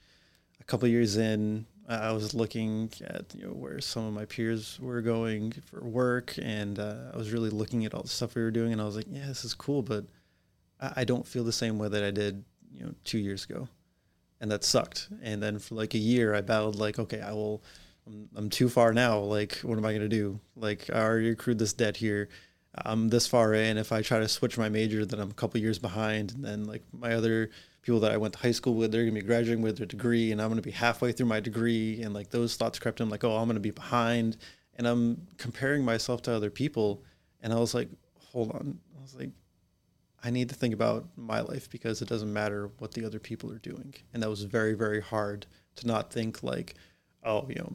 a 0.63 0.65
couple 0.65 0.89
years 0.89 1.17
in, 1.17 1.67
I 1.89 2.13
was 2.13 2.35
looking 2.35 2.91
at 3.05 3.35
you 3.35 3.47
know 3.47 3.53
where 3.53 3.81
some 3.81 4.05
of 4.05 4.15
my 4.15 4.25
peers 4.25 4.79
were 4.81 5.03
going 5.03 5.53
for 5.67 5.81
work, 5.81 6.35
and 6.41 6.79
uh, 6.79 7.11
I 7.13 7.17
was 7.17 7.33
really 7.33 7.51
looking 7.51 7.85
at 7.85 7.95
all 7.95 8.03
the 8.03 8.09
stuff 8.09 8.37
we 8.37 8.43
were 8.43 8.53
doing, 8.53 8.73
and 8.73 8.81
I 8.81 8.85
was 8.85 8.97
like, 8.97 9.07
yeah, 9.11 9.27
this 9.27 9.45
is 9.45 9.55
cool, 9.55 9.83
but 9.83 10.07
I, 10.81 10.93
I 10.99 11.05
don't 11.05 11.27
feel 11.27 11.43
the 11.45 11.53
same 11.53 11.79
way 11.79 11.89
that 11.89 12.05
I 12.05 12.13
did 12.13 12.45
you 12.73 12.85
know 12.85 12.95
two 13.05 13.19
years 13.19 13.45
ago, 13.45 13.69
and 14.41 14.51
that 14.53 14.63
sucked. 14.63 15.09
And 15.21 15.43
then 15.43 15.59
for 15.59 15.75
like 15.75 15.95
a 15.95 15.99
year, 15.99 16.35
I 16.35 16.41
battled 16.41 16.77
like, 16.77 16.99
okay, 16.99 17.21
I 17.21 17.33
will. 17.33 17.63
I'm, 18.07 18.29
I'm 18.35 18.51
too 18.51 18.69
far 18.69 18.93
now. 18.93 19.19
Like, 19.19 19.57
what 19.59 19.77
am 19.77 19.85
I 19.85 19.93
gonna 19.93 20.09
do? 20.09 20.39
Like, 20.57 20.89
I 20.93 21.01
already 21.01 21.31
accrued 21.31 21.59
this 21.59 21.73
debt 21.73 21.97
here. 21.97 22.29
I'm 22.75 23.09
this 23.09 23.27
far 23.27 23.53
in. 23.55 23.77
If 23.77 23.93
I 23.93 24.03
try 24.03 24.21
to 24.21 24.29
switch 24.29 24.57
my 24.57 24.69
major, 24.69 25.05
then 25.05 25.21
I'm 25.21 25.31
a 25.31 25.35
couple 25.35 25.61
years 25.61 25.79
behind. 25.79 26.33
And 26.33 26.45
then 26.45 26.65
like 26.65 26.83
my 26.93 27.15
other 27.15 27.51
people 27.83 28.01
that 28.01 28.13
I 28.13 28.17
went 28.17 28.35
to 28.35 28.41
high 28.41 28.53
school 28.53 28.75
with, 28.75 28.93
they're 28.93 29.05
gonna 29.05 29.15
be 29.15 29.23
graduating 29.23 29.63
with 29.63 29.77
their 29.77 29.87
degree, 29.87 30.33
and 30.33 30.41
I'm 30.41 30.49
gonna 30.49 30.63
be 30.63 30.71
halfway 30.71 31.13
through 31.13 31.27
my 31.27 31.41
degree. 31.41 32.03
And 32.03 32.15
like 32.15 32.31
those 32.31 32.57
thoughts 32.57 32.79
crept 32.79 33.01
in, 33.01 33.09
like, 33.09 33.25
oh, 33.25 33.37
I'm 33.37 33.49
gonna 33.49 33.61
be 33.61 33.71
behind. 33.71 34.37
And 34.77 34.87
I'm 34.87 35.27
comparing 35.37 35.85
myself 35.85 36.23
to 36.23 36.35
other 36.35 36.51
people. 36.51 37.03
And 37.43 37.53
I 37.53 37.57
was 37.57 37.75
like, 37.75 37.89
hold 38.19 38.53
on. 38.53 38.79
I 38.99 39.03
was 39.03 39.15
like, 39.15 39.31
I 40.25 40.31
need 40.31 40.49
to 40.49 40.55
think 40.55 40.73
about 40.73 41.07
my 41.17 41.41
life 41.41 41.69
because 41.69 42.01
it 42.01 42.09
doesn't 42.09 42.33
matter 42.33 42.71
what 42.79 42.93
the 42.93 43.05
other 43.05 43.19
people 43.19 43.51
are 43.53 43.59
doing. 43.59 43.95
And 44.15 44.23
that 44.23 44.31
was 44.31 44.45
very, 44.45 44.75
very 44.75 45.01
hard 45.01 45.47
to 45.77 45.87
not 45.87 46.13
think 46.13 46.43
like, 46.43 46.75
oh, 47.25 47.47
you 47.49 47.57
know, 47.57 47.73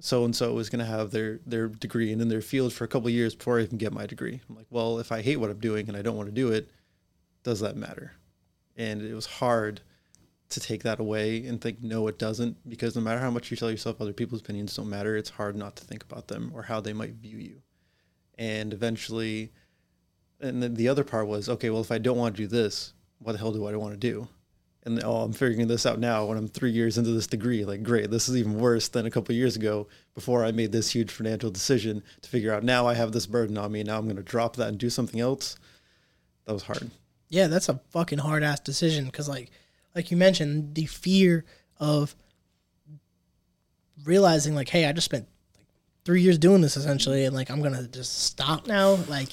so 0.00 0.24
and 0.24 0.34
so 0.34 0.56
is 0.58 0.70
going 0.70 0.84
to 0.84 0.90
have 0.90 1.10
their 1.10 1.40
their 1.44 1.68
degree 1.68 2.12
and 2.12 2.22
in 2.22 2.28
their 2.28 2.40
field 2.40 2.72
for 2.72 2.84
a 2.84 2.88
couple 2.88 3.10
years 3.10 3.34
before 3.34 3.58
I 3.58 3.62
even 3.62 3.78
get 3.78 3.92
my 3.92 4.06
degree. 4.06 4.40
I'm 4.48 4.56
like, 4.56 4.66
well, 4.70 4.98
if 4.98 5.10
I 5.10 5.22
hate 5.22 5.36
what 5.36 5.50
I'm 5.50 5.58
doing 5.58 5.88
and 5.88 5.96
I 5.96 6.02
don't 6.02 6.16
want 6.16 6.28
to 6.28 6.34
do 6.34 6.52
it, 6.52 6.70
does 7.42 7.60
that 7.60 7.76
matter? 7.76 8.12
And 8.78 9.02
it 9.02 9.12
was 9.12 9.26
hard 9.26 9.82
to 10.50 10.60
take 10.60 10.82
that 10.84 11.00
away 11.00 11.44
and 11.46 11.60
think 11.60 11.82
no, 11.82 12.06
it 12.06 12.18
doesn't, 12.18 12.56
because 12.68 12.96
no 12.96 13.02
matter 13.02 13.20
how 13.20 13.30
much 13.30 13.50
you 13.50 13.56
tell 13.56 13.70
yourself 13.70 14.00
other 14.00 14.14
people's 14.14 14.40
opinions 14.40 14.74
don't 14.74 14.88
matter, 14.88 15.16
it's 15.16 15.30
hard 15.30 15.56
not 15.56 15.76
to 15.76 15.84
think 15.84 16.02
about 16.04 16.28
them 16.28 16.50
or 16.54 16.62
how 16.62 16.80
they 16.80 16.94
might 16.94 17.14
view 17.14 17.36
you. 17.36 17.60
And 18.38 18.72
eventually, 18.72 19.52
and 20.40 20.62
then 20.62 20.74
the 20.74 20.88
other 20.88 21.04
part 21.04 21.26
was, 21.26 21.48
okay, 21.48 21.70
well, 21.70 21.80
if 21.80 21.92
I 21.92 21.98
don't 21.98 22.16
want 22.16 22.36
to 22.36 22.42
do 22.42 22.46
this, 22.46 22.94
what 23.18 23.32
the 23.32 23.38
hell 23.38 23.52
do 23.52 23.66
I 23.66 23.76
want 23.76 23.92
to 23.94 23.98
do? 23.98 24.28
And 24.84 25.02
oh, 25.04 25.22
I'm 25.22 25.32
figuring 25.32 25.66
this 25.66 25.84
out 25.84 25.98
now 25.98 26.24
when 26.24 26.38
I'm 26.38 26.48
three 26.48 26.70
years 26.70 26.96
into 26.96 27.10
this 27.10 27.26
degree. 27.26 27.64
Like, 27.64 27.82
great, 27.82 28.10
this 28.10 28.28
is 28.28 28.36
even 28.36 28.58
worse 28.58 28.88
than 28.88 29.04
a 29.04 29.10
couple 29.10 29.34
years 29.34 29.56
ago 29.56 29.88
before 30.14 30.44
I 30.44 30.52
made 30.52 30.72
this 30.72 30.90
huge 30.90 31.10
financial 31.10 31.50
decision 31.50 32.02
to 32.22 32.30
figure 32.30 32.54
out 32.54 32.62
now 32.62 32.86
I 32.86 32.94
have 32.94 33.12
this 33.12 33.26
burden 33.26 33.58
on 33.58 33.72
me. 33.72 33.82
Now 33.82 33.98
I'm 33.98 34.04
going 34.04 34.16
to 34.16 34.22
drop 34.22 34.56
that 34.56 34.68
and 34.68 34.78
do 34.78 34.88
something 34.88 35.20
else. 35.20 35.58
That 36.46 36.52
was 36.54 36.62
hard. 36.62 36.90
Yeah, 37.28 37.46
that's 37.46 37.68
a 37.68 37.80
fucking 37.90 38.18
hard 38.18 38.42
ass 38.42 38.60
decision 38.60 39.06
because 39.06 39.28
like, 39.28 39.50
like 39.94 40.10
you 40.10 40.16
mentioned, 40.16 40.74
the 40.74 40.86
fear 40.86 41.44
of 41.78 42.14
realizing 44.04 44.54
like, 44.54 44.68
hey, 44.68 44.86
I 44.86 44.92
just 44.92 45.06
spent 45.06 45.26
like 45.56 45.66
three 46.04 46.22
years 46.22 46.38
doing 46.38 46.60
this 46.60 46.76
essentially, 46.76 47.24
and 47.24 47.34
like 47.34 47.50
I'm 47.50 47.62
gonna 47.62 47.86
just 47.88 48.24
stop 48.24 48.66
now. 48.66 48.94
Like, 49.08 49.30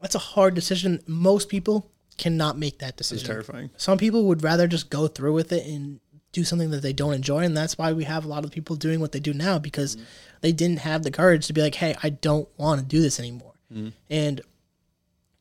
that's 0.00 0.14
a 0.14 0.20
hard 0.20 0.54
decision. 0.54 1.02
Most 1.06 1.48
people 1.48 1.90
cannot 2.16 2.58
make 2.58 2.78
that 2.78 2.90
It's 2.90 3.08
decision. 3.08 3.26
terrifying. 3.26 3.70
Some 3.76 3.98
people 3.98 4.24
would 4.24 4.42
rather 4.42 4.66
just 4.66 4.90
go 4.90 5.06
through 5.06 5.32
with 5.32 5.52
it 5.52 5.66
and 5.66 6.00
do 6.32 6.44
something 6.44 6.70
that 6.70 6.82
they 6.82 6.92
don't 6.92 7.14
enjoy, 7.14 7.40
and 7.40 7.56
that's 7.56 7.76
why 7.76 7.92
we 7.92 8.04
have 8.04 8.24
a 8.24 8.28
lot 8.28 8.44
of 8.44 8.50
people 8.50 8.76
doing 8.76 9.00
what 9.00 9.12
they 9.12 9.20
do 9.20 9.34
now 9.34 9.58
because 9.58 9.96
mm-hmm. 9.96 10.04
they 10.40 10.52
didn't 10.52 10.78
have 10.78 11.02
the 11.02 11.10
courage 11.10 11.46
to 11.48 11.52
be 11.52 11.60
like, 11.60 11.74
"Hey, 11.74 11.96
I 12.02 12.10
don't 12.10 12.48
want 12.56 12.80
to 12.80 12.86
do 12.86 13.02
this 13.02 13.18
anymore." 13.18 13.54
Mm-hmm. 13.72 13.88
And 14.08 14.40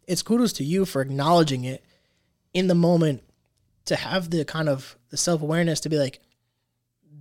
it's 0.09 0.23
kudos 0.23 0.53
to 0.53 0.63
you 0.63 0.85
for 0.85 1.01
acknowledging 1.01 1.63
it 1.65 1.85
in 2.53 2.67
the 2.67 2.75
moment 2.75 3.21
to 3.85 3.95
have 3.95 4.31
the 4.31 4.43
kind 4.43 4.67
of 4.67 4.97
the 5.11 5.17
self 5.17 5.41
awareness 5.41 5.79
to 5.81 5.89
be 5.89 5.97
like, 5.97 6.19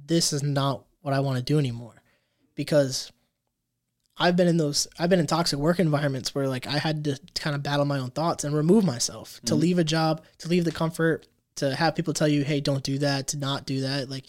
this 0.06 0.32
is 0.32 0.42
not 0.42 0.84
what 1.02 1.12
I 1.12 1.20
want 1.20 1.36
to 1.36 1.44
do 1.44 1.58
anymore, 1.58 2.02
because 2.54 3.12
I've 4.16 4.36
been 4.36 4.48
in 4.48 4.56
those 4.56 4.88
I've 4.98 5.10
been 5.10 5.20
in 5.20 5.26
toxic 5.26 5.58
work 5.58 5.78
environments 5.78 6.34
where 6.34 6.48
like 6.48 6.66
I 6.66 6.78
had 6.78 7.04
to 7.04 7.20
kind 7.34 7.54
of 7.54 7.62
battle 7.62 7.84
my 7.84 7.98
own 7.98 8.10
thoughts 8.10 8.42
and 8.42 8.56
remove 8.56 8.84
myself 8.84 9.38
to 9.44 9.52
mm-hmm. 9.52 9.60
leave 9.60 9.78
a 9.78 9.84
job, 9.84 10.24
to 10.38 10.48
leave 10.48 10.64
the 10.64 10.72
comfort, 10.72 11.28
to 11.56 11.74
have 11.74 11.94
people 11.94 12.14
tell 12.14 12.26
you, 12.26 12.42
"Hey, 12.42 12.60
don't 12.60 12.82
do 12.82 12.98
that," 12.98 13.28
to 13.28 13.36
not 13.36 13.66
do 13.66 13.82
that, 13.82 14.08
like 14.08 14.26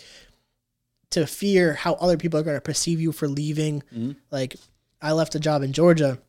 to 1.12 1.26
fear 1.26 1.74
how 1.74 1.94
other 1.94 2.18
people 2.18 2.40
are 2.40 2.44
going 2.44 2.58
to 2.58 2.62
perceive 2.62 3.00
you 3.00 3.14
for 3.14 3.30
leaving. 3.30 3.84
Mm-hmm. 3.94 4.12
Like 4.32 4.58
I 5.02 5.14
left 5.14 5.36
a 5.36 5.40
job 5.40 5.64
in 5.64 5.72
Georgia 5.72 6.20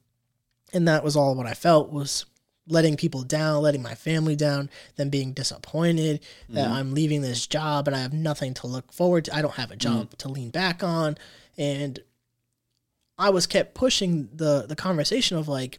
and 0.73 0.89
that 0.89 1.05
was 1.05 1.17
all 1.17 1.35
what 1.35 1.47
I 1.47 1.55
felt 1.55 1.91
was 1.91 2.27
letting 2.67 2.97
people 2.97 3.23
down, 3.23 3.63
letting 3.63 3.83
my 3.83 3.95
family 3.95 4.37
down, 4.37 4.71
then 4.97 5.11
being 5.11 5.33
disappointed 5.33 6.21
that 6.51 6.67
mm-hmm. 6.67 6.73
I'm 6.73 6.95
leaving 6.95 7.21
this 7.21 7.47
job 7.47 7.89
and 7.89 7.97
I 7.97 8.01
have 8.01 8.13
nothing 8.13 8.55
to 8.55 8.67
look 8.67 8.93
forward 8.93 9.25
to. 9.25 9.35
I 9.35 9.43
don't 9.43 9.55
have 9.55 9.71
a 9.71 9.77
job 9.77 10.07
mm-hmm. 10.07 10.17
to 10.19 10.29
lean 10.29 10.51
back 10.51 10.85
on 10.85 11.17
and 11.59 11.99
I 13.19 13.31
was 13.31 13.47
kept 13.47 13.75
pushing 13.75 14.29
the 14.33 14.65
the 14.67 14.77
conversation 14.77 15.37
of 15.37 15.49
like 15.49 15.79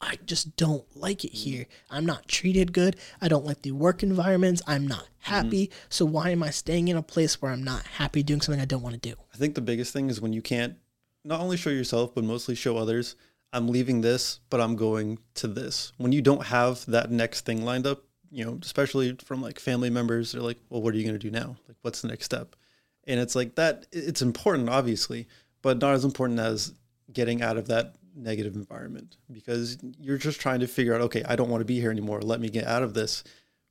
I 0.00 0.18
just 0.26 0.56
don't 0.56 0.84
like 0.94 1.24
it 1.24 1.32
mm-hmm. 1.32 1.50
here. 1.50 1.66
I'm 1.90 2.04
not 2.04 2.28
treated 2.28 2.72
good. 2.72 2.96
I 3.20 3.28
don't 3.28 3.46
like 3.46 3.62
the 3.62 3.72
work 3.72 4.02
environments. 4.02 4.62
I'm 4.66 4.86
not 4.86 5.08
happy. 5.20 5.70
So 5.88 6.04
why 6.04 6.30
am 6.30 6.42
I 6.42 6.50
staying 6.50 6.88
in 6.88 6.96
a 6.96 7.02
place 7.02 7.40
where 7.40 7.50
I'm 7.50 7.64
not 7.64 7.84
happy 7.86 8.22
doing 8.22 8.40
something 8.40 8.60
I 8.60 8.66
don't 8.66 8.82
want 8.82 8.94
to 8.94 9.08
do? 9.10 9.16
I 9.32 9.38
think 9.38 9.54
the 9.54 9.60
biggest 9.60 9.92
thing 9.92 10.10
is 10.10 10.20
when 10.20 10.32
you 10.32 10.42
can't 10.42 10.76
not 11.24 11.40
only 11.40 11.56
show 11.56 11.70
yourself, 11.70 12.14
but 12.14 12.24
mostly 12.24 12.54
show 12.54 12.76
others, 12.76 13.16
I'm 13.52 13.68
leaving 13.68 14.00
this, 14.00 14.40
but 14.50 14.60
I'm 14.60 14.76
going 14.76 15.18
to 15.34 15.46
this. 15.46 15.92
When 15.96 16.12
you 16.12 16.22
don't 16.22 16.44
have 16.44 16.84
that 16.86 17.10
next 17.10 17.46
thing 17.46 17.64
lined 17.64 17.86
up, 17.86 18.02
you 18.30 18.44
know, 18.44 18.58
especially 18.60 19.16
from 19.24 19.40
like 19.40 19.58
family 19.58 19.90
members, 19.90 20.32
they're 20.32 20.42
like, 20.42 20.58
well, 20.68 20.82
what 20.82 20.94
are 20.94 20.98
you 20.98 21.04
going 21.04 21.18
to 21.18 21.18
do 21.18 21.30
now? 21.30 21.56
Like, 21.68 21.76
what's 21.82 22.02
the 22.02 22.08
next 22.08 22.24
step? 22.24 22.56
And 23.06 23.20
it's 23.20 23.36
like 23.36 23.54
that, 23.54 23.86
it's 23.92 24.20
important, 24.20 24.68
obviously, 24.68 25.28
but 25.62 25.78
not 25.78 25.94
as 25.94 26.04
important 26.04 26.40
as 26.40 26.74
getting 27.12 27.40
out 27.40 27.56
of 27.56 27.68
that 27.68 27.94
negative 28.16 28.56
environment 28.56 29.16
because 29.30 29.78
you're 29.98 30.18
just 30.18 30.40
trying 30.40 30.60
to 30.60 30.66
figure 30.66 30.94
out, 30.94 31.02
okay, 31.02 31.22
I 31.28 31.36
don't 31.36 31.50
want 31.50 31.60
to 31.60 31.66
be 31.66 31.80
here 31.80 31.90
anymore. 31.90 32.20
Let 32.20 32.40
me 32.40 32.48
get 32.48 32.66
out 32.66 32.82
of 32.82 32.94
this. 32.94 33.22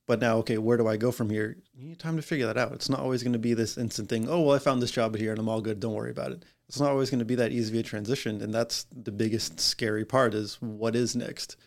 But 0.08 0.20
now, 0.20 0.38
okay, 0.38 0.60
where 0.60 0.78
do 0.78 0.88
I 0.88 0.98
go 0.98 1.12
from 1.12 1.32
here? 1.32 1.58
You 1.74 1.88
need 1.88 2.00
time 2.00 2.16
to 2.16 2.22
figure 2.22 2.46
that 2.46 2.58
out. 2.58 2.74
It's 2.74 2.90
not 2.90 3.00
always 3.00 3.24
going 3.24 3.34
to 3.34 3.40
be 3.40 3.56
this 3.56 3.78
instant 3.78 4.08
thing. 4.08 4.30
Oh, 4.30 4.42
well, 4.42 4.56
I 4.56 4.60
found 4.60 4.82
this 4.82 4.92
job 4.92 5.16
here 5.16 5.32
and 5.32 5.40
I'm 5.40 5.50
all 5.50 5.62
good. 5.62 5.80
Don't 5.80 5.94
worry 5.94 6.12
about 6.12 6.32
it. 6.32 6.46
It's 6.68 6.80
not 6.80 6.90
always 6.90 7.10
going 7.10 7.20
to 7.20 7.26
be 7.26 7.36
that 7.36 7.52
easy 7.52 7.78
of 7.78 7.86
a 7.86 7.88
transition. 7.88 8.42
And 8.42 8.54
that's 8.54 8.86
the 8.92 9.12
biggest 9.12 9.60
scary 9.60 10.06
part 10.06 10.34
is 10.34 10.56
what 10.62 10.96
is 10.96 11.16
next. 11.16 11.58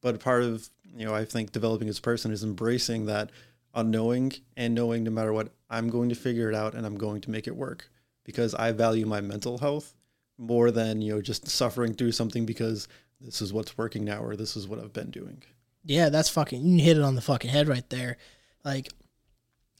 But 0.00 0.20
part 0.20 0.42
of, 0.42 0.68
you 0.94 1.06
know, 1.06 1.14
I 1.14 1.24
think 1.24 1.52
developing 1.52 1.88
as 1.88 1.98
a 1.98 2.02
person 2.02 2.32
is 2.32 2.44
embracing 2.44 3.06
that 3.06 3.30
unknowing 3.74 4.32
and 4.56 4.74
knowing 4.74 5.04
no 5.04 5.10
matter 5.10 5.32
what, 5.32 5.52
I'm 5.70 5.88
going 5.88 6.10
to 6.10 6.14
figure 6.14 6.50
it 6.50 6.54
out 6.54 6.74
and 6.74 6.84
I'm 6.84 6.96
going 6.96 7.22
to 7.22 7.30
make 7.30 7.46
it 7.46 7.56
work 7.56 7.88
because 8.24 8.54
I 8.54 8.72
value 8.72 9.06
my 9.06 9.20
mental 9.20 9.58
health 9.58 9.94
more 10.36 10.70
than, 10.70 11.00
you 11.00 11.14
know, 11.14 11.22
just 11.22 11.48
suffering 11.48 11.94
through 11.94 12.12
something 12.12 12.44
because 12.44 12.88
this 13.20 13.40
is 13.40 13.52
what's 13.52 13.78
working 13.78 14.04
now 14.04 14.22
or 14.22 14.36
this 14.36 14.56
is 14.56 14.68
what 14.68 14.78
I've 14.78 14.92
been 14.92 15.10
doing. 15.10 15.42
Yeah, 15.84 16.10
that's 16.10 16.28
fucking 16.28 16.62
you 16.64 16.84
hit 16.84 16.98
it 16.98 17.02
on 17.02 17.14
the 17.14 17.20
fucking 17.20 17.50
head 17.50 17.68
right 17.68 17.88
there. 17.90 18.18
Like 18.64 18.88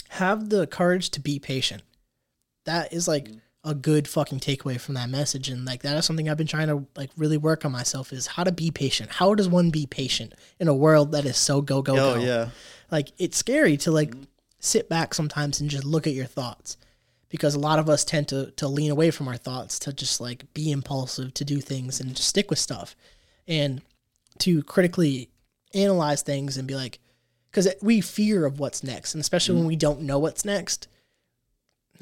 have 0.09 0.49
the 0.49 0.67
courage 0.67 1.11
to 1.11 1.21
be 1.21 1.39
patient. 1.39 1.83
That 2.65 2.93
is 2.93 3.09
like 3.09 3.29
mm. 3.29 3.41
A 3.65 3.75
good 3.75 4.09
fucking 4.09 4.41
takeaway 4.41 4.81
from 4.81 4.95
that 4.95 5.09
message 5.09 5.49
and 5.49 5.65
like 5.65 5.83
that 5.83 5.97
is 5.97 6.05
something 6.05 6.29
I've 6.29 6.37
been 6.37 6.49
trying 6.49 6.67
to 6.67 6.85
like 6.97 7.11
really 7.17 7.37
work 7.37 7.65
on 7.65 7.71
myself 7.71 8.13
is 8.13 8.27
how 8.27 8.43
to 8.43 8.51
be 8.51 8.71
patient. 8.71 9.11
How 9.11 9.35
does 9.35 9.49
one 9.49 9.71
be 9.71 9.87
patient 9.87 10.35
in 10.59 10.67
a 10.67 10.75
world 10.75 11.13
that 11.13 11.25
is 11.25 11.37
so 11.37 11.61
go 11.61 11.81
go 11.81 11.93
Oh, 11.93 12.15
go? 12.17 12.21
yeah. 12.21 12.49
Like 12.91 13.13
it's 13.19 13.37
scary 13.37 13.77
to 13.79 13.93
like 13.93 14.15
sit 14.59 14.89
back 14.89 15.15
sometimes 15.15 15.61
and 15.61 15.71
just 15.71 15.85
look 15.85 16.07
at 16.07 16.13
your 16.13 16.27
thoughts 16.27 16.77
because 17.29 17.55
a 17.55 17.59
lot 17.59 17.79
of 17.79 17.89
us 17.89 18.05
tend 18.05 18.29
to 18.29 18.51
to 18.53 18.67
lean 18.67 18.91
away 18.91 19.11
from 19.13 19.29
our 19.29 19.37
thoughts 19.37 19.79
to 19.81 19.93
just 19.93 20.21
like 20.21 20.53
be 20.55 20.73
impulsive 20.73 21.33
to 21.35 21.45
do 21.45 21.61
things 21.61 22.01
and 22.01 22.17
just 22.17 22.29
stick 22.29 22.51
with 22.51 22.59
stuff 22.59 22.97
and 23.47 23.81
to 24.39 24.63
critically 24.65 25.31
analyze 25.73 26.23
things 26.23 26.57
and 26.57 26.67
be 26.67 26.75
like 26.75 26.99
because 27.51 27.69
we 27.81 28.01
fear 28.01 28.45
of 28.45 28.59
what's 28.59 28.83
next 28.83 29.15
and 29.15 29.21
especially 29.21 29.55
when 29.55 29.65
mm. 29.65 29.69
we 29.69 29.77
don't 29.77 30.01
know 30.01 30.19
what's 30.19 30.45
next 30.45 30.89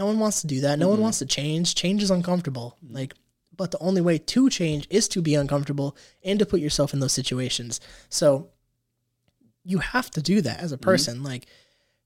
no 0.00 0.06
one 0.06 0.18
wants 0.18 0.40
to 0.40 0.46
do 0.46 0.62
that. 0.62 0.78
No 0.78 0.88
one 0.88 0.96
mm-hmm. 0.96 1.02
wants 1.02 1.18
to 1.18 1.26
change. 1.26 1.74
Change 1.74 2.02
is 2.02 2.10
uncomfortable. 2.10 2.78
Mm-hmm. 2.82 2.94
Like 2.94 3.14
but 3.56 3.70
the 3.70 3.78
only 3.78 4.00
way 4.00 4.16
to 4.16 4.48
change 4.48 4.86
is 4.88 5.06
to 5.08 5.20
be 5.20 5.34
uncomfortable 5.34 5.94
and 6.24 6.38
to 6.38 6.46
put 6.46 6.60
yourself 6.60 6.94
in 6.94 7.00
those 7.00 7.12
situations. 7.12 7.78
So 8.08 8.48
you 9.62 9.78
have 9.78 10.10
to 10.12 10.22
do 10.22 10.40
that 10.40 10.60
as 10.60 10.72
a 10.72 10.76
mm-hmm. 10.76 10.84
person. 10.84 11.22
Like 11.22 11.46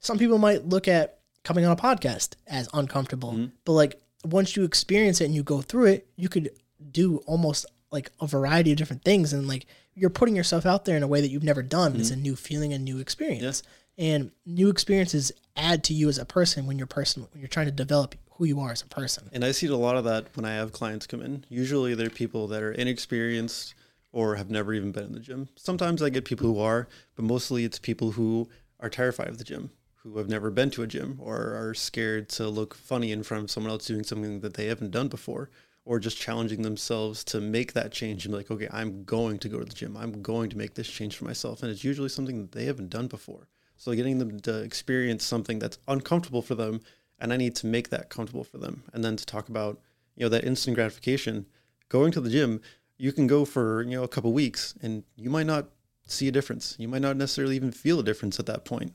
some 0.00 0.18
people 0.18 0.38
might 0.38 0.66
look 0.66 0.88
at 0.88 1.20
coming 1.44 1.64
on 1.64 1.70
a 1.70 1.76
podcast 1.76 2.34
as 2.46 2.68
uncomfortable 2.72 3.50
but 3.66 3.72
like 3.72 4.00
once 4.24 4.56
you 4.56 4.64
experience 4.64 5.20
it 5.20 5.26
and 5.26 5.34
you 5.34 5.42
go 5.42 5.60
through 5.60 5.84
it 5.84 6.08
you 6.16 6.26
could 6.26 6.48
do 6.90 7.18
almost 7.26 7.66
like 7.94 8.10
a 8.20 8.26
variety 8.26 8.72
of 8.72 8.76
different 8.76 9.04
things. 9.04 9.32
And 9.32 9.46
like 9.46 9.66
you're 9.94 10.10
putting 10.10 10.34
yourself 10.34 10.66
out 10.66 10.84
there 10.84 10.96
in 10.96 11.02
a 11.04 11.08
way 11.08 11.20
that 11.20 11.28
you've 11.28 11.44
never 11.44 11.62
done. 11.62 11.94
It's 11.96 12.10
a 12.10 12.16
new 12.16 12.34
feeling 12.34 12.72
a 12.72 12.78
new 12.78 12.98
experience 12.98 13.62
and 13.96 14.30
new 14.44 14.68
experiences 14.68 15.32
add 15.56 15.84
to 15.84 15.94
you 15.94 16.08
as 16.08 16.18
a 16.18 16.24
person 16.24 16.66
when 16.66 16.78
you're 16.78 16.86
person 16.86 17.26
when 17.32 17.40
you're 17.40 17.48
trying 17.48 17.66
to 17.66 17.72
develop 17.72 18.14
who 18.32 18.44
you 18.44 18.58
are 18.60 18.72
as 18.72 18.82
a 18.82 18.86
person 18.86 19.28
And 19.32 19.44
I 19.44 19.52
see 19.52 19.66
a 19.68 19.76
lot 19.76 19.96
of 19.96 20.04
that 20.04 20.26
when 20.34 20.44
I 20.44 20.54
have 20.54 20.72
clients 20.72 21.06
come 21.06 21.22
in. 21.22 21.44
Usually 21.48 21.94
they're 21.94 22.10
people 22.10 22.48
that 22.48 22.62
are 22.62 22.72
inexperienced 22.72 23.74
or 24.12 24.36
have 24.36 24.50
never 24.50 24.72
even 24.72 24.92
been 24.92 25.04
in 25.04 25.12
the 25.12 25.20
gym. 25.20 25.48
Sometimes 25.56 26.02
I 26.02 26.08
get 26.08 26.24
people 26.24 26.46
who 26.46 26.60
are, 26.60 26.88
but 27.16 27.24
mostly 27.24 27.64
it's 27.64 27.78
people 27.78 28.12
who 28.12 28.48
are 28.80 28.88
terrified 28.88 29.28
of 29.28 29.38
the 29.38 29.44
gym, 29.44 29.70
who 29.96 30.18
have 30.18 30.28
never 30.28 30.50
been 30.50 30.70
to 30.70 30.82
a 30.82 30.86
gym 30.86 31.18
or 31.20 31.54
are 31.54 31.74
scared 31.74 32.28
to 32.30 32.48
look 32.48 32.74
funny 32.74 33.12
in 33.12 33.22
front 33.22 33.44
of 33.44 33.50
someone 33.50 33.72
else 33.72 33.86
doing 33.86 34.04
something 34.04 34.40
that 34.40 34.54
they 34.54 34.66
haven't 34.66 34.90
done 34.90 35.08
before 35.08 35.50
or 35.84 35.98
just 35.98 36.16
challenging 36.16 36.62
themselves 36.62 37.24
to 37.24 37.40
make 37.40 37.72
that 37.72 37.92
change 37.92 38.24
and 38.24 38.32
be 38.32 38.38
like, 38.38 38.50
okay, 38.50 38.68
I'm 38.72 39.04
going 39.04 39.38
to 39.38 39.48
go 39.48 39.58
to 39.58 39.64
the 39.64 39.74
gym. 39.74 39.96
I'm 39.96 40.22
going 40.22 40.48
to 40.50 40.58
make 40.58 40.74
this 40.74 40.88
change 40.88 41.16
for 41.16 41.24
myself. 41.24 41.62
And 41.62 41.70
it's 41.70 41.84
usually 41.84 42.08
something 42.08 42.40
that 42.40 42.52
they 42.52 42.64
haven't 42.64 42.90
done 42.90 43.06
before. 43.06 43.48
So 43.76 43.94
getting 43.94 44.18
them 44.18 44.40
to 44.40 44.60
experience 44.60 45.24
something 45.24 45.58
that's 45.58 45.78
uncomfortable 45.88 46.42
for 46.42 46.54
them 46.54 46.80
and 47.18 47.32
I 47.32 47.36
need 47.36 47.54
to 47.56 47.66
make 47.66 47.90
that 47.90 48.10
comfortable 48.10 48.44
for 48.44 48.58
them. 48.58 48.84
And 48.92 49.04
then 49.04 49.16
to 49.16 49.26
talk 49.26 49.48
about, 49.48 49.80
you 50.16 50.24
know, 50.24 50.28
that 50.30 50.44
instant 50.44 50.74
gratification, 50.74 51.46
going 51.88 52.12
to 52.12 52.20
the 52.20 52.30
gym, 52.30 52.60
you 52.96 53.12
can 53.12 53.26
go 53.26 53.44
for, 53.44 53.82
you 53.82 53.92
know, 53.92 54.02
a 54.02 54.08
couple 54.08 54.32
weeks 54.32 54.74
and 54.82 55.04
you 55.16 55.30
might 55.30 55.46
not 55.46 55.68
see 56.06 56.28
a 56.28 56.32
difference. 56.32 56.76
You 56.78 56.88
might 56.88 57.02
not 57.02 57.16
necessarily 57.16 57.56
even 57.56 57.72
feel 57.72 58.00
a 58.00 58.04
difference 58.04 58.38
at 58.38 58.46
that 58.46 58.64
point, 58.64 58.92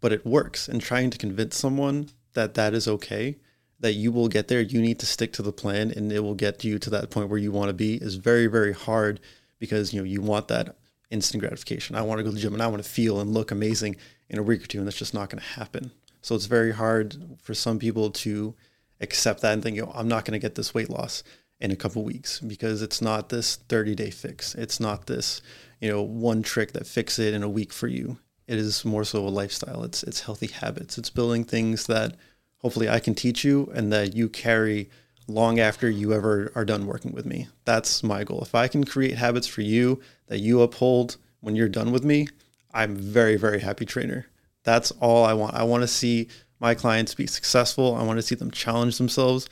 but 0.00 0.12
it 0.12 0.26
works. 0.26 0.68
And 0.68 0.80
trying 0.80 1.10
to 1.10 1.18
convince 1.18 1.56
someone 1.56 2.10
that 2.34 2.54
that 2.54 2.74
is 2.74 2.88
okay, 2.88 3.36
that 3.78 3.94
you 3.94 4.12
will 4.12 4.28
get 4.28 4.48
there, 4.48 4.60
you 4.60 4.80
need 4.80 4.98
to 4.98 5.06
stick 5.06 5.32
to 5.34 5.42
the 5.42 5.52
plan 5.52 5.90
and 5.90 6.12
it 6.12 6.20
will 6.20 6.34
get 6.34 6.64
you 6.64 6.78
to 6.78 6.90
that 6.90 7.10
point 7.10 7.28
where 7.28 7.38
you 7.38 7.52
want 7.52 7.68
to 7.68 7.74
be 7.74 7.94
is 7.94 8.16
very, 8.16 8.46
very 8.46 8.72
hard 8.72 9.20
because, 9.58 9.92
you 9.92 10.00
know, 10.00 10.04
you 10.04 10.20
want 10.20 10.48
that 10.48 10.76
instant 11.10 11.40
gratification. 11.40 11.96
I 11.96 12.02
want 12.02 12.18
to 12.18 12.24
go 12.24 12.30
to 12.30 12.34
the 12.34 12.40
gym 12.40 12.54
and 12.54 12.62
I 12.62 12.68
want 12.68 12.82
to 12.82 12.88
feel 12.88 13.20
and 13.20 13.34
look 13.34 13.50
amazing 13.50 13.96
in 14.28 14.38
a 14.38 14.42
week 14.42 14.62
or 14.62 14.66
two, 14.66 14.78
and 14.78 14.86
that's 14.86 14.98
just 14.98 15.14
not 15.14 15.28
going 15.28 15.42
to 15.42 15.60
happen. 15.60 15.90
So 16.22 16.34
it's 16.34 16.46
very 16.46 16.72
hard 16.72 17.16
for 17.42 17.54
some 17.54 17.78
people 17.78 18.10
to 18.10 18.54
accept 19.00 19.40
that 19.42 19.52
and 19.52 19.62
think, 19.62 19.80
oh, 19.80 19.92
I'm 19.94 20.08
not 20.08 20.24
going 20.24 20.38
to 20.38 20.44
get 20.44 20.54
this 20.54 20.74
weight 20.74 20.90
loss 20.90 21.22
in 21.60 21.70
a 21.70 21.76
couple 21.76 22.02
weeks 22.02 22.40
because 22.40 22.82
it's 22.82 23.02
not 23.02 23.28
this 23.28 23.56
30 23.56 23.94
day 23.94 24.10
fix. 24.10 24.54
It's 24.54 24.80
not 24.80 25.06
this, 25.06 25.42
you 25.80 25.90
know, 25.90 26.02
one 26.02 26.42
trick 26.42 26.72
that 26.72 26.86
fix 26.86 27.18
it 27.18 27.34
in 27.34 27.42
a 27.42 27.48
week 27.48 27.72
for 27.72 27.86
you. 27.86 28.18
It 28.46 28.58
is 28.58 28.84
more 28.84 29.04
so 29.04 29.26
a 29.26 29.28
lifestyle. 29.28 29.84
It's 29.84 30.02
it's 30.02 30.20
healthy 30.20 30.48
habits. 30.48 30.98
It's 30.98 31.10
building 31.10 31.44
things 31.44 31.86
that 31.86 32.16
hopefully 32.58 32.88
I 32.88 32.98
can 32.98 33.14
teach 33.14 33.44
you 33.44 33.70
and 33.74 33.92
that 33.92 34.14
you 34.14 34.28
carry 34.28 34.90
long 35.28 35.60
after 35.60 35.88
you 35.88 36.12
ever 36.12 36.50
are 36.54 36.64
done 36.64 36.86
working 36.86 37.12
with 37.12 37.24
me. 37.24 37.48
That's 37.64 38.02
my 38.02 38.24
goal. 38.24 38.42
If 38.42 38.54
I 38.54 38.66
can 38.68 38.84
create 38.84 39.16
habits 39.16 39.46
for 39.46 39.62
you 39.62 40.00
that 40.30 40.38
you 40.38 40.62
uphold 40.62 41.18
when 41.40 41.54
you're 41.54 41.68
done 41.68 41.92
with 41.92 42.04
me, 42.04 42.26
I'm 42.72 42.96
very 42.96 43.36
very 43.36 43.60
happy 43.60 43.84
trainer. 43.84 44.26
That's 44.64 44.90
all 44.92 45.24
I 45.24 45.34
want. 45.34 45.54
I 45.54 45.64
want 45.64 45.82
to 45.82 45.88
see 45.88 46.28
my 46.60 46.74
clients 46.74 47.14
be 47.14 47.26
successful. 47.26 47.94
I 47.94 48.02
want 48.02 48.18
to 48.18 48.22
see 48.22 48.34
them 48.34 48.50
challenge 48.50 48.98
themselves. 48.98 49.48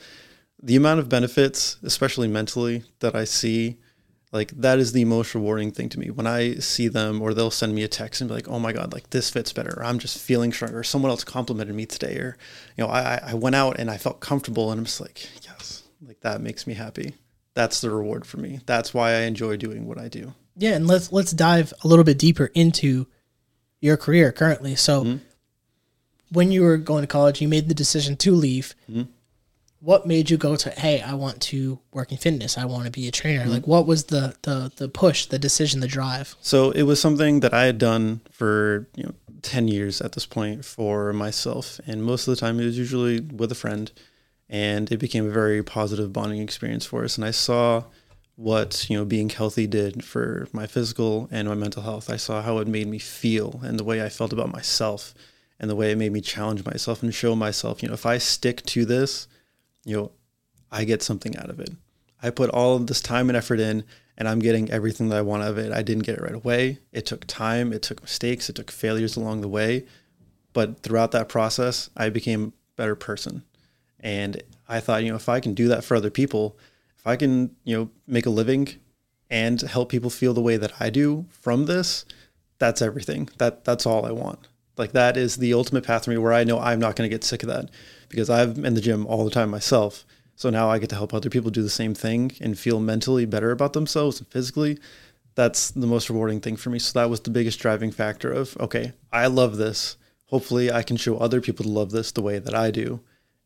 The 0.61 0.75
amount 0.75 0.99
of 0.99 1.09
benefits, 1.09 1.77
especially 1.83 2.27
mentally, 2.27 2.83
that 2.99 3.15
I 3.15 3.23
see, 3.23 3.77
like 4.31 4.51
that 4.51 4.77
is 4.77 4.91
the 4.91 5.05
most 5.05 5.33
rewarding 5.33 5.71
thing 5.71 5.89
to 5.89 5.99
me. 5.99 6.11
When 6.11 6.27
I 6.27 6.55
see 6.55 6.87
them 6.87 7.21
or 7.21 7.33
they'll 7.33 7.49
send 7.49 7.73
me 7.73 7.83
a 7.83 7.87
text 7.87 8.21
and 8.21 8.29
be 8.29 8.35
like, 8.35 8.47
oh 8.47 8.59
my 8.59 8.73
God, 8.73 8.93
like 8.93 9.09
this 9.09 9.29
fits 9.29 9.51
better. 9.51 9.79
Or 9.79 9.83
I'm 9.83 9.99
just 9.99 10.19
feeling 10.19 10.53
stronger. 10.53 10.79
Or 10.79 10.83
someone 10.83 11.09
else 11.09 11.23
complimented 11.23 11.75
me 11.75 11.85
today. 11.85 12.17
Or, 12.17 12.37
you 12.77 12.83
know, 12.83 12.89
I, 12.89 13.19
I 13.25 13.33
went 13.33 13.55
out 13.55 13.79
and 13.79 13.89
I 13.89 13.97
felt 13.97 14.19
comfortable 14.19 14.71
and 14.71 14.79
I'm 14.79 14.85
just 14.85 15.01
like, 15.01 15.27
yes, 15.43 15.83
like 16.05 16.19
that 16.21 16.41
makes 16.41 16.67
me 16.67 16.75
happy. 16.75 17.15
That's 17.55 17.81
the 17.81 17.89
reward 17.89 18.25
for 18.25 18.37
me. 18.37 18.59
That's 18.67 18.93
why 18.93 19.11
I 19.11 19.21
enjoy 19.21 19.57
doing 19.57 19.87
what 19.87 19.97
I 19.97 20.09
do. 20.09 20.33
Yeah 20.59 20.75
and 20.75 20.87
let's 20.87 21.11
let's 21.11 21.31
dive 21.31 21.73
a 21.83 21.87
little 21.87 22.05
bit 22.05 22.19
deeper 22.19 22.51
into 22.53 23.07
your 23.81 23.97
career 23.97 24.31
currently. 24.31 24.75
So 24.75 25.03
mm-hmm. 25.03 25.17
when 26.31 26.51
you 26.51 26.61
were 26.61 26.77
going 26.77 27.01
to 27.01 27.07
college 27.07 27.41
you 27.41 27.47
made 27.47 27.67
the 27.67 27.73
decision 27.73 28.15
to 28.17 28.31
leave. 28.31 28.75
Mm-hmm. 28.89 29.03
What 29.81 30.05
made 30.05 30.29
you 30.29 30.35
go 30.35 30.57
to 30.57 30.69
hey 30.71 31.01
i 31.01 31.13
want 31.13 31.41
to 31.43 31.79
work 31.93 32.11
in 32.11 32.17
fitness. 32.17 32.57
I 32.57 32.65
want 32.65 32.85
to 32.85 32.91
be 32.91 33.07
a 33.07 33.11
trainer. 33.11 33.43
Mm-hmm. 33.43 33.51
Like 33.51 33.67
what 33.67 33.87
was 33.87 34.05
the, 34.05 34.35
the 34.41 34.71
the 34.75 34.89
push 34.89 35.25
the 35.25 35.39
decision 35.39 35.79
the 35.79 35.87
drive? 35.87 36.35
So 36.41 36.71
it 36.71 36.83
was 36.83 36.99
something 36.99 37.39
that 37.39 37.53
I 37.53 37.63
had 37.63 37.77
done 37.77 38.21
for 38.29 38.87
you 38.95 39.03
know 39.03 39.13
10 39.41 39.67
years 39.67 40.01
at 40.01 40.13
this 40.13 40.25
point 40.25 40.65
for 40.65 41.13
myself. 41.13 41.79
And 41.85 42.03
most 42.03 42.27
of 42.27 42.35
the 42.35 42.39
time, 42.39 42.59
it 42.59 42.65
was 42.65 42.77
usually 42.77 43.21
with 43.21 43.51
a 43.51 43.55
friend. 43.55 43.91
And 44.49 44.91
it 44.91 44.97
became 44.97 45.27
a 45.27 45.31
very 45.31 45.63
positive 45.63 46.11
bonding 46.11 46.41
experience 46.41 46.85
for 46.85 47.03
us. 47.03 47.17
And 47.17 47.25
I 47.25 47.31
saw 47.31 47.83
what 48.39 48.89
you 48.89 48.97
know 48.97 49.03
being 49.03 49.27
healthy 49.27 49.67
did 49.67 50.01
for 50.01 50.47
my 50.53 50.65
physical 50.65 51.27
and 51.29 51.45
my 51.49 51.55
mental 51.55 51.83
health. 51.83 52.09
I 52.09 52.15
saw 52.15 52.41
how 52.41 52.59
it 52.59 52.69
made 52.69 52.87
me 52.87 52.97
feel 52.97 53.59
and 53.63 53.77
the 53.77 53.83
way 53.83 54.01
I 54.01 54.07
felt 54.07 54.31
about 54.31 54.49
myself 54.49 55.13
and 55.59 55.69
the 55.69 55.75
way 55.75 55.91
it 55.91 55.97
made 55.97 56.13
me 56.13 56.21
challenge 56.21 56.63
myself 56.63 57.03
and 57.03 57.13
show 57.13 57.35
myself, 57.35 57.83
you 57.83 57.89
know, 57.89 57.93
if 57.93 58.05
I 58.05 58.17
stick 58.17 58.63
to 58.67 58.85
this, 58.85 59.27
you 59.83 59.97
know, 59.97 60.11
I 60.71 60.85
get 60.85 61.03
something 61.03 61.35
out 61.35 61.49
of 61.49 61.59
it. 61.59 61.71
I 62.23 62.29
put 62.29 62.49
all 62.49 62.77
of 62.77 62.87
this 62.87 63.01
time 63.01 63.29
and 63.29 63.35
effort 63.35 63.59
in 63.59 63.83
and 64.17 64.25
I'm 64.25 64.39
getting 64.39 64.71
everything 64.71 65.09
that 65.09 65.17
I 65.17 65.21
want 65.21 65.43
out 65.43 65.49
of 65.49 65.57
it. 65.57 65.73
I 65.73 65.81
didn't 65.81 66.03
get 66.03 66.15
it 66.15 66.23
right 66.23 66.33
away. 66.33 66.79
It 66.93 67.05
took 67.05 67.27
time, 67.27 67.73
it 67.73 67.81
took 67.81 68.01
mistakes, 68.01 68.49
it 68.49 68.55
took 68.55 68.71
failures 68.71 69.17
along 69.17 69.41
the 69.41 69.49
way. 69.49 69.85
But 70.53 70.79
throughout 70.79 71.11
that 71.11 71.27
process, 71.27 71.89
I 71.97 72.07
became 72.07 72.45
a 72.45 72.51
better 72.77 72.95
person. 72.95 73.43
And 73.99 74.41
I 74.69 74.79
thought, 74.79 75.03
you 75.03 75.09
know, 75.09 75.17
if 75.17 75.27
I 75.27 75.41
can 75.41 75.53
do 75.53 75.67
that 75.67 75.83
for 75.83 75.97
other 75.97 76.09
people, 76.09 76.57
if 76.99 77.07
I 77.07 77.15
can, 77.15 77.55
you 77.63 77.75
know, 77.75 77.89
make 78.07 78.25
a 78.25 78.29
living 78.29 78.69
and 79.29 79.61
help 79.61 79.89
people 79.89 80.09
feel 80.09 80.33
the 80.33 80.41
way 80.41 80.57
that 80.57 80.73
I 80.79 80.89
do 80.89 81.25
from 81.29 81.65
this, 81.65 82.05
that's 82.57 82.81
everything. 82.81 83.29
That 83.37 83.63
that's 83.63 83.85
all 83.85 84.05
I 84.05 84.11
want. 84.11 84.47
Like 84.77 84.91
that 84.93 85.17
is 85.17 85.37
the 85.37 85.53
ultimate 85.53 85.83
path 85.83 86.05
for 86.05 86.11
me 86.11 86.17
where 86.17 86.33
I 86.33 86.43
know 86.43 86.59
I'm 86.59 86.79
not 86.79 86.95
going 86.95 87.09
to 87.09 87.13
get 87.13 87.23
sick 87.23 87.43
of 87.43 87.49
that 87.49 87.69
because 88.09 88.29
I'm 88.29 88.65
in 88.65 88.73
the 88.75 88.81
gym 88.81 89.05
all 89.05 89.25
the 89.25 89.31
time 89.31 89.49
myself 89.49 90.05
so 90.39 90.49
now 90.49 90.69
I 90.69 90.79
get 90.79 90.87
to 90.91 90.95
help 90.95 91.13
other 91.13 91.29
people 91.29 91.51
do 91.51 91.61
the 91.61 91.69
same 91.69 91.93
thing 91.93 92.31
and 92.39 92.57
feel 92.57 92.79
mentally 92.79 93.25
better 93.25 93.51
about 93.51 93.73
themselves 93.73 94.19
and 94.19 94.27
physically. 94.29 94.79
That's 95.35 95.69
the 95.69 95.85
most 95.85 96.09
rewarding 96.09 96.39
thing 96.39 96.55
for 96.55 96.69
me. 96.69 96.79
So 96.79 96.97
that 96.97 97.09
was 97.09 97.19
the 97.19 97.29
biggest 97.29 97.59
driving 97.59 97.91
factor 97.91 98.31
of, 98.31 98.55
okay, 98.57 98.93
I 99.11 99.27
love 99.27 99.57
this. 99.57 99.97
Hopefully 100.27 100.71
I 100.71 100.81
can 100.81 100.95
show 100.95 101.17
other 101.17 101.41
people 101.41 101.65
to 101.65 101.69
love 101.69 101.91
this 101.91 102.13
the 102.13 102.21
way 102.21 102.39
that 102.39 102.55
I 102.55 102.71
do. 102.71 103.01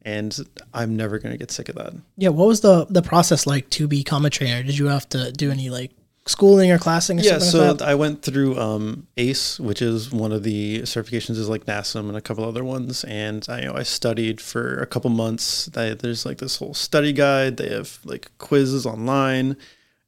And 0.06 0.38
I'm 0.74 0.96
never 0.96 1.18
going 1.20 1.32
to 1.32 1.38
get 1.38 1.52
sick 1.52 1.70
of 1.70 1.76
that. 1.76 1.94
Yeah. 2.18 2.30
What 2.30 2.48
was 2.48 2.62
the, 2.62 2.86
the 2.90 3.02
process 3.02 3.48
like 3.48 3.70
to 3.72 3.88
become 3.88 4.26
a 4.26 4.30
trainer? 4.30 4.62
Did 4.64 4.78
you 4.78 4.88
have 4.88 5.08
to 5.10 5.32
do 5.32 5.50
any 5.50 5.70
like 5.70 5.92
schooling 6.26 6.72
or 6.72 6.78
classing? 6.78 7.20
Or 7.20 7.24
something? 7.24 7.46
yeah, 7.46 7.52
so 7.52 7.72
like 7.72 7.82
I 7.82 7.96
went 7.96 8.22
through 8.22 8.58
um, 8.60 9.08
ACE, 9.18 9.60
which 9.60 9.82
is 9.82 10.12
one 10.12 10.32
of 10.32 10.44
the 10.44 10.82
certifications, 10.82 11.32
is 11.32 11.50
like 11.50 11.66
NASM 11.66 12.08
and 12.08 12.18
a 12.18 12.22
couple 12.22 12.46
other 12.46 12.64
ones, 12.64 13.04
and 13.06 13.46
I 13.50 13.62
you 13.62 13.66
know 13.68 13.76
I 13.76 13.84
studied 13.84 14.42
for 14.42 14.82
a 14.82 14.86
couple 14.86 15.10
months. 15.10 15.70
I, 15.76 15.94
there's 15.94 16.26
like 16.26 16.38
this 16.38 16.58
whole 16.58 16.74
study 16.74 17.14
guide. 17.14 17.58
They 17.58 17.70
have 17.70 18.00
like 18.04 18.32
quizzes 18.38 18.86
online, 18.86 19.58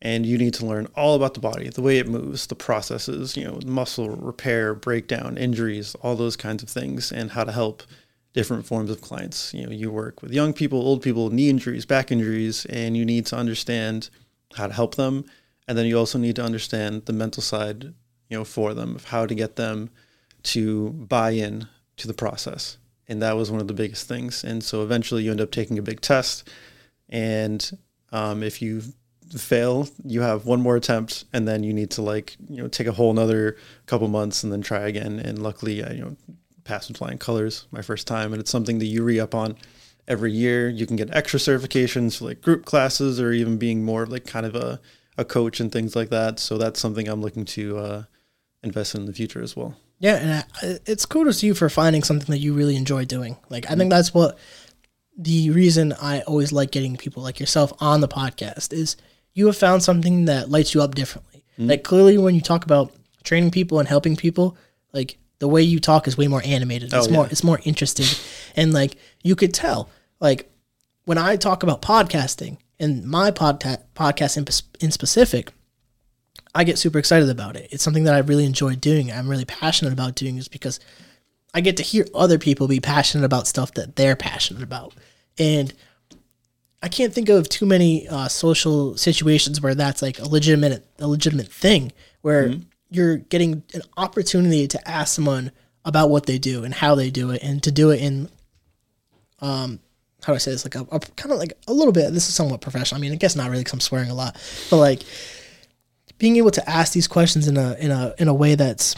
and 0.01 0.25
you 0.25 0.37
need 0.37 0.53
to 0.55 0.65
learn 0.65 0.87
all 0.95 1.15
about 1.15 1.33
the 1.33 1.39
body, 1.39 1.69
the 1.69 1.81
way 1.81 1.97
it 1.97 2.07
moves, 2.07 2.47
the 2.47 2.55
processes, 2.55 3.35
you 3.35 3.43
know, 3.43 3.59
muscle 3.65 4.09
repair, 4.09 4.73
breakdown, 4.73 5.37
injuries, 5.37 5.95
all 5.95 6.15
those 6.15 6.35
kinds 6.35 6.63
of 6.63 6.69
things, 6.69 7.11
and 7.11 7.31
how 7.31 7.43
to 7.43 7.51
help 7.51 7.83
different 8.36 8.65
forms 8.65 8.91
of 8.91 9.01
clients. 9.01 9.53
You 9.53 9.65
know, 9.65 9.71
you 9.71 9.89
work 9.89 10.21
with 10.21 10.33
young 10.33 10.53
people, 10.53 10.79
old 10.79 11.01
people, 11.01 11.29
knee 11.29 11.49
injuries, 11.49 11.86
back 11.86 12.11
injuries, 12.11 12.65
and 12.65 12.95
you 12.95 13.05
need 13.05 13.25
to 13.27 13.38
understand 13.38 14.09
how 14.53 14.67
to 14.67 14.73
help 14.73 14.95
them. 14.95 15.25
And 15.67 15.77
then 15.77 15.86
you 15.88 15.97
also 15.97 16.19
need 16.19 16.36
to 16.36 16.43
understand 16.43 17.05
the 17.05 17.13
mental 17.13 17.41
side 17.41 17.93
you 18.29 18.38
know 18.38 18.43
for 18.43 18.73
them 18.73 18.95
of 18.95 19.05
how 19.05 19.25
to 19.25 19.36
get 19.36 19.55
them 19.55 19.89
to 20.43 20.89
buy 20.91 21.31
in 21.31 21.67
to 21.97 22.07
the 22.07 22.13
process. 22.13 22.77
And 23.07 23.21
that 23.21 23.38
was 23.38 23.51
one 23.51 23.61
of 23.61 23.67
the 23.67 23.73
biggest 23.73 24.07
things. 24.07 24.43
And 24.43 24.63
so 24.63 24.83
eventually 24.83 25.23
you 25.23 25.31
end 25.31 25.41
up 25.41 25.51
taking 25.51 25.77
a 25.77 25.83
big 25.83 26.01
test. 26.01 26.49
And 27.07 27.77
um, 28.11 28.43
if 28.43 28.61
you 28.61 28.81
fail 29.38 29.88
you 30.03 30.21
have 30.21 30.45
one 30.45 30.61
more 30.61 30.75
attempt 30.75 31.25
and 31.33 31.47
then 31.47 31.63
you 31.63 31.73
need 31.73 31.89
to 31.89 32.01
like 32.01 32.36
you 32.47 32.61
know 32.61 32.67
take 32.67 32.86
a 32.86 32.91
whole 32.91 33.09
another 33.09 33.57
couple 33.88 34.07
months 34.07 34.43
and 34.43 34.51
then 34.51 34.61
try 34.61 34.81
again. 34.81 35.19
And 35.19 35.41
luckily 35.41 35.83
I, 35.83 35.91
you 35.91 36.01
know 36.01 36.15
passed 36.66 36.89
with 36.89 36.97
flying 36.97 37.18
colors 37.18 37.68
my 37.72 37.82
first 37.82 38.05
time 38.07 38.34
and 38.34 38.41
it's 38.41 38.51
something 38.51 38.80
that 38.80 38.86
you 38.86 39.03
re-up 39.03 39.34
on 39.34 39.55
every 40.07 40.32
year 40.32 40.68
you 40.68 40.86
can 40.86 40.97
get 40.97 41.16
extra 41.16 41.39
certifications 41.39 42.18
for 42.18 42.26
like 42.26 42.41
group 42.41 42.66
classes 42.66 43.22
or 43.22 43.32
even 43.32 43.57
being 43.57 43.86
more 43.86 44.05
like 44.05 44.26
kind 44.26 44.45
of 44.45 44.55
a 44.55 44.82
a 45.18 45.26
coach 45.26 45.59
and 45.59 45.72
things 45.72 45.95
like 45.95 46.09
that. 46.09 46.39
So 46.39 46.57
that's 46.57 46.80
something 46.80 47.07
I'm 47.07 47.22
looking 47.22 47.45
to 47.45 47.78
uh, 47.78 48.03
invest 48.63 48.95
in, 48.95 49.05
the 49.05 49.13
future 49.13 49.41
as 49.41 49.55
well. 49.55 49.76
Yeah, 49.99 50.16
and 50.16 50.32
I, 50.32 50.80
it's 50.86 51.05
kudos 51.05 51.36
to 51.36 51.39
see 51.39 51.47
you 51.47 51.53
for 51.53 51.70
finding 51.70 52.03
something 52.03 52.28
that 52.28 52.39
you 52.39 52.53
really 52.53 52.76
enjoy 52.76 53.05
doing. 53.05 53.38
Like 53.49 53.70
I 53.72 53.76
think 53.76 53.89
that's 53.89 54.13
what 54.13 54.38
the 55.18 55.49
reason 55.51 55.93
I 55.93 56.22
always 56.22 56.51
like 56.51 56.72
getting 56.72 56.97
people 56.97 57.24
like 57.24 57.39
yourself 57.39 57.72
on 57.80 58.01
the 58.01 58.07
podcast 58.07 58.74
is 58.74 58.97
you 59.34 59.45
have 59.45 59.55
found 59.55 59.84
something 59.84 60.26
that 60.26 60.49
lights 60.49 60.74
you 60.74 60.82
up 60.82 60.95
differently. 60.95 61.45
Mm-hmm. 61.53 61.70
Like 61.70 61.84
clearly 61.84 62.18
when 62.18 62.36
you 62.36 62.41
talk 62.41 62.66
about 62.66 62.91
training 63.24 63.51
people 63.51 63.80
and 63.80 63.88
helping 63.88 64.18
people, 64.18 64.57
like 64.91 65.18
the 65.45 65.49
way 65.49 65.61
you 65.61 65.79
talk 65.79 66.07
is 66.07 66.17
way 66.17 66.27
more 66.27 66.41
animated. 66.43 66.91
It's 66.91 67.07
oh, 67.07 67.11
more 67.11 67.27
it's 67.27 67.43
more 67.43 67.59
interesting. 67.65 68.07
and 68.55 68.73
like 68.73 68.97
you 69.21 69.35
could 69.35 69.53
tell 69.53 69.91
like 70.19 70.51
when 71.03 71.19
I 71.19 71.35
talk 71.35 71.61
about 71.61 71.83
podcasting, 71.83 72.57
and 72.79 73.05
my 73.05 73.29
podcast 73.29 73.83
podcast 73.95 74.37
in, 74.37 74.45
in 74.83 74.91
specific, 74.91 75.51
I 76.55 76.63
get 76.63 76.79
super 76.79 76.97
excited 76.97 77.29
about 77.29 77.55
it. 77.55 77.67
It's 77.69 77.83
something 77.83 78.05
that 78.05 78.15
I 78.15 78.19
really 78.19 78.43
enjoy 78.45 78.75
doing. 78.75 79.11
I'm 79.11 79.29
really 79.29 79.45
passionate 79.45 79.93
about 79.93 80.15
doing 80.15 80.37
is 80.37 80.47
because 80.47 80.79
I 81.53 81.61
get 81.61 81.77
to 81.77 81.83
hear 81.83 82.07
other 82.15 82.39
people 82.39 82.67
be 82.67 82.79
passionate 82.79 83.23
about 83.23 83.45
stuff 83.45 83.75
that 83.75 83.95
they're 83.97 84.15
passionate 84.15 84.63
about. 84.63 84.95
And 85.37 85.71
I 86.81 86.87
can't 86.87 87.13
think 87.13 87.29
of 87.29 87.49
too 87.49 87.67
many 87.67 88.07
uh, 88.07 88.29
social 88.29 88.97
situations 88.97 89.61
where 89.61 89.75
that's 89.75 90.01
like 90.01 90.17
a 90.17 90.27
legitimate 90.27 90.87
a 90.97 91.07
legitimate 91.07 91.49
thing 91.49 91.91
where 92.23 92.49
mm-hmm. 92.49 92.63
You're 92.89 93.17
getting 93.17 93.63
an 93.73 93.81
opportunity 93.97 94.67
to 94.67 94.89
ask 94.89 95.15
someone 95.15 95.51
about 95.83 96.09
what 96.09 96.25
they 96.25 96.38
do 96.38 96.63
and 96.63 96.73
how 96.73 96.95
they 96.95 97.09
do 97.09 97.31
it 97.31 97.43
and 97.43 97.61
to 97.63 97.71
do 97.71 97.91
it 97.91 98.01
in 98.01 98.29
um, 99.39 99.79
how 100.23 100.33
do 100.33 100.36
I 100.36 100.39
say 100.39 100.51
this? 100.51 100.65
Like 100.65 100.75
a, 100.75 100.81
a 100.91 100.99
kind 100.99 101.31
of 101.31 101.38
like 101.38 101.53
a 101.67 101.73
little 101.73 101.93
bit. 101.93 102.11
This 102.11 102.27
is 102.27 102.33
somewhat 102.33 102.61
professional. 102.61 102.97
I 102.97 103.01
mean, 103.01 103.11
I 103.11 103.15
guess 103.15 103.36
not 103.36 103.49
really 103.49 103.61
because 103.61 103.73
I'm 103.73 103.79
swearing 103.79 104.09
a 104.09 104.15
lot, 104.15 104.36
but 104.71 104.77
like 104.77 105.03
being 106.17 106.38
able 106.38 106.51
to 106.51 106.69
ask 106.69 106.93
these 106.93 107.07
questions 107.07 107.47
in 107.47 107.57
a 107.57 107.75
in 107.75 107.91
a 107.91 108.13
in 108.17 108.27
a 108.27 108.33
way 108.33 108.55
that's 108.55 108.95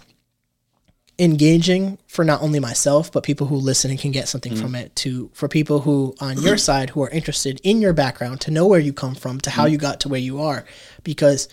engaging 1.19 1.97
for 2.05 2.23
not 2.23 2.43
only 2.43 2.59
myself 2.59 3.11
but 3.11 3.23
people 3.23 3.47
who 3.47 3.55
listen 3.55 3.89
and 3.89 3.99
can 3.99 4.11
get 4.11 4.27
something 4.27 4.53
mm 4.53 4.61
from 4.61 4.75
it 4.75 4.95
to 4.95 5.29
for 5.33 5.47
people 5.47 5.79
who 5.79 6.15
on 6.19 6.39
your 6.41 6.57
side 6.57 6.91
who 6.91 7.01
are 7.01 7.09
interested 7.09 7.59
in 7.63 7.81
your 7.81 7.93
background 7.93 8.39
to 8.39 8.51
know 8.51 8.67
where 8.67 8.79
you 8.79 8.93
come 8.93 9.15
from 9.15 9.39
to 9.39 9.49
how 9.49 9.65
mm 9.65 9.71
you 9.71 9.77
got 9.77 9.99
to 9.99 10.09
where 10.09 10.19
you 10.19 10.39
are 10.39 10.63
because 11.03 11.47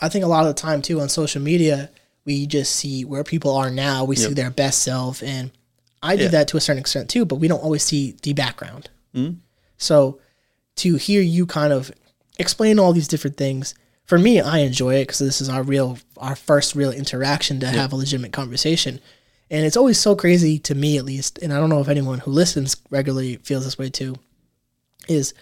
i 0.00 0.08
think 0.08 0.24
a 0.24 0.28
lot 0.28 0.46
of 0.46 0.54
the 0.54 0.60
time 0.60 0.82
too 0.82 1.00
on 1.00 1.08
social 1.08 1.40
media 1.42 1.90
we 2.24 2.46
just 2.46 2.76
see 2.76 3.04
where 3.04 3.24
people 3.24 3.56
are 3.56 3.70
now 3.70 4.04
we 4.04 4.16
yep. 4.16 4.28
see 4.28 4.34
their 4.34 4.50
best 4.50 4.82
self 4.82 5.22
and 5.22 5.50
I 6.02 6.16
do 6.16 6.24
yeah. 6.24 6.28
that 6.30 6.48
to 6.48 6.56
a 6.56 6.60
certain 6.60 6.80
extent 6.80 7.10
too, 7.10 7.24
but 7.24 7.36
we 7.36 7.48
don't 7.48 7.62
always 7.62 7.82
see 7.82 8.16
the 8.22 8.32
background. 8.32 8.88
Mm-hmm. 9.14 9.38
So 9.76 10.20
to 10.76 10.96
hear 10.96 11.20
you 11.20 11.46
kind 11.46 11.72
of 11.72 11.92
explain 12.38 12.78
all 12.78 12.92
these 12.92 13.08
different 13.08 13.36
things, 13.36 13.74
for 14.06 14.18
me, 14.18 14.40
I 14.40 14.58
enjoy 14.58 14.96
it 14.96 15.02
because 15.02 15.18
this 15.18 15.40
is 15.40 15.48
our 15.48 15.62
real, 15.62 15.98
our 16.16 16.34
first 16.34 16.74
real 16.74 16.90
interaction 16.90 17.60
to 17.60 17.66
yeah. 17.66 17.72
have 17.72 17.92
a 17.92 17.96
legitimate 17.96 18.32
conversation. 18.32 19.00
And 19.50 19.66
it's 19.66 19.76
always 19.76 20.00
so 20.00 20.16
crazy 20.16 20.58
to 20.60 20.74
me, 20.74 20.96
at 20.96 21.04
least, 21.04 21.38
and 21.42 21.52
I 21.52 21.58
don't 21.58 21.70
know 21.70 21.80
if 21.80 21.88
anyone 21.88 22.20
who 22.20 22.30
listens 22.30 22.76
regularly 22.88 23.36
feels 23.36 23.64
this 23.64 23.78
way 23.78 23.90
too, 23.90 24.16
is 25.08 25.34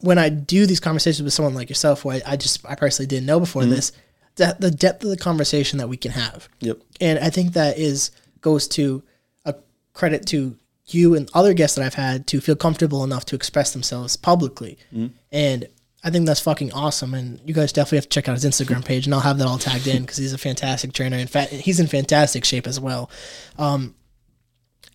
when 0.00 0.18
I 0.18 0.28
do 0.28 0.66
these 0.66 0.80
conversations 0.80 1.22
with 1.22 1.32
someone 1.32 1.54
like 1.54 1.68
yourself, 1.68 2.02
who 2.02 2.10
I, 2.10 2.22
I 2.26 2.36
just, 2.36 2.64
I 2.66 2.74
personally 2.74 3.06
didn't 3.06 3.26
know 3.26 3.40
before 3.40 3.62
mm-hmm. 3.62 3.72
this, 3.72 3.92
that 4.36 4.60
the 4.60 4.70
depth 4.70 5.02
of 5.04 5.10
the 5.10 5.16
conversation 5.16 5.78
that 5.78 5.88
we 5.88 5.96
can 5.96 6.12
have. 6.12 6.48
Yep. 6.60 6.78
And 7.00 7.18
I 7.18 7.30
think 7.30 7.54
that 7.54 7.78
is, 7.78 8.10
goes 8.40 8.68
to, 8.68 9.02
a 9.44 9.54
credit 9.94 10.26
to 10.26 10.56
you 10.86 11.14
and 11.14 11.28
other 11.34 11.54
guests 11.54 11.76
that 11.76 11.84
I've 11.84 11.94
had 11.94 12.26
to 12.28 12.40
feel 12.40 12.56
comfortable 12.56 13.02
enough 13.02 13.24
to 13.26 13.36
express 13.36 13.72
themselves 13.72 14.16
publicly. 14.16 14.78
Mm. 14.94 15.12
And 15.32 15.68
I 16.04 16.10
think 16.10 16.26
that's 16.26 16.40
fucking 16.40 16.72
awesome. 16.72 17.14
And 17.14 17.40
you 17.44 17.52
guys 17.52 17.72
definitely 17.72 17.98
have 17.98 18.04
to 18.04 18.10
check 18.10 18.28
out 18.28 18.40
his 18.40 18.44
Instagram 18.44 18.84
page, 18.84 19.06
and 19.06 19.14
I'll 19.14 19.20
have 19.20 19.38
that 19.38 19.48
all 19.48 19.58
tagged 19.58 19.88
in 19.88 20.02
because 20.02 20.18
he's 20.18 20.32
a 20.32 20.38
fantastic 20.38 20.92
trainer. 20.92 21.16
In 21.16 21.26
fact, 21.26 21.50
he's 21.50 21.80
in 21.80 21.88
fantastic 21.88 22.44
shape 22.44 22.66
as 22.66 22.78
well. 22.78 23.10
Um, 23.58 23.94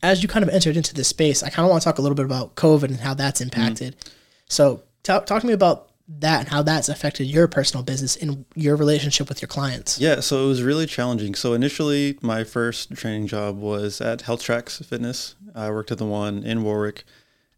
as 0.02 0.24
you 0.24 0.30
kind 0.30 0.44
of 0.44 0.50
entered 0.50 0.78
into 0.78 0.94
this 0.94 1.10
space, 1.10 1.44
I 1.44 1.50
kind 1.50 1.66
of 1.66 1.70
want 1.70 1.82
to 1.82 1.86
talk 1.86 1.98
a 1.98 2.02
little 2.02 2.16
bit 2.16 2.26
about 2.26 2.56
COVID 2.56 2.86
and 2.86 3.00
how 3.00 3.14
that's 3.14 3.42
impacted. 3.42 4.00
Mm. 4.00 4.12
So, 4.48 4.84
talk, 5.04 5.26
talk 5.26 5.42
to 5.42 5.48
me 5.48 5.54
about 5.54 5.90
that 6.20 6.42
and 6.42 6.50
how 6.50 6.62
that's 6.62 6.90
affected 6.90 7.26
your 7.26 7.48
personal 7.48 7.84
business 7.84 8.16
and 8.16 8.46
your 8.56 8.76
relationship 8.76 9.30
with 9.30 9.42
your 9.42 9.48
clients. 9.48 10.00
Yeah, 10.00 10.20
so 10.20 10.44
it 10.44 10.48
was 10.48 10.64
really 10.64 10.86
challenging. 10.86 11.36
So 11.36 11.54
initially, 11.54 12.18
my 12.22 12.44
first 12.44 12.94
training 12.96 13.28
job 13.28 13.58
was 13.58 14.02
at 14.02 14.24
Healthtrax 14.24 14.84
Fitness. 14.86 15.36
I 15.56 15.70
worked 15.70 15.92
at 15.92 15.98
the 15.98 16.06
one 16.06 16.44
in 16.44 16.64
Warwick, 16.64 17.04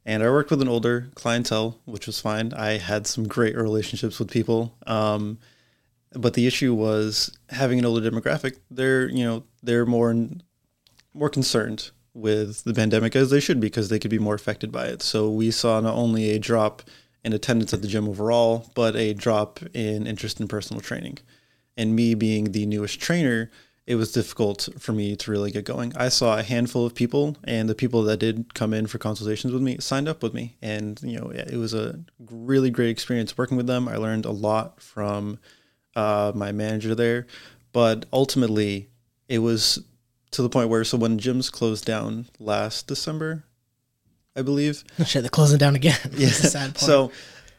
and 0.05 0.21
I 0.23 0.29
worked 0.29 0.51
with 0.51 0.61
an 0.61 0.67
older 0.67 1.09
clientele, 1.15 1.79
which 1.85 2.05
was 2.07 2.19
fine. 2.19 2.53
I 2.53 2.77
had 2.77 3.07
some 3.07 3.27
great 3.27 3.55
relationships 3.55 4.19
with 4.19 4.29
people. 4.29 4.75
Um, 4.85 5.39
but 6.15 6.35
the 6.35 6.45
issue 6.45 6.73
was 6.73 7.35
having 7.49 7.79
an 7.79 7.85
older 7.85 8.09
demographic. 8.09 8.57
They're 8.69 9.09
you 9.09 9.23
know 9.23 9.43
they're 9.61 9.85
more 9.85 10.15
more 11.13 11.29
concerned 11.29 11.91
with 12.13 12.63
the 12.63 12.73
pandemic 12.73 13.15
as 13.15 13.31
they 13.31 13.39
should 13.39 13.59
be 13.59 13.67
because 13.67 13.89
they 13.89 13.97
could 13.97 14.11
be 14.11 14.19
more 14.19 14.35
affected 14.35 14.71
by 14.71 14.85
it. 14.85 15.01
So 15.01 15.31
we 15.31 15.49
saw 15.49 15.79
not 15.79 15.95
only 15.95 16.29
a 16.29 16.39
drop 16.39 16.83
in 17.23 17.33
attendance 17.33 17.73
at 17.73 17.81
the 17.81 17.87
gym 17.87 18.07
overall, 18.07 18.69
but 18.75 18.95
a 18.95 19.13
drop 19.13 19.59
in 19.73 20.07
interest 20.07 20.39
in 20.39 20.47
personal 20.47 20.81
training. 20.81 21.19
And 21.77 21.95
me 21.95 22.13
being 22.13 22.51
the 22.51 22.65
newest 22.65 22.99
trainer, 22.99 23.49
it 23.85 23.95
was 23.95 24.11
difficult 24.11 24.69
for 24.79 24.93
me 24.93 25.15
to 25.15 25.31
really 25.31 25.51
get 25.51 25.65
going. 25.65 25.93
I 25.95 26.09
saw 26.09 26.37
a 26.37 26.43
handful 26.43 26.85
of 26.85 26.95
people, 26.95 27.35
and 27.43 27.67
the 27.67 27.75
people 27.75 28.03
that 28.03 28.17
did 28.17 28.53
come 28.53 28.73
in 28.73 28.87
for 28.87 28.97
consultations 28.97 29.51
with 29.53 29.61
me 29.61 29.77
signed 29.79 30.07
up 30.07 30.23
with 30.23 30.33
me, 30.33 30.55
and 30.61 30.99
you 31.03 31.19
know 31.19 31.29
it 31.29 31.57
was 31.57 31.73
a 31.73 31.99
really 32.29 32.69
great 32.69 32.89
experience 32.89 33.37
working 33.37 33.57
with 33.57 33.67
them. 33.67 33.87
I 33.87 33.97
learned 33.97 34.25
a 34.25 34.31
lot 34.31 34.81
from 34.81 35.39
uh, 35.95 36.31
my 36.33 36.51
manager 36.51 36.95
there, 36.95 37.27
but 37.73 38.05
ultimately 38.13 38.89
it 39.27 39.39
was 39.39 39.83
to 40.31 40.41
the 40.41 40.49
point 40.49 40.69
where 40.69 40.83
so 40.83 40.97
when 40.97 41.19
gyms 41.19 41.51
closed 41.51 41.85
down 41.85 42.27
last 42.39 42.87
December, 42.87 43.43
I 44.35 44.41
believe. 44.41 44.83
Shit, 45.05 45.23
they're 45.23 45.29
closing 45.29 45.57
down 45.57 45.75
again. 45.75 45.97
Yeah. 46.17 46.29
Sad 46.29 46.75
part. 46.75 46.79
So 46.79 47.11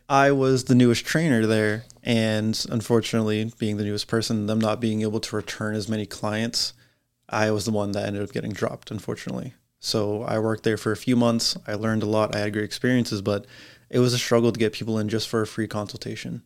I 0.09 0.33
was 0.33 0.65
the 0.65 0.75
newest 0.75 1.05
trainer 1.05 1.47
there, 1.47 1.85
and 2.03 2.65
unfortunately, 2.71 3.53
being 3.59 3.77
the 3.77 3.85
newest 3.85 4.09
person, 4.09 4.47
them 4.47 4.61
not 4.61 4.81
being 4.81 5.03
able 5.03 5.21
to 5.21 5.37
return 5.37 5.75
as 5.75 5.89
many 5.89 6.07
clients, 6.07 6.73
I 7.29 7.51
was 7.51 7.65
the 7.65 7.71
one 7.71 7.93
that 7.93 8.07
ended 8.07 8.23
up 8.23 8.33
getting 8.33 8.53
dropped, 8.53 8.91
unfortunately. 8.91 9.55
So 9.81 10.23
I 10.23 10.39
worked 10.39 10.65
there 10.65 10.77
for 10.77 10.93
a 10.93 10.97
few 10.97 11.17
months. 11.17 11.57
I 11.67 11.75
learned 11.75 12.03
a 12.03 12.07
lot. 12.07 12.35
I 12.35 12.39
had 12.39 12.53
great 12.53 12.65
experiences, 12.65 13.23
but 13.23 13.47
it 13.91 13.99
was 13.99 14.15
a 14.15 14.19
struggle 14.19 14.51
to 14.51 14.59
get 14.59 14.73
people 14.73 14.99
in 14.99 15.09
just 15.09 15.29
for 15.29 15.43
a 15.43 15.47
free 15.47 15.69
consultation. 15.69 16.43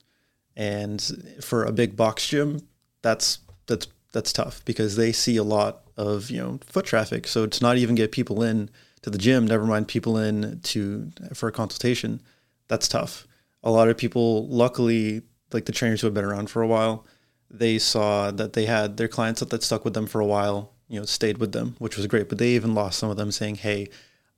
And 0.56 1.00
for 1.40 1.64
a 1.64 1.72
big 1.72 1.96
box 1.96 2.26
gym, 2.28 2.66
that's 3.02 3.38
that's 3.66 3.86
that's 4.12 4.32
tough 4.32 4.64
because 4.64 4.96
they 4.96 5.12
see 5.12 5.36
a 5.36 5.44
lot 5.44 5.82
of 5.96 6.30
you 6.30 6.38
know 6.38 6.58
foot 6.66 6.84
traffic. 6.84 7.28
So 7.28 7.46
to 7.46 7.62
not 7.62 7.76
even 7.76 7.94
get 7.94 8.10
people 8.10 8.42
in 8.42 8.70
to 9.02 9.10
the 9.10 9.18
gym, 9.18 9.46
never 9.46 9.64
mind 9.64 9.88
people 9.88 10.16
in 10.16 10.60
to 10.60 11.10
for 11.34 11.48
a 11.48 11.52
consultation, 11.52 12.20
that's 12.68 12.88
tough. 12.88 13.26
A 13.62 13.70
lot 13.70 13.88
of 13.88 13.96
people, 13.96 14.46
luckily, 14.48 15.22
like 15.52 15.64
the 15.64 15.72
trainers 15.72 16.00
who 16.00 16.06
have 16.06 16.14
been 16.14 16.24
around 16.24 16.50
for 16.50 16.62
a 16.62 16.66
while, 16.66 17.06
they 17.50 17.78
saw 17.78 18.30
that 18.30 18.52
they 18.52 18.66
had 18.66 18.96
their 18.96 19.08
clients 19.08 19.40
that, 19.40 19.50
that 19.50 19.62
stuck 19.62 19.84
with 19.84 19.94
them 19.94 20.06
for 20.06 20.20
a 20.20 20.26
while, 20.26 20.72
you 20.88 20.98
know, 20.98 21.06
stayed 21.06 21.38
with 21.38 21.52
them, 21.52 21.74
which 21.78 21.96
was 21.96 22.06
great. 22.06 22.28
But 22.28 22.38
they 22.38 22.50
even 22.50 22.74
lost 22.74 22.98
some 22.98 23.10
of 23.10 23.16
them 23.16 23.32
saying, 23.32 23.56
"Hey, 23.56 23.88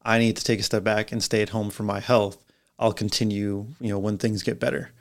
I 0.02 0.18
need 0.18 0.36
to 0.36 0.44
take 0.44 0.60
a 0.60 0.64
step 0.64 0.84
back 0.84 1.12
and 1.12 1.22
stay 1.22 1.42
at 1.42 1.50
home 1.50 1.70
for 1.70 1.82
my 1.82 2.00
health. 2.00 2.44
I'll 2.78 2.92
continue, 2.92 3.66
you 3.80 3.90
know, 3.90 3.98
when 3.98 4.18
things 4.18 4.42
get 4.42 4.60
better." 4.60 4.92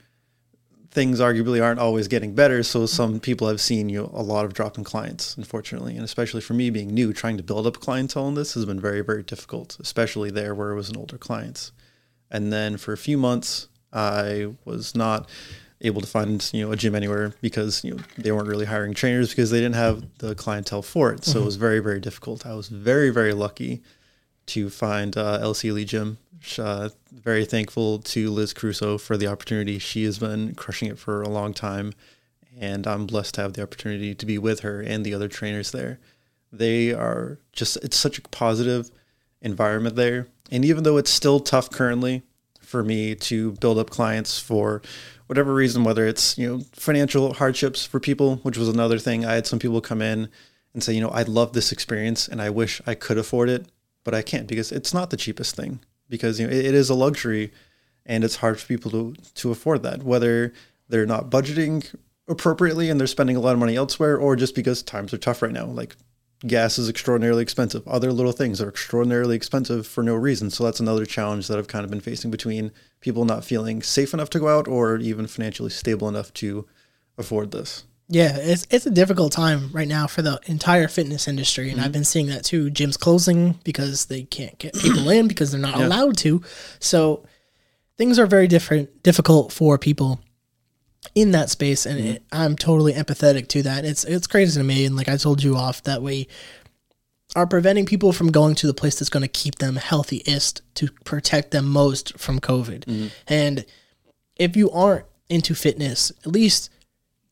Things 0.91 1.19
arguably 1.19 1.63
aren't 1.63 1.79
always 1.79 2.07
getting 2.07 2.33
better, 2.33 2.63
so 2.63 2.85
some 2.87 3.19
people 3.19 3.47
have 3.47 3.61
seen 3.61 3.89
you 3.89 4.01
know, 4.01 4.11
a 4.13 4.23
lot 4.23 4.45
of 4.45 4.53
drop 4.53 4.77
in 4.77 4.83
clients, 4.83 5.37
unfortunately, 5.37 5.95
and 5.95 6.03
especially 6.03 6.41
for 6.41 6.55
me 6.55 6.71
being 6.71 6.93
new, 6.93 7.13
trying 7.13 7.37
to 7.37 7.43
build 7.43 7.67
up 7.67 7.79
clientele 7.79 8.27
in 8.27 8.33
this 8.33 8.55
has 8.55 8.65
been 8.65 8.79
very, 8.79 9.01
very 9.01 9.21
difficult, 9.21 9.77
especially 9.79 10.31
there 10.31 10.55
where 10.55 10.71
it 10.71 10.75
was 10.75 10.89
an 10.89 10.97
older 10.97 11.17
clients. 11.17 11.71
And 12.31 12.51
then 12.51 12.77
for 12.77 12.91
a 12.91 12.97
few 12.97 13.17
months, 13.17 13.67
I 13.93 14.53
was 14.65 14.95
not 14.95 15.29
able 15.81 16.01
to 16.01 16.07
find 16.07 16.49
you 16.53 16.65
know 16.65 16.71
a 16.71 16.75
gym 16.75 16.93
anywhere 16.93 17.33
because 17.41 17.83
you 17.83 17.95
know 17.95 18.03
they 18.17 18.31
weren't 18.31 18.47
really 18.47 18.65
hiring 18.65 18.93
trainers 18.93 19.29
because 19.29 19.49
they 19.49 19.59
didn't 19.59 19.75
have 19.75 20.03
the 20.17 20.35
clientele 20.35 20.81
for 20.81 21.11
it. 21.11 21.23
So 21.23 21.31
it 21.31 21.35
mm-hmm. 21.35 21.45
was 21.45 21.55
very 21.55 21.79
very 21.79 21.99
difficult. 21.99 22.45
I 22.45 22.53
was 22.53 22.67
very 22.67 23.09
very 23.09 23.33
lucky 23.33 23.81
to 24.49 24.69
find 24.69 25.17
uh, 25.17 25.39
LC 25.41 25.73
Lee 25.73 25.85
Gym. 25.85 26.17
Uh, 26.57 26.89
very 27.11 27.45
thankful 27.45 27.99
to 27.99 28.29
Liz 28.29 28.53
Crusoe 28.53 28.97
for 28.97 29.17
the 29.17 29.27
opportunity. 29.27 29.77
She 29.77 30.03
has 30.03 30.19
been 30.19 30.55
crushing 30.55 30.87
it 30.87 30.97
for 30.97 31.21
a 31.21 31.29
long 31.29 31.53
time, 31.53 31.93
and 32.57 32.87
I'm 32.87 33.05
blessed 33.05 33.35
to 33.35 33.41
have 33.41 33.53
the 33.53 33.63
opportunity 33.63 34.15
to 34.15 34.25
be 34.25 34.37
with 34.37 34.61
her 34.61 34.81
and 34.81 35.05
the 35.05 35.13
other 35.13 35.27
trainers 35.27 35.71
there. 35.71 35.99
They 36.51 36.93
are 36.93 37.39
just 37.51 37.77
it's 37.77 37.97
such 37.97 38.17
a 38.17 38.21
positive 38.21 38.89
environment 39.41 39.95
there, 39.95 40.27
and 40.49 40.63
even 40.65 40.83
though 40.83 40.97
it's 40.97 41.11
still 41.11 41.39
tough 41.39 41.69
currently 41.69 42.23
for 42.61 42.83
me 42.83 43.15
to 43.15 43.53
build 43.53 43.77
up 43.77 43.89
clients 43.89 44.39
for 44.39 44.81
whatever 45.27 45.53
reason, 45.53 45.83
whether 45.83 46.07
it's 46.07 46.37
you 46.37 46.47
know 46.47 46.63
financial 46.71 47.33
hardships 47.33 47.85
for 47.85 47.99
people, 47.99 48.37
which 48.37 48.57
was 48.57 48.69
another 48.69 48.97
thing. 48.97 49.25
I 49.25 49.33
had 49.35 49.45
some 49.45 49.59
people 49.59 49.81
come 49.81 50.01
in 50.01 50.29
and 50.73 50.83
say, 50.83 50.93
you 50.93 51.01
know, 51.01 51.09
I 51.09 51.23
love 51.23 51.53
this 51.53 51.71
experience 51.71 52.27
and 52.27 52.41
I 52.41 52.49
wish 52.49 52.81
I 52.85 52.95
could 52.95 53.17
afford 53.17 53.49
it, 53.49 53.65
but 54.09 54.17
I 54.17 54.23
can't 54.23 54.47
because 54.47 54.71
it's 54.71 54.91
not 54.91 55.11
the 55.11 55.17
cheapest 55.17 55.55
thing. 55.55 55.81
Because 56.09 56.39
you 56.39 56.47
know 56.47 56.51
it, 56.51 56.65
it 56.65 56.73
is 56.73 56.89
a 56.89 56.95
luxury, 56.95 57.53
and 58.07 58.23
it's 58.23 58.37
hard 58.37 58.59
for 58.59 58.65
people 58.65 58.89
to 58.89 59.13
to 59.35 59.51
afford 59.51 59.83
that. 59.83 60.01
Whether 60.01 60.51
they're 60.87 61.05
not 61.05 61.29
budgeting 61.29 61.93
appropriately 62.27 62.89
and 62.89 62.99
they're 62.99 63.05
spending 63.05 63.35
a 63.35 63.39
lot 63.39 63.53
of 63.53 63.59
money 63.59 63.75
elsewhere, 63.75 64.17
or 64.17 64.35
just 64.35 64.55
because 64.55 64.81
times 64.81 65.13
are 65.13 65.19
tough 65.19 65.43
right 65.43 65.51
now. 65.51 65.65
Like 65.65 65.95
gas 66.47 66.79
is 66.79 66.89
extraordinarily 66.89 67.43
expensive. 67.43 67.87
Other 67.87 68.11
little 68.11 68.31
things 68.31 68.59
are 68.59 68.69
extraordinarily 68.69 69.35
expensive 69.35 69.85
for 69.85 70.01
no 70.03 70.15
reason. 70.15 70.49
So 70.49 70.63
that's 70.63 70.79
another 70.79 71.05
challenge 71.05 71.47
that 71.47 71.59
I've 71.59 71.67
kind 71.67 71.85
of 71.85 71.91
been 71.91 72.01
facing 72.01 72.31
between 72.31 72.71
people 73.01 73.25
not 73.25 73.45
feeling 73.45 73.83
safe 73.83 74.11
enough 74.11 74.31
to 74.31 74.39
go 74.39 74.47
out 74.47 74.67
or 74.67 74.97
even 74.97 75.27
financially 75.27 75.69
stable 75.69 76.09
enough 76.09 76.33
to 76.35 76.65
afford 77.15 77.51
this. 77.51 77.83
Yeah, 78.11 78.37
it's 78.37 78.65
it's 78.71 78.87
a 78.87 78.91
difficult 78.91 79.31
time 79.31 79.69
right 79.71 79.87
now 79.87 80.07
for 80.07 80.23
the 80.23 80.39
entire 80.47 80.87
fitness 80.87 81.27
industry, 81.27 81.69
and 81.69 81.79
I've 81.79 81.85
mm-hmm. 81.85 81.93
been 81.93 82.03
seeing 82.05 82.27
that 82.27 82.43
too. 82.43 82.71
Gyms 82.71 82.99
closing 82.99 83.59
because 83.63 84.07
they 84.07 84.23
can't 84.23 84.57
get 84.57 84.73
people 84.73 85.09
in 85.09 85.27
because 85.29 85.51
they're 85.51 85.61
not 85.61 85.77
Yeah. 85.77 85.85
allowed 85.85 86.17
to. 86.17 86.41
So 86.79 87.23
things 87.97 88.17
are 88.17 88.25
very 88.25 88.47
different, 88.47 89.03
difficult 89.03 89.53
for 89.53 89.77
people 89.77 90.21
in 91.13 91.31
that 91.31 91.51
space, 91.51 91.85
and 91.85 91.99
mm-hmm. 91.99 92.09
it, 92.13 92.23
I'm 92.31 92.55
totally 92.55 92.93
empathetic 92.93 93.47
to 93.49 93.61
that. 93.63 93.85
It's 93.85 94.03
it's 94.05 94.25
crazy 94.25 94.59
to 94.59 94.63
me, 94.63 94.85
and 94.85 94.95
like 94.95 95.07
I 95.07 95.17
told 95.17 95.43
you 95.43 95.55
off 95.55 95.83
that 95.83 96.01
we 96.01 96.27
are 97.35 97.45
preventing 97.45 97.85
people 97.85 98.11
from 98.11 98.31
going 98.31 98.55
to 98.55 98.65
the 98.65 98.73
place 98.73 98.97
that's 98.97 99.09
going 99.09 99.21
to 99.21 99.27
keep 99.27 99.59
them 99.59 99.75
healthiest 99.75 100.63
to 100.73 100.89
protect 101.03 101.51
them 101.51 101.69
most 101.69 102.17
from 102.17 102.39
COVID. 102.39 102.85
Mm-hmm. 102.85 103.07
And 103.27 103.65
if 104.35 104.57
you 104.57 104.71
aren't 104.71 105.05
into 105.29 105.53
fitness, 105.53 106.11
at 106.25 106.31
least 106.31 106.71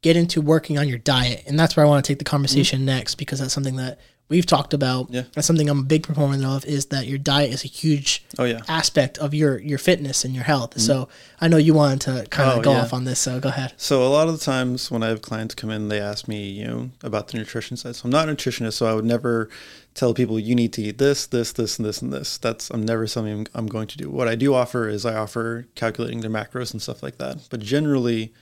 get 0.01 0.15
into 0.15 0.41
working 0.41 0.77
on 0.77 0.87
your 0.87 0.99
diet. 0.99 1.43
And 1.47 1.59
that's 1.59 1.75
where 1.75 1.85
I 1.85 1.89
want 1.89 2.03
to 2.03 2.11
take 2.11 2.19
the 2.19 2.25
mm-hmm. 2.25 2.31
conversation 2.31 2.85
next 2.85 3.15
because 3.15 3.39
that's 3.39 3.53
something 3.53 3.77
that 3.77 3.99
we've 4.29 4.45
talked 4.45 4.73
about. 4.73 5.09
Yeah. 5.09 5.23
That's 5.33 5.47
something 5.47 5.69
I'm 5.69 5.79
a 5.79 5.83
big 5.83 6.03
proponent 6.03 6.43
of 6.43 6.65
is 6.65 6.87
that 6.87 7.07
your 7.07 7.17
diet 7.17 7.51
is 7.51 7.63
a 7.63 7.67
huge 7.67 8.25
Oh 8.37 8.43
yeah. 8.43 8.61
aspect 8.67 9.17
of 9.17 9.33
your 9.33 9.57
your 9.59 9.77
fitness 9.77 10.25
and 10.25 10.35
your 10.35 10.43
health. 10.43 10.71
Mm-hmm. 10.71 10.81
So 10.81 11.09
I 11.39 11.47
know 11.47 11.57
you 11.57 11.73
wanted 11.73 12.01
to 12.01 12.27
kind 12.29 12.51
of 12.51 12.59
Oh, 12.59 12.61
go 12.61 12.71
yeah. 12.73 12.81
off 12.81 12.93
on 12.93 13.05
this, 13.05 13.19
so 13.19 13.39
go 13.39 13.49
ahead. 13.49 13.73
So 13.77 14.03
a 14.03 14.09
lot 14.09 14.27
of 14.27 14.37
the 14.37 14.43
times 14.43 14.91
when 14.91 15.03
I 15.03 15.07
have 15.07 15.21
clients 15.21 15.55
come 15.55 15.69
in, 15.69 15.87
they 15.87 15.99
ask 15.99 16.27
me, 16.27 16.49
you 16.49 16.67
know, 16.67 16.89
about 17.03 17.29
the 17.29 17.37
nutrition 17.37 17.77
side. 17.77 17.95
So 17.95 18.05
I'm 18.05 18.11
not 18.11 18.29
a 18.29 18.33
nutritionist, 18.33 18.73
so 18.73 18.85
I 18.85 18.93
would 18.93 19.05
never 19.05 19.49
tell 19.93 20.13
people 20.13 20.39
you 20.39 20.53
need 20.55 20.73
to 20.73 20.81
eat 20.83 20.99
this, 20.99 21.25
this, 21.25 21.53
this, 21.53 21.79
and 21.79 21.85
this, 21.85 22.01
and 22.01 22.13
this. 22.13 22.37
That's 22.37 22.69
I'm 22.69 22.85
never 22.85 23.07
something 23.07 23.33
I'm, 23.33 23.47
I'm 23.55 23.67
going 23.67 23.87
to 23.87 23.97
do. 23.97 24.09
What 24.09 24.27
I 24.27 24.35
do 24.35 24.53
offer 24.53 24.87
is 24.87 25.05
I 25.05 25.15
offer 25.15 25.67
calculating 25.75 26.21
their 26.21 26.29
macros 26.29 26.71
and 26.71 26.81
stuff 26.81 27.01
like 27.01 27.17
that. 27.17 27.47
But 27.49 27.61
generally, 27.61 28.33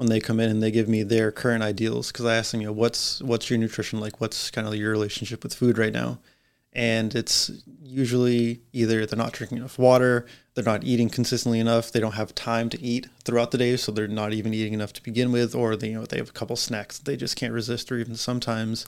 when 0.00 0.08
they 0.08 0.18
come 0.18 0.40
in 0.40 0.50
and 0.50 0.62
they 0.62 0.70
give 0.70 0.88
me 0.88 1.02
their 1.02 1.30
current 1.30 1.62
ideals, 1.62 2.10
because 2.10 2.26
I 2.26 2.36
ask 2.36 2.50
them, 2.50 2.60
you 2.60 2.66
know, 2.66 2.72
what's 2.72 3.22
what's 3.22 3.50
your 3.50 3.58
nutrition 3.58 4.00
like? 4.00 4.20
What's 4.20 4.50
kind 4.50 4.66
of 4.66 4.74
your 4.74 4.90
relationship 4.90 5.42
with 5.44 5.54
food 5.54 5.78
right 5.78 5.92
now? 5.92 6.18
and 6.72 7.14
it's 7.14 7.50
usually 7.82 8.60
either 8.72 9.04
they're 9.04 9.18
not 9.18 9.32
drinking 9.32 9.58
enough 9.58 9.78
water, 9.78 10.26
they're 10.54 10.64
not 10.64 10.84
eating 10.84 11.08
consistently 11.08 11.58
enough, 11.58 11.90
they 11.90 12.00
don't 12.00 12.14
have 12.14 12.34
time 12.34 12.68
to 12.68 12.80
eat 12.80 13.08
throughout 13.24 13.50
the 13.50 13.58
day, 13.58 13.76
so 13.76 13.90
they're 13.90 14.06
not 14.06 14.32
even 14.32 14.54
eating 14.54 14.72
enough 14.72 14.92
to 14.92 15.02
begin 15.02 15.32
with, 15.32 15.54
or 15.54 15.74
they 15.74 15.88
you 15.88 15.94
know 15.94 16.06
they 16.06 16.18
have 16.18 16.28
a 16.28 16.32
couple 16.32 16.56
snacks 16.56 16.98
they 16.98 17.16
just 17.16 17.36
can't 17.36 17.52
resist, 17.52 17.90
or 17.90 17.98
even 17.98 18.14
sometimes 18.14 18.86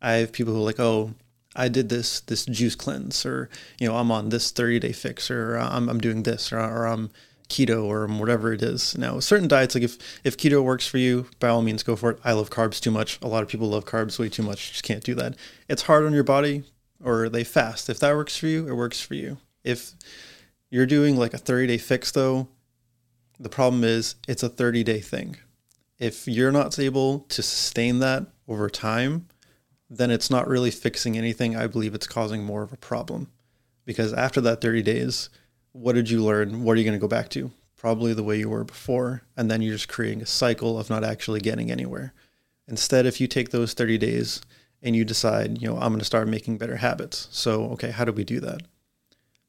I 0.00 0.14
have 0.14 0.32
people 0.32 0.54
who 0.54 0.60
are 0.60 0.64
like, 0.64 0.80
oh, 0.80 1.14
I 1.56 1.68
did 1.68 1.88
this 1.88 2.20
this 2.20 2.44
juice 2.44 2.76
cleanse, 2.76 3.26
or 3.26 3.48
you 3.80 3.88
know 3.88 3.96
I'm 3.96 4.12
on 4.12 4.28
this 4.28 4.50
30 4.52 4.78
day 4.78 4.92
fix, 4.92 5.30
or 5.30 5.56
I'm 5.56 5.88
I'm 5.88 6.00
doing 6.00 6.22
this, 6.22 6.52
or, 6.52 6.60
or 6.60 6.86
I'm 6.86 7.10
keto 7.54 7.84
or 7.84 8.06
whatever 8.06 8.52
it 8.52 8.62
is. 8.62 8.98
Now, 8.98 9.20
certain 9.20 9.46
diets, 9.46 9.74
like 9.74 9.84
if 9.84 9.96
if 10.24 10.36
keto 10.36 10.62
works 10.62 10.86
for 10.86 10.98
you, 10.98 11.26
by 11.38 11.48
all 11.48 11.62
means 11.62 11.82
go 11.82 11.94
for 11.94 12.10
it. 12.10 12.18
I 12.24 12.32
love 12.32 12.50
carbs 12.50 12.80
too 12.80 12.90
much. 12.90 13.18
A 13.22 13.28
lot 13.28 13.42
of 13.42 13.48
people 13.48 13.68
love 13.68 13.84
carbs 13.84 14.18
way 14.18 14.28
too 14.28 14.42
much. 14.42 14.72
Just 14.72 14.82
can't 14.82 15.04
do 15.04 15.14
that. 15.14 15.36
It's 15.68 15.82
hard 15.82 16.04
on 16.04 16.12
your 16.12 16.24
body, 16.24 16.64
or 17.02 17.28
they 17.28 17.44
fast. 17.44 17.88
If 17.88 18.00
that 18.00 18.16
works 18.16 18.36
for 18.36 18.46
you, 18.46 18.66
it 18.66 18.74
works 18.74 19.00
for 19.00 19.14
you. 19.14 19.38
If 19.62 19.92
you're 20.70 20.86
doing 20.86 21.16
like 21.16 21.34
a 21.34 21.38
30 21.38 21.68
day 21.68 21.78
fix 21.78 22.10
though, 22.10 22.48
the 23.38 23.48
problem 23.48 23.84
is 23.84 24.16
it's 24.26 24.42
a 24.42 24.48
30 24.48 24.82
day 24.82 25.00
thing. 25.00 25.36
If 25.98 26.26
you're 26.26 26.52
not 26.52 26.78
able 26.78 27.20
to 27.20 27.42
sustain 27.42 28.00
that 28.00 28.26
over 28.48 28.68
time, 28.68 29.28
then 29.88 30.10
it's 30.10 30.30
not 30.30 30.48
really 30.48 30.72
fixing 30.72 31.16
anything. 31.16 31.56
I 31.56 31.68
believe 31.68 31.94
it's 31.94 32.08
causing 32.08 32.42
more 32.42 32.62
of 32.62 32.72
a 32.72 32.76
problem. 32.76 33.30
Because 33.84 34.12
after 34.12 34.40
that 34.40 34.60
30 34.60 34.82
days, 34.82 35.28
what 35.74 35.96
did 35.96 36.08
you 36.08 36.24
learn? 36.24 36.62
What 36.62 36.72
are 36.72 36.76
you 36.76 36.84
going 36.84 36.98
to 36.98 37.02
go 37.02 37.08
back 37.08 37.28
to? 37.30 37.50
Probably 37.76 38.14
the 38.14 38.22
way 38.22 38.38
you 38.38 38.48
were 38.48 38.64
before. 38.64 39.22
And 39.36 39.50
then 39.50 39.60
you're 39.60 39.74
just 39.74 39.88
creating 39.88 40.22
a 40.22 40.26
cycle 40.26 40.78
of 40.78 40.88
not 40.88 41.04
actually 41.04 41.40
getting 41.40 41.70
anywhere. 41.70 42.14
Instead, 42.68 43.06
if 43.06 43.20
you 43.20 43.26
take 43.26 43.50
those 43.50 43.74
30 43.74 43.98
days 43.98 44.40
and 44.82 44.94
you 44.94 45.04
decide, 45.04 45.60
you 45.60 45.68
know, 45.68 45.74
I'm 45.74 45.88
going 45.88 45.98
to 45.98 46.04
start 46.04 46.28
making 46.28 46.58
better 46.58 46.76
habits. 46.76 47.28
So, 47.32 47.64
okay, 47.72 47.90
how 47.90 48.04
do 48.04 48.12
we 48.12 48.22
do 48.22 48.38
that? 48.40 48.62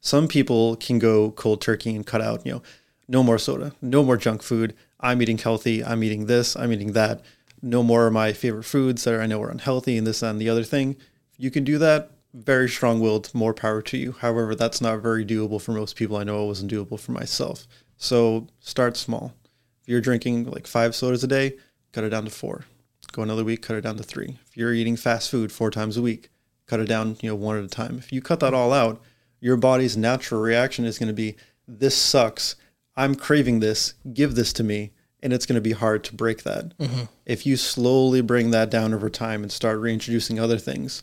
Some 0.01 0.28
people 0.28 0.76
can 0.76 0.97
go 0.97 1.30
cold 1.32 1.61
turkey 1.61 1.95
and 1.95 2.05
cut 2.05 2.21
out, 2.21 2.43
you 2.45 2.53
know, 2.53 2.63
no 3.07 3.21
more 3.21 3.38
soda, 3.38 3.73
no 3.82 4.03
more 4.03 4.17
junk 4.17 4.41
food. 4.41 4.76
I'm 4.99 5.21
eating 5.21 5.38
healthy. 5.38 5.84
I'm 5.84 6.03
eating 6.03 6.26
this. 6.26 6.55
I'm 6.55 6.73
eating 6.73 6.93
that. 6.93 7.21
No 7.61 7.84
more 7.84 8.07
of 8.07 8.13
my 8.13 8.34
favorite 8.34 8.63
foods 8.63 9.03
that 9.03 9.19
I 9.19 9.28
know 9.28 9.41
are 9.43 9.51
unhealthy 9.51 9.95
and 9.95 10.07
this 10.07 10.23
and 10.23 10.41
the 10.41 10.49
other 10.49 10.63
thing. 10.63 10.95
You 11.38 11.51
can 11.51 11.63
do 11.63 11.78
that. 11.78 12.09
Very 12.38 12.67
strong 12.67 12.99
willed, 12.99 13.33
more 13.33 13.53
power 13.53 13.81
to 13.83 13.97
you. 13.97 14.11
However, 14.11 14.55
that's 14.55 14.81
not 14.81 15.01
very 15.01 15.25
doable 15.25 15.61
for 15.61 15.71
most 15.71 15.95
people. 15.95 16.17
I 16.17 16.25
know 16.25 16.43
it 16.43 16.47
wasn't 16.47 16.71
doable 16.71 16.99
for 16.99 17.13
myself. 17.13 17.65
So 17.95 18.47
start 18.59 18.97
small. 18.97 19.33
If 19.81 19.88
you're 19.88 20.01
drinking 20.01 20.51
like 20.51 20.67
five 20.67 20.95
sodas 20.95 21.23
a 21.23 21.27
day, 21.27 21.53
cut 21.93 22.03
it 22.03 22.09
down 22.09 22.25
to 22.25 22.29
four. 22.29 22.65
go 23.13 23.21
another 23.21 23.45
week, 23.45 23.61
cut 23.61 23.77
it 23.77 23.81
down 23.81 23.95
to 23.95 24.03
three. 24.03 24.38
If 24.47 24.57
you're 24.57 24.73
eating 24.73 24.97
fast 24.97 25.31
food 25.31 25.51
four 25.51 25.71
times 25.71 25.95
a 25.95 26.01
week, 26.01 26.29
cut 26.67 26.81
it 26.81 26.89
down, 26.89 27.15
you 27.21 27.29
know, 27.29 27.36
one 27.36 27.57
at 27.57 27.63
a 27.63 27.69
time. 27.69 27.97
If 27.97 28.11
you 28.11 28.21
cut 28.21 28.41
that 28.41 28.53
all 28.53 28.73
out, 28.73 29.01
your 29.39 29.55
body's 29.55 29.95
natural 29.95 30.41
reaction 30.41 30.83
is 30.83 30.99
going 30.99 31.07
to 31.07 31.13
be, 31.13 31.38
this 31.67 31.95
sucks. 31.95 32.57
I'm 32.97 33.15
craving 33.15 33.61
this. 33.61 33.93
Give 34.13 34.36
this 34.36 34.51
to 34.53 34.63
me. 34.63 34.91
And 35.23 35.31
it's 35.31 35.45
going 35.45 35.55
to 35.55 35.61
be 35.61 35.71
hard 35.71 36.03
to 36.03 36.15
break 36.15 36.43
that. 36.43 36.77
Mm-hmm. 36.77 37.03
If 37.25 37.45
you 37.45 37.55
slowly 37.55 38.21
bring 38.21 38.51
that 38.51 38.69
down 38.69 38.93
over 38.93 39.09
time 39.09 39.41
and 39.41 39.51
start 39.51 39.79
reintroducing 39.79 40.39
other 40.39 40.57
things, 40.57 41.01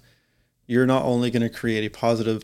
you're 0.67 0.87
not 0.87 1.05
only 1.05 1.31
going 1.31 1.43
to 1.43 1.49
create 1.49 1.85
a 1.85 1.91
positive 1.91 2.43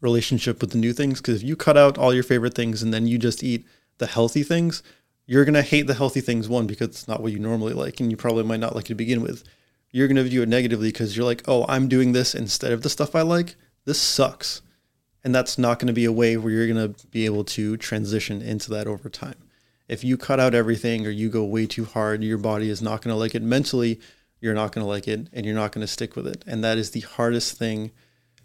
relationship 0.00 0.60
with 0.60 0.70
the 0.70 0.78
new 0.78 0.92
things, 0.92 1.20
because 1.20 1.36
if 1.36 1.48
you 1.48 1.56
cut 1.56 1.76
out 1.76 1.98
all 1.98 2.14
your 2.14 2.22
favorite 2.22 2.54
things 2.54 2.82
and 2.82 2.94
then 2.94 3.06
you 3.06 3.18
just 3.18 3.42
eat 3.42 3.66
the 3.98 4.06
healthy 4.06 4.42
things, 4.42 4.82
you're 5.26 5.44
going 5.44 5.54
to 5.54 5.62
hate 5.62 5.86
the 5.86 5.94
healthy 5.94 6.20
things, 6.20 6.48
one, 6.48 6.66
because 6.66 6.88
it's 6.88 7.08
not 7.08 7.22
what 7.22 7.32
you 7.32 7.38
normally 7.38 7.74
like, 7.74 8.00
and 8.00 8.10
you 8.10 8.16
probably 8.16 8.44
might 8.44 8.60
not 8.60 8.74
like 8.74 8.86
it 8.86 8.88
to 8.88 8.94
begin 8.94 9.20
with. 9.20 9.44
You're 9.90 10.08
going 10.08 10.16
to 10.16 10.22
view 10.24 10.42
it 10.42 10.48
negatively 10.48 10.88
because 10.88 11.16
you're 11.16 11.26
like, 11.26 11.42
oh, 11.46 11.64
I'm 11.68 11.88
doing 11.88 12.12
this 12.12 12.34
instead 12.34 12.72
of 12.72 12.82
the 12.82 12.88
stuff 12.88 13.14
I 13.14 13.22
like. 13.22 13.56
This 13.84 14.00
sucks. 14.00 14.62
And 15.24 15.34
that's 15.34 15.58
not 15.58 15.78
going 15.78 15.88
to 15.88 15.92
be 15.92 16.04
a 16.04 16.12
way 16.12 16.36
where 16.36 16.52
you're 16.52 16.72
going 16.72 16.94
to 16.94 17.06
be 17.08 17.24
able 17.24 17.44
to 17.44 17.76
transition 17.76 18.40
into 18.40 18.70
that 18.70 18.86
over 18.86 19.08
time. 19.08 19.34
If 19.88 20.04
you 20.04 20.16
cut 20.16 20.38
out 20.38 20.54
everything 20.54 21.06
or 21.06 21.10
you 21.10 21.28
go 21.28 21.44
way 21.44 21.66
too 21.66 21.84
hard, 21.84 22.22
your 22.22 22.38
body 22.38 22.70
is 22.70 22.82
not 22.82 23.02
going 23.02 23.12
to 23.14 23.18
like 23.18 23.34
it 23.34 23.42
mentally. 23.42 24.00
You're 24.40 24.54
not 24.54 24.72
going 24.72 24.84
to 24.84 24.88
like 24.88 25.08
it 25.08 25.28
and 25.32 25.44
you're 25.44 25.54
not 25.54 25.72
going 25.72 25.86
to 25.86 25.92
stick 25.92 26.16
with 26.16 26.26
it. 26.26 26.44
And 26.46 26.62
that 26.62 26.78
is 26.78 26.90
the 26.90 27.00
hardest 27.00 27.58
thing 27.58 27.90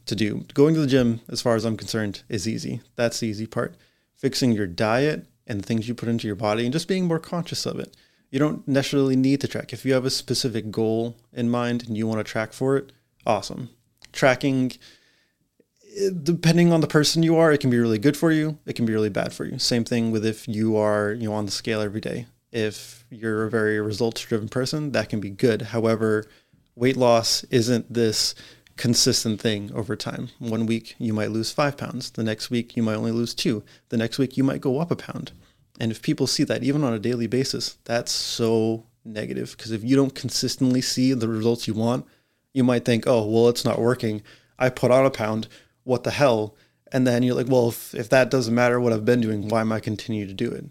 to 0.06 0.16
do. 0.16 0.46
Going 0.54 0.74
to 0.74 0.82
the 0.82 0.88
gym, 0.88 1.22
as 1.30 1.42
far 1.42 1.56
as 1.56 1.66
I'm 1.66 1.78
concerned, 1.78 2.24
is 2.30 2.48
easy. 2.48 2.82
That's 2.96 3.20
the 3.20 3.28
easy 3.28 3.48
part. 3.48 3.76
Fixing 4.16 4.52
your 4.52 4.68
diet 4.68 5.28
and 5.48 5.60
the 5.60 5.66
things 5.66 5.88
you 5.88 5.96
put 5.96 6.10
into 6.10 6.28
your 6.28 6.36
body 6.36 6.64
and 6.64 6.74
just 6.74 6.88
being 6.88 7.06
more 7.06 7.20
conscious 7.20 7.66
of 7.66 7.80
it. 7.80 7.96
You 8.32 8.40
don't 8.40 8.68
necessarily 8.68 9.16
need 9.16 9.42
to 9.42 9.48
track. 9.48 9.74
If 9.74 9.86
you 9.86 9.94
have 9.94 10.06
a 10.06 10.10
specific 10.10 10.72
goal 10.72 11.18
in 11.32 11.50
mind 11.50 11.88
and 11.88 11.96
you 11.96 12.08
want 12.08 12.20
to 12.20 12.24
track 12.24 12.52
for 12.52 12.78
it, 12.78 12.92
awesome. 13.26 13.70
Tracking, 14.12 14.72
depending 16.24 16.74
on 16.74 16.82
the 16.82 16.88
person 16.88 17.22
you 17.22 17.36
are, 17.38 17.52
it 17.52 17.60
can 17.60 17.70
be 17.70 17.78
really 17.78 18.00
good 18.00 18.18
for 18.18 18.32
you. 18.32 18.58
It 18.66 18.74
can 18.74 18.86
be 18.86 18.94
really 18.94 19.10
bad 19.10 19.34
for 19.34 19.46
you. 19.46 19.60
Same 19.60 19.84
thing 19.84 20.12
with 20.12 20.26
if 20.26 20.48
you 20.48 20.76
are, 20.78 21.12
you 21.12 21.30
know, 21.30 21.36
on 21.36 21.46
the 21.46 21.52
scale 21.52 21.82
every 21.82 22.02
day. 22.02 22.26
If 22.54 23.04
you're 23.10 23.46
a 23.46 23.50
very 23.50 23.82
results 23.82 24.22
driven 24.22 24.48
person, 24.48 24.92
that 24.92 25.10
can 25.10 25.20
be 25.20 25.32
good. 25.32 25.64
However, 25.64 26.26
weight 26.76 26.96
loss 26.96 27.44
isn't 27.46 27.92
this 27.92 28.36
consistent 28.78 29.42
thing 29.42 29.72
over 29.74 29.96
time. 29.96 30.30
One 30.38 30.68
week 30.68 30.96
you 31.00 31.14
might 31.14 31.32
lose 31.32 31.52
five 31.52 31.78
pounds. 31.78 32.12
The 32.12 32.24
next 32.24 32.52
week 32.52 32.78
you 32.78 32.84
might 32.84 32.96
only 32.96 33.12
lose 33.12 33.34
two. 33.34 33.64
The 33.90 33.98
next 33.98 34.20
week 34.20 34.38
you 34.38 34.44
might 34.44 34.62
go 34.62 34.80
up 34.80 34.92
a 34.92 34.96
pound. 34.96 35.32
And 35.80 35.92
if 35.92 36.04
people 36.04 36.28
see 36.28 36.44
that 36.44 36.64
even 36.64 36.84
on 36.84 36.94
a 36.94 37.00
daily 37.00 37.26
basis, 37.26 37.80
that's 37.86 38.12
so 38.12 38.86
negative 39.04 39.56
because 39.58 39.72
if 39.72 39.84
you 39.84 39.96
don't 39.96 40.14
consistently 40.14 40.82
see 40.82 41.14
the 41.14 41.28
results 41.28 41.68
you 41.68 41.74
want, 41.74 42.06
you 42.54 42.64
might 42.64 42.86
think, 42.86 43.06
oh, 43.08 43.26
well, 43.26 43.50
it's 43.50 43.66
not 43.66 43.80
working. 43.80 44.22
I 44.60 44.70
put 44.70 44.92
on 44.92 45.08
a 45.08 45.10
pound. 45.10 45.48
What 45.86 46.04
the 46.04 46.12
hell? 46.12 46.56
And 46.92 47.08
then 47.08 47.24
you're 47.24 47.36
like, 47.36 47.50
well, 47.50 47.70
if, 47.70 47.96
if 47.96 48.10
that 48.10 48.30
doesn't 48.30 48.54
matter 48.54 48.80
what 48.80 48.94
I've 48.94 49.06
been 49.06 49.22
doing, 49.22 49.48
why 49.48 49.62
am 49.62 49.72
I 49.72 49.80
continue 49.80 50.28
to 50.28 50.34
do 50.34 50.52
it? 50.52 50.66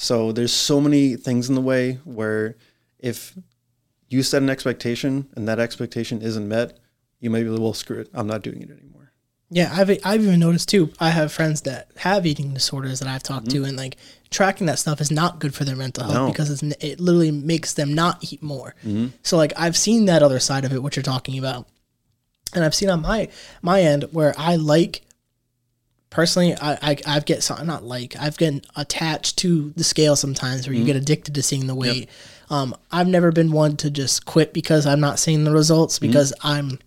So 0.00 0.30
there's 0.30 0.52
so 0.52 0.80
many 0.80 1.16
things 1.16 1.48
in 1.48 1.56
the 1.56 1.60
way 1.60 1.94
where 2.04 2.54
if 3.00 3.36
you 4.08 4.22
set 4.22 4.42
an 4.42 4.48
expectation 4.48 5.28
and 5.34 5.48
that 5.48 5.58
expectation 5.58 6.22
isn't 6.22 6.48
met, 6.48 6.78
you 7.18 7.30
might 7.30 7.42
be 7.42 7.48
like, 7.48 7.60
well, 7.60 7.74
screw 7.74 7.98
it. 7.98 8.08
I'm 8.14 8.28
not 8.28 8.42
doing 8.42 8.62
it 8.62 8.70
anymore. 8.70 9.12
Yeah, 9.50 9.72
I've 9.74 9.90
I've 10.04 10.22
even 10.22 10.38
noticed 10.38 10.68
too. 10.68 10.92
I 11.00 11.10
have 11.10 11.32
friends 11.32 11.62
that 11.62 11.90
have 11.96 12.26
eating 12.26 12.54
disorders 12.54 13.00
that 13.00 13.08
I've 13.08 13.24
talked 13.24 13.50
to, 13.50 13.56
mm-hmm. 13.56 13.64
and 13.64 13.76
like 13.76 13.96
tracking 14.30 14.68
that 14.68 14.78
stuff 14.78 15.00
is 15.00 15.10
not 15.10 15.40
good 15.40 15.52
for 15.52 15.64
their 15.64 15.74
mental 15.74 16.04
health 16.04 16.14
No. 16.14 16.28
because 16.28 16.50
it's, 16.50 16.62
it 16.84 17.00
literally 17.00 17.32
makes 17.32 17.72
them 17.74 17.92
not 17.92 18.32
eat 18.32 18.40
more. 18.40 18.76
Mm-hmm. 18.84 19.08
So 19.24 19.36
like 19.36 19.52
I've 19.56 19.76
seen 19.76 20.04
that 20.04 20.22
other 20.22 20.38
side 20.38 20.64
of 20.64 20.72
it, 20.72 20.82
what 20.82 20.94
you're 20.94 21.02
talking 21.02 21.38
about, 21.38 21.66
and 22.54 22.62
I've 22.62 22.74
seen 22.74 22.88
on 22.88 23.02
my 23.02 23.28
my 23.62 23.80
end 23.80 24.04
where 24.12 24.32
I 24.38 24.54
like 24.56 25.02
personally, 26.10 26.54
I, 26.54 26.72
I 26.82 26.96
I've 27.06 27.24
get 27.24 27.42
some 27.42 27.66
not 27.66 27.84
like 27.84 28.16
I've 28.18 28.36
gotten 28.36 28.62
attached 28.76 29.38
to 29.38 29.70
the 29.76 29.84
scale 29.84 30.16
sometimes 30.16 30.66
where 30.66 30.76
you 30.76 30.84
get 30.84 30.96
addicted 30.96 31.34
to 31.34 31.42
seeing 31.42 31.66
the 31.66 31.74
weight. 31.74 32.08
Um, 32.50 32.74
I've 32.90 33.08
never 33.08 33.30
been 33.30 33.52
one 33.52 33.76
to 33.78 33.90
just 33.90 34.24
quit 34.24 34.52
because 34.52 34.86
I'm 34.86 35.00
not 35.00 35.18
seeing 35.18 35.44
the 35.44 35.52
results 35.52 35.98
because 35.98 36.32
I'm 36.42 36.78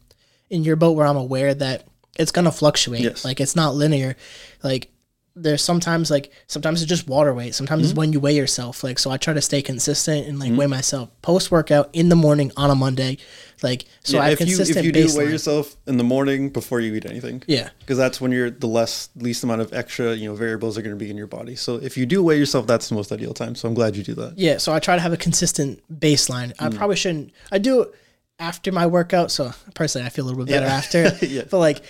in 0.50 0.64
your 0.64 0.76
boat 0.76 0.94
where 0.94 1.06
I'm 1.06 1.18
aware 1.18 1.54
that 1.54 1.86
it's 2.18 2.32
gonna 2.32 2.52
fluctuate. 2.52 3.02
Yes. 3.02 3.24
Like 3.24 3.40
it's 3.40 3.56
not 3.56 3.76
linear. 3.76 4.16
Like 4.64 4.92
there's 5.36 5.64
sometimes 5.64 6.12
like 6.12 6.32
sometimes 6.48 6.82
it's 6.82 6.90
just 6.90 7.08
water 7.08 7.34
weight. 7.34 7.56
Sometimes 7.56 7.86
it's 7.86 7.94
when 7.98 8.12
you 8.12 8.20
weigh 8.20 8.36
yourself. 8.36 8.84
Like 8.84 9.00
so 9.00 9.12
I 9.12 9.18
try 9.18 9.34
to 9.34 9.42
stay 9.42 9.62
consistent 9.62 10.28
and 10.28 10.38
like 10.40 10.52
weigh 10.58 10.68
myself 10.68 11.10
post 11.22 11.52
workout 11.52 11.90
in 11.94 12.10
the 12.10 12.16
morning 12.18 12.52
on 12.58 12.70
a 12.70 12.76
Monday. 12.76 13.18
Like 13.64 13.86
so 14.04 14.20
I 14.20 14.26
have 14.30 14.34
if 14.34 14.40
you 14.42 14.58
consistent 14.58 14.80
if 14.80 14.86
you 14.86 14.92
do 14.92 15.18
weigh 15.18 15.30
yourself 15.30 15.78
in 15.88 15.98
the 15.98 16.04
morning 16.04 16.50
before 16.50 16.80
you 16.82 16.94
eat 16.96 17.06
anything, 17.06 17.44
Yeah. 17.48 17.70
because 17.80 17.98
that's 17.98 18.20
when 18.20 18.32
you're 18.32 18.50
the 18.50 18.68
less 18.68 19.10
least 19.16 19.44
amount 19.44 19.62
of 19.62 19.72
extra 19.74 20.16
you 20.16 20.28
know 20.28 20.36
variables 20.36 20.78
are 20.78 20.82
going 20.82 20.96
to 20.98 21.00
be 21.00 21.10
in 21.10 21.16
your 21.18 21.28
body. 21.28 21.56
So 21.56 21.76
if 21.78 21.96
you 21.98 22.06
do 22.06 22.22
weigh 22.24 22.38
yourself, 22.38 22.68
that's 22.68 22.90
the 22.90 22.96
most 22.96 23.12
ideal 23.12 23.34
time. 23.34 23.56
So 23.56 23.68
I'm 23.70 23.74
glad 23.74 23.96
you 23.96 24.04
do 24.04 24.16
that. 24.16 24.38
Yeah, 24.38 24.58
so 24.58 24.74
I 24.74 24.80
try 24.80 24.96
to 24.96 25.02
have 25.02 25.14
a 25.14 25.18
consistent 25.18 25.82
baseline. 25.94 26.54
Mm. 26.58 26.74
I 26.74 26.76
probably 26.78 26.96
shouldn't. 26.98 27.32
I 27.52 27.58
do 27.58 27.84
it 27.84 27.92
after 28.40 28.72
my 28.72 28.88
workout, 28.88 29.32
so 29.32 29.54
personally, 29.76 30.06
I 30.06 30.10
feel 30.10 30.26
a 30.26 30.28
little 30.28 30.44
bit 30.44 30.52
better 30.52 30.66
Yeah. 30.66 30.74
after. 30.74 31.26
Yeah. 31.26 31.44
But 31.50 31.60
like, 31.60 31.84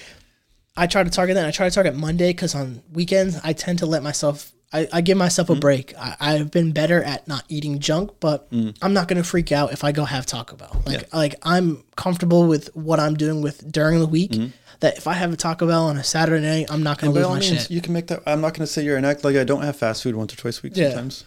I 0.77 0.87
try 0.87 1.03
to 1.03 1.09
target 1.09 1.35
that. 1.35 1.45
I 1.45 1.51
try 1.51 1.67
to 1.67 1.73
target 1.75 1.95
Monday 1.95 2.29
because 2.31 2.55
on 2.55 2.81
weekends 2.91 3.39
I 3.43 3.53
tend 3.53 3.79
to 3.79 3.85
let 3.85 4.03
myself. 4.03 4.51
I, 4.73 4.87
I 4.93 5.01
give 5.01 5.17
myself 5.17 5.49
Mm. 5.49 5.57
a 5.57 5.59
break. 5.59 5.93
I, 5.97 6.15
I've 6.21 6.49
been 6.49 6.71
better 6.71 7.03
at 7.03 7.27
not 7.27 7.43
eating 7.49 7.79
junk, 7.79 8.11
but 8.21 8.47
I'm 8.81 8.93
not 8.93 9.09
gonna 9.09 9.23
freak 9.23 9.51
out 9.51 9.73
if 9.73 9.83
I 9.83 9.91
go 9.91 10.05
have 10.05 10.25
Taco 10.25 10.55
Bell. 10.55 10.81
Like, 10.85 10.99
Mm. 10.99 11.01
Yeah. 11.01 11.17
like 11.17 11.35
I'm 11.43 11.83
comfortable 11.97 12.47
with 12.47 12.69
what 12.73 12.97
I'm 12.99 13.15
doing 13.15 13.41
with 13.41 13.69
during 13.69 13.99
the 13.99 14.07
week. 14.07 14.31
Mm-hmm. 14.31 14.47
That 14.79 14.97
if 14.97 15.05
I 15.07 15.13
have 15.13 15.31
a 15.31 15.35
Taco 15.37 15.67
Bell 15.67 15.83
on 15.87 15.97
a 15.97 16.03
Saturday 16.03 16.43
night, 16.43 16.67
I'm 16.71 16.81
not 16.83 16.97
gonna 16.99 17.13
By 17.13 17.19
lose 17.19 17.27
my 17.29 17.39
means, 17.39 17.61
shit. 17.63 17.71
you 17.71 17.81
can 17.81 17.93
make 17.93 18.07
that. 18.07 18.23
I'm 18.25 18.41
not 18.41 18.53
going 18.55 18.65
to 18.65 18.67
say 18.67 18.83
you're 18.83 18.97
an 18.97 19.05
act 19.05 19.23
like 19.23 19.35
I 19.35 19.43
don't 19.43 19.61
have 19.61 19.75
fast 19.75 20.01
food 20.01 20.15
once 20.15 20.33
or 20.33 20.37
twice 20.37 20.57
a 20.57 20.61
week 20.63 20.73
Yeah. 20.75 20.89
sometimes 20.91 21.25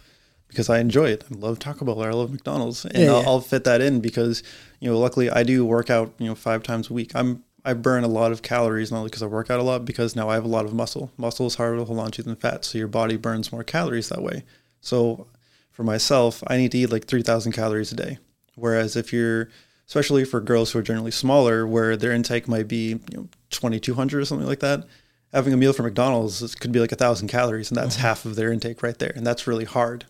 because 0.49 0.69
I 0.69 0.79
enjoy 0.79 1.05
it. 1.11 1.23
I 1.31 1.35
love 1.37 1.59
Taco 1.59 1.85
Bell 1.85 2.03
or 2.03 2.09
I 2.09 2.13
love 2.13 2.31
McDonald's, 2.31 2.83
and 2.83 2.97
Yeah, 2.97 3.11
I'll, 3.13 3.21
yeah. 3.21 3.27
I'll 3.27 3.39
fit 3.41 3.63
that 3.63 3.79
in 3.79 4.01
because 4.01 4.43
you 4.81 4.89
know, 4.91 4.99
luckily 4.99 5.29
I 5.29 5.43
do 5.43 5.63
work 5.65 5.89
out 5.89 6.11
you 6.17 6.25
know 6.27 6.35
five 6.35 6.63
times 6.63 6.89
a 6.89 6.93
week. 6.93 7.11
I'm 7.15 7.44
I 7.65 7.73
burn 7.73 8.03
a 8.03 8.07
lot 8.07 8.31
of 8.31 8.43
calories 8.43 8.91
not 8.91 8.99
only 8.99 9.09
because 9.09 9.23
I 9.23 9.27
work 9.27 9.49
out 9.49 9.59
a 9.59 9.63
lot, 9.63 9.85
because 9.85 10.15
now 10.15 10.29
I 10.29 10.35
have 10.35 10.45
a 10.45 10.49
lot 10.49 10.65
of 10.65 10.73
muscle. 10.73 11.11
Muscle 11.17 11.47
is 11.47 11.55
harder 11.55 11.77
to 11.77 11.85
hold 11.85 11.99
on 11.99 12.11
to 12.11 12.23
than 12.23 12.35
fat, 12.35 12.63
so 12.63 12.77
your 12.77 12.87
body 12.87 13.17
burns 13.17 13.51
more 13.51 13.63
calories 13.63 14.09
that 14.09 14.21
way. 14.21 14.43
So 14.81 15.27
for 15.71 15.83
myself, 15.83 16.43
I 16.47 16.57
need 16.57 16.71
to 16.73 16.77
eat 16.77 16.91
like 16.91 17.05
3,000 17.05 17.51
calories 17.51 17.91
a 17.91 17.95
day. 17.95 18.19
Whereas 18.55 18.95
if 18.95 19.11
you're, 19.11 19.49
especially 19.87 20.25
for 20.25 20.39
girls 20.39 20.71
who 20.71 20.79
are 20.79 20.83
generally 20.83 21.11
smaller, 21.11 21.65
where 21.65 21.97
their 21.97 22.11
intake 22.11 22.47
might 22.47 22.67
be 22.67 22.89
you 22.89 23.17
know 23.17 23.27
2,200 23.49 24.21
or 24.21 24.25
something 24.25 24.47
like 24.47 24.59
that, 24.59 24.85
having 25.33 25.51
a 25.51 25.57
meal 25.57 25.73
from 25.73 25.85
McDonald's 25.85 26.55
could 26.55 26.71
be 26.71 26.79
like 26.79 26.91
a 26.91 26.95
thousand 26.95 27.27
calories, 27.27 27.71
and 27.71 27.77
that's 27.77 27.95
mm-hmm. 27.95 28.05
half 28.05 28.25
of 28.25 28.35
their 28.35 28.53
intake 28.53 28.83
right 28.83 28.97
there, 28.99 29.11
and 29.15 29.25
that's 29.25 29.47
really 29.47 29.65
hard, 29.65 30.05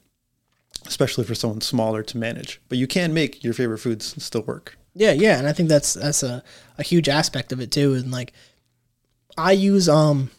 especially 0.86 1.24
for 1.24 1.36
someone 1.36 1.62
smaller 1.62 2.03
to 2.03 2.18
manage. 2.18 2.62
But 2.70 2.78
you 2.78 2.86
can 2.86 3.14
make 3.14 3.43
your 3.43 3.53
favorite 3.53 3.80
foods 3.80 4.22
still 4.24 4.43
work. 4.43 4.78
Yeah, 4.96 5.12
yeah, 5.12 5.38
and 5.38 5.48
I 5.48 5.54
think 5.54 5.70
that's 5.70 5.93
that's 5.93 6.24
a, 6.24 6.41
a 6.78 6.84
huge 6.84 7.10
aspect 7.10 7.52
of 7.52 7.60
it 7.60 7.72
too. 7.72 7.93
And 7.93 8.12
like, 8.12 8.32
I 9.38 9.52
use 9.52 9.89
um, 9.89 10.32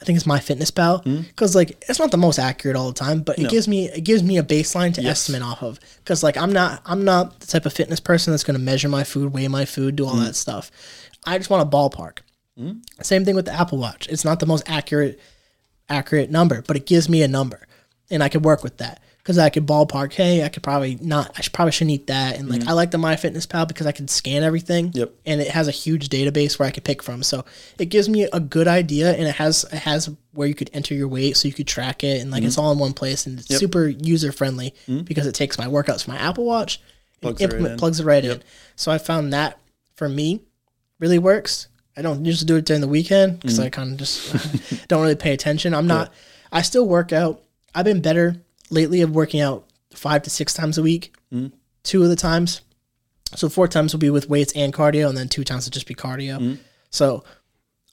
I 0.00 0.04
think 0.04 0.16
it's 0.16 0.26
MyFitnessPal 0.26 1.26
because 1.28 1.52
hmm? 1.52 1.58
like 1.58 1.70
it's 1.88 1.98
not 1.98 2.10
the 2.10 2.18
most 2.18 2.38
accurate 2.38 2.76
all 2.76 2.88
the 2.88 2.94
time, 2.94 3.20
but 3.22 3.38
it 3.38 3.44
No. 3.44 3.48
gives 3.48 3.66
me 3.66 3.88
it 3.88 4.02
gives 4.02 4.22
me 4.22 4.36
a 4.36 4.42
baseline 4.42 4.92
to 4.94 5.02
Yes. 5.02 5.22
estimate 5.22 5.42
off 5.42 5.62
of. 5.62 5.80
Because 5.98 6.22
like 6.22 6.36
I'm 6.36 6.52
not 6.52 6.82
I'm 6.84 7.04
not 7.04 7.40
the 7.40 7.46
type 7.46 7.64
of 7.64 7.72
fitness 7.72 8.00
person 8.00 8.32
that's 8.32 8.44
going 8.44 8.58
to 8.58 8.62
measure 8.62 8.88
my 8.88 9.04
food, 9.04 9.32
weigh 9.32 9.48
my 9.48 9.64
food, 9.64 9.96
do 9.96 10.06
all 10.06 10.14
hmm. 10.14 10.24
that 10.24 10.36
stuff. 10.36 10.70
I 11.24 11.38
just 11.38 11.48
want 11.48 11.66
a 11.66 11.76
ballpark. 11.76 12.18
Hmm? 12.58 12.72
Same 13.02 13.24
thing 13.24 13.34
with 13.34 13.46
the 13.46 13.52
Apple 13.52 13.78
Watch. 13.78 14.08
It's 14.08 14.24
not 14.24 14.40
the 14.40 14.46
most 14.46 14.64
accurate 14.66 15.18
accurate 15.88 16.30
number, 16.30 16.62
but 16.62 16.76
it 16.76 16.84
gives 16.84 17.08
me 17.08 17.22
a 17.22 17.28
number, 17.28 17.66
and 18.10 18.22
I 18.22 18.28
could 18.28 18.44
work 18.44 18.62
with 18.62 18.76
that 18.78 19.00
because 19.26 19.38
I 19.38 19.50
could 19.50 19.66
ballpark. 19.66 20.12
Hey, 20.12 20.44
I 20.44 20.48
could 20.48 20.62
probably 20.62 20.96
not. 21.00 21.32
I 21.36 21.40
should, 21.40 21.52
probably 21.52 21.72
shouldn't 21.72 21.90
eat 21.90 22.06
that. 22.06 22.38
And 22.38 22.48
like 22.48 22.60
mm-hmm. 22.60 22.68
I 22.68 22.74
like 22.74 22.92
the 22.92 22.98
MyFitnessPal 22.98 23.66
because 23.66 23.84
I 23.84 23.90
can 23.90 24.06
scan 24.06 24.44
everything. 24.44 24.92
Yep. 24.94 25.12
And 25.26 25.40
it 25.40 25.48
has 25.48 25.66
a 25.66 25.72
huge 25.72 26.10
database 26.10 26.60
where 26.60 26.68
I 26.68 26.70
could 26.70 26.84
pick 26.84 27.02
from, 27.02 27.24
so 27.24 27.44
it 27.76 27.86
gives 27.86 28.08
me 28.08 28.28
a 28.32 28.38
good 28.38 28.68
idea, 28.68 29.12
and 29.14 29.26
it 29.26 29.34
has 29.34 29.64
it 29.64 29.80
has 29.80 30.08
where 30.32 30.46
you 30.46 30.54
could 30.54 30.70
enter 30.72 30.94
your 30.94 31.08
weight, 31.08 31.36
so 31.36 31.48
you 31.48 31.54
could 31.54 31.66
track 31.66 32.04
it, 32.04 32.22
and 32.22 32.30
like 32.30 32.44
it's 32.44 32.54
mm-hmm. 32.54 32.66
all 32.66 32.72
in 32.72 32.78
one 32.78 32.92
place, 32.92 33.26
and 33.26 33.40
it's 33.40 33.50
Yep. 33.50 33.58
super 33.58 33.88
user 33.88 34.30
friendly 34.30 34.72
mm-hmm. 34.86 35.02
because 35.02 35.26
it 35.26 35.34
takes 35.34 35.58
my 35.58 35.66
workouts 35.66 36.04
from 36.04 36.14
my 36.14 36.20
Apple 36.20 36.44
Watch, 36.44 36.80
and 37.14 37.22
Plugs 37.22 37.40
it 37.40 37.46
right 37.46 37.52
implement 37.52 37.72
in. 37.72 37.78
plugs 37.80 37.98
it 37.98 38.04
right 38.04 38.24
in. 38.24 38.42
So 38.76 38.92
I 38.92 38.98
found 38.98 39.32
that 39.32 39.58
for 39.96 40.08
me 40.08 40.42
really 41.00 41.18
works. 41.18 41.66
I 41.96 42.02
don't 42.02 42.24
usually 42.24 42.46
do 42.46 42.56
it 42.56 42.64
during 42.64 42.80
the 42.80 42.86
weekend 42.88 43.40
because 43.40 43.58
I 43.58 43.70
kind 43.70 43.90
of 43.90 43.98
just 43.98 44.86
don't 44.88 45.02
really 45.02 45.16
pay 45.16 45.32
attention. 45.32 45.74
I'm 45.74 45.88
not. 45.88 46.12
I 46.52 46.62
still 46.62 46.86
work 46.86 47.12
out. 47.12 47.42
I've 47.74 47.86
been 47.86 48.00
better 48.00 48.36
lately 48.70 49.00
of 49.02 49.10
working 49.14 49.40
out 49.40 49.66
five 49.94 50.22
to 50.22 50.30
six 50.30 50.52
times 50.54 50.78
a 50.78 50.82
week. 50.82 51.14
Two 51.82 52.02
of 52.02 52.08
the 52.08 52.16
times, 52.16 52.62
so 53.36 53.48
four 53.48 53.68
times 53.68 53.92
will 53.92 54.00
be 54.00 54.10
with 54.10 54.28
weights 54.28 54.52
and 54.56 54.72
cardio, 54.72 55.08
and 55.08 55.16
then 55.16 55.28
two 55.28 55.44
times 55.44 55.64
will 55.66 55.70
just 55.70 55.86
be 55.86 55.94
cardio. 55.94 56.58
So 56.90 57.22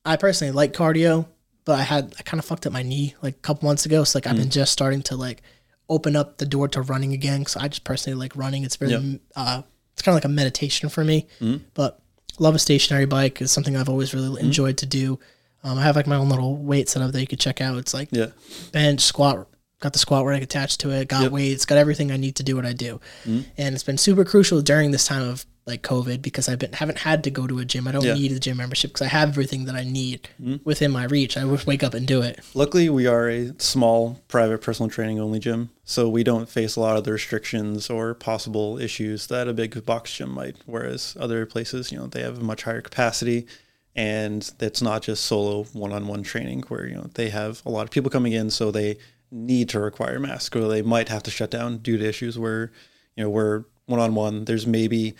I 0.05 0.15
personally 0.17 0.51
like 0.51 0.73
cardio, 0.73 1.27
but 1.65 1.77
I 1.79 1.83
had 1.83 2.13
I 2.17 2.23
kind 2.23 2.39
of 2.39 2.45
fucked 2.45 2.65
up 2.65 2.73
my 2.73 2.81
knee 2.83 3.13
like 3.21 3.35
a 3.35 3.39
couple 3.39 3.67
months 3.67 3.85
ago. 3.85 4.03
So 4.03 4.17
like 4.17 4.27
I've 4.27 4.35
been 4.37 4.47
Mm. 4.47 4.51
just 4.51 4.71
starting 4.71 5.01
to 5.03 5.15
like 5.15 5.41
open 5.89 6.15
up 6.15 6.37
the 6.37 6.45
door 6.45 6.67
to 6.69 6.81
running 6.81 7.13
again. 7.13 7.45
So 7.45 7.59
I 7.59 7.67
just 7.67 7.83
personally 7.83 8.17
like 8.17 8.35
running. 8.35 8.63
It's 8.63 8.77
very 8.77 9.19
uh, 9.35 9.61
it's 9.93 10.01
kind 10.01 10.13
of 10.13 10.15
like 10.15 10.25
a 10.25 10.29
meditation 10.33 10.89
for 10.89 11.03
me. 11.03 11.27
But 11.75 11.99
love 12.39 12.55
a 12.55 12.59
stationary 12.59 13.05
bike 13.05 13.41
is 13.41 13.51
something 13.51 13.77
I've 13.77 13.89
always 13.89 14.13
really 14.13 14.41
enjoyed 14.41 14.77
to 14.77 14.85
do. 14.87 15.19
Um, 15.63 15.77
I 15.77 15.83
have 15.83 15.95
like 15.95 16.07
my 16.07 16.15
own 16.15 16.29
little 16.29 16.57
weight 16.57 16.89
setup 16.89 17.11
that 17.11 17.21
you 17.21 17.27
could 17.27 17.39
check 17.39 17.61
out. 17.61 17.77
It's 17.77 17.93
like 17.93 18.09
Yeah. 18.11 18.27
bench, 18.71 19.01
squat, 19.01 19.47
got 19.83 19.91
the 19.91 19.99
squat 19.99 20.25
rack 20.25 20.41
attached 20.41 20.79
to 20.79 20.89
it, 20.91 21.09
got 21.09 21.23
Yep. 21.23 21.31
weights, 21.33 21.65
got 21.65 21.77
everything 21.77 22.09
I 22.11 22.17
need 22.17 22.35
to 22.37 22.43
do 22.43 22.55
what 22.55 22.65
I 22.65 22.71
do. 22.71 23.01
Mm-hmm. 23.25 23.41
And 23.57 23.75
it's 23.75 23.83
been 23.83 23.97
super 23.97 24.23
crucial 24.23 24.61
during 24.61 24.91
this 24.91 25.05
time 25.05 25.21
of 25.27 25.45
like 25.65 25.81
COVID 25.81 26.21
because 26.21 26.49
I've 26.49 26.59
been 26.59 26.73
haven't 26.73 26.99
had 26.99 27.23
to 27.25 27.29
go 27.31 27.47
to 27.47 27.59
a 27.59 27.65
gym. 27.65 27.87
I 27.87 27.91
don't 27.91 28.03
Yeah. 28.03 28.13
need 28.15 28.31
a 28.33 28.39
gym 28.39 28.57
membership 28.57 28.91
because 28.91 29.05
I 29.05 29.09
have 29.09 29.29
everything 29.29 29.65
that 29.65 29.75
I 29.75 29.83
need 29.83 30.27
mm-hmm. 30.41 30.57
within 30.63 30.91
my 30.91 31.03
reach. 31.05 31.37
I 31.37 31.41
just 31.43 31.67
wake 31.67 31.83
up 31.83 31.93
and 31.93 32.05
do 32.07 32.21
it. 32.21 32.39
Luckily, 32.53 32.89
we 32.89 33.07
are 33.07 33.29
a 33.29 33.53
small, 33.59 34.19
private, 34.27 34.61
personal 34.61 34.89
training 34.89 35.19
only 35.19 35.39
gym, 35.39 35.69
so 35.85 36.09
we 36.09 36.23
don't 36.23 36.49
face 36.49 36.75
a 36.75 36.81
lot 36.81 36.97
of 36.97 37.03
the 37.05 37.11
restrictions 37.13 37.89
or 37.89 38.13
possible 38.13 38.77
issues 38.77 39.27
that 39.27 39.47
a 39.47 39.53
big 39.53 39.85
box 39.85 40.13
gym 40.13 40.31
might. 40.31 40.57
Whereas 40.65 41.15
other 41.19 41.45
places, 41.45 41.91
you 41.91 41.97
know, 41.97 42.07
they 42.07 42.21
have 42.21 42.39
a 42.39 42.43
much 42.43 42.63
higher 42.63 42.81
capacity, 42.81 43.47
and 43.95 44.49
it's 44.59 44.81
not 44.81 45.03
just 45.03 45.23
solo 45.25 45.63
one-on-one 45.71 46.23
training 46.23 46.63
where 46.67 46.85
you 46.87 46.95
know 46.95 47.09
they 47.13 47.29
have 47.29 47.61
a 47.65 47.69
lot 47.69 47.83
of 47.83 47.91
people 47.91 48.09
coming 48.11 48.33
in, 48.33 48.49
so 48.49 48.69
they 48.71 48.97
need 49.33 49.67
to 49.69 49.79
require 49.79 50.19
masks, 50.19 50.55
or 50.55 50.67
they 50.67 50.81
might 50.81 51.09
have 51.09 51.23
to 51.23 51.31
shut 51.31 51.49
down 51.49 51.79
due 51.79 51.97
to 51.97 52.07
issues 52.07 52.37
where, 52.37 52.71
you 53.15 53.23
know, 53.23 53.29
we're 53.29 53.65
one-on-one. 53.87 54.45
There's 54.45 54.67
maybe 54.67 55.15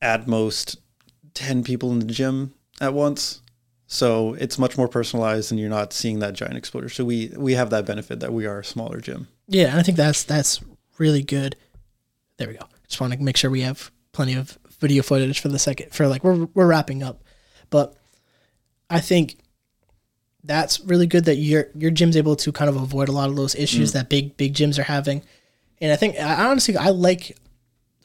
at 0.00 0.26
most 0.26 0.78
ten 1.34 1.62
people 1.62 1.92
in 1.92 1.98
the 2.00 2.06
gym 2.06 2.54
at 2.80 2.94
once. 2.94 3.42
So 3.86 4.34
it's 4.34 4.58
much 4.58 4.78
more 4.78 4.88
personalized, 4.88 5.50
and 5.50 5.60
you're 5.60 5.68
not 5.68 5.92
seeing 5.92 6.20
that 6.20 6.34
giant 6.34 6.56
exposure. 6.56 6.88
So 6.88 7.04
we 7.04 7.32
we 7.36 7.54
have 7.54 7.70
that 7.70 7.86
benefit 7.86 8.20
that 8.20 8.32
we 8.32 8.46
are 8.46 8.60
a 8.60 8.64
smaller 8.64 9.00
gym. 9.00 9.28
Yeah, 9.46 9.68
and 9.70 9.78
I 9.78 9.82
think 9.82 9.96
that's 9.96 10.24
that's 10.24 10.60
really 10.98 11.22
good. 11.22 11.56
There 12.36 12.48
we 12.48 12.54
go. 12.54 12.66
Just 12.88 13.00
want 13.00 13.12
to 13.12 13.18
make 13.18 13.36
sure 13.36 13.50
we 13.50 13.62
have 13.62 13.90
plenty 14.12 14.34
of 14.34 14.58
video 14.78 15.02
footage 15.02 15.40
for 15.40 15.48
the 15.48 15.58
second 15.58 15.92
for 15.92 16.08
like 16.08 16.24
we're 16.24 16.46
we're 16.54 16.66
wrapping 16.66 17.02
up, 17.02 17.22
but 17.68 17.96
I 18.88 19.00
think 19.00 19.38
that's 20.44 20.80
really 20.80 21.06
good 21.06 21.24
that 21.26 21.36
your 21.36 21.68
your 21.74 21.90
gym's 21.90 22.16
able 22.16 22.36
to 22.36 22.52
kind 22.52 22.68
of 22.68 22.76
avoid 22.76 23.08
a 23.08 23.12
lot 23.12 23.28
of 23.28 23.36
those 23.36 23.54
issues 23.54 23.92
that 23.92 24.08
big 24.08 24.36
big 24.36 24.54
gyms 24.54 24.78
are 24.78 24.82
having, 24.84 25.22
and 25.80 25.92
I 25.92 25.96
think 25.96 26.16
I 26.18 26.46
honestly 26.46 26.76
I 26.76 26.90
like 26.90 27.36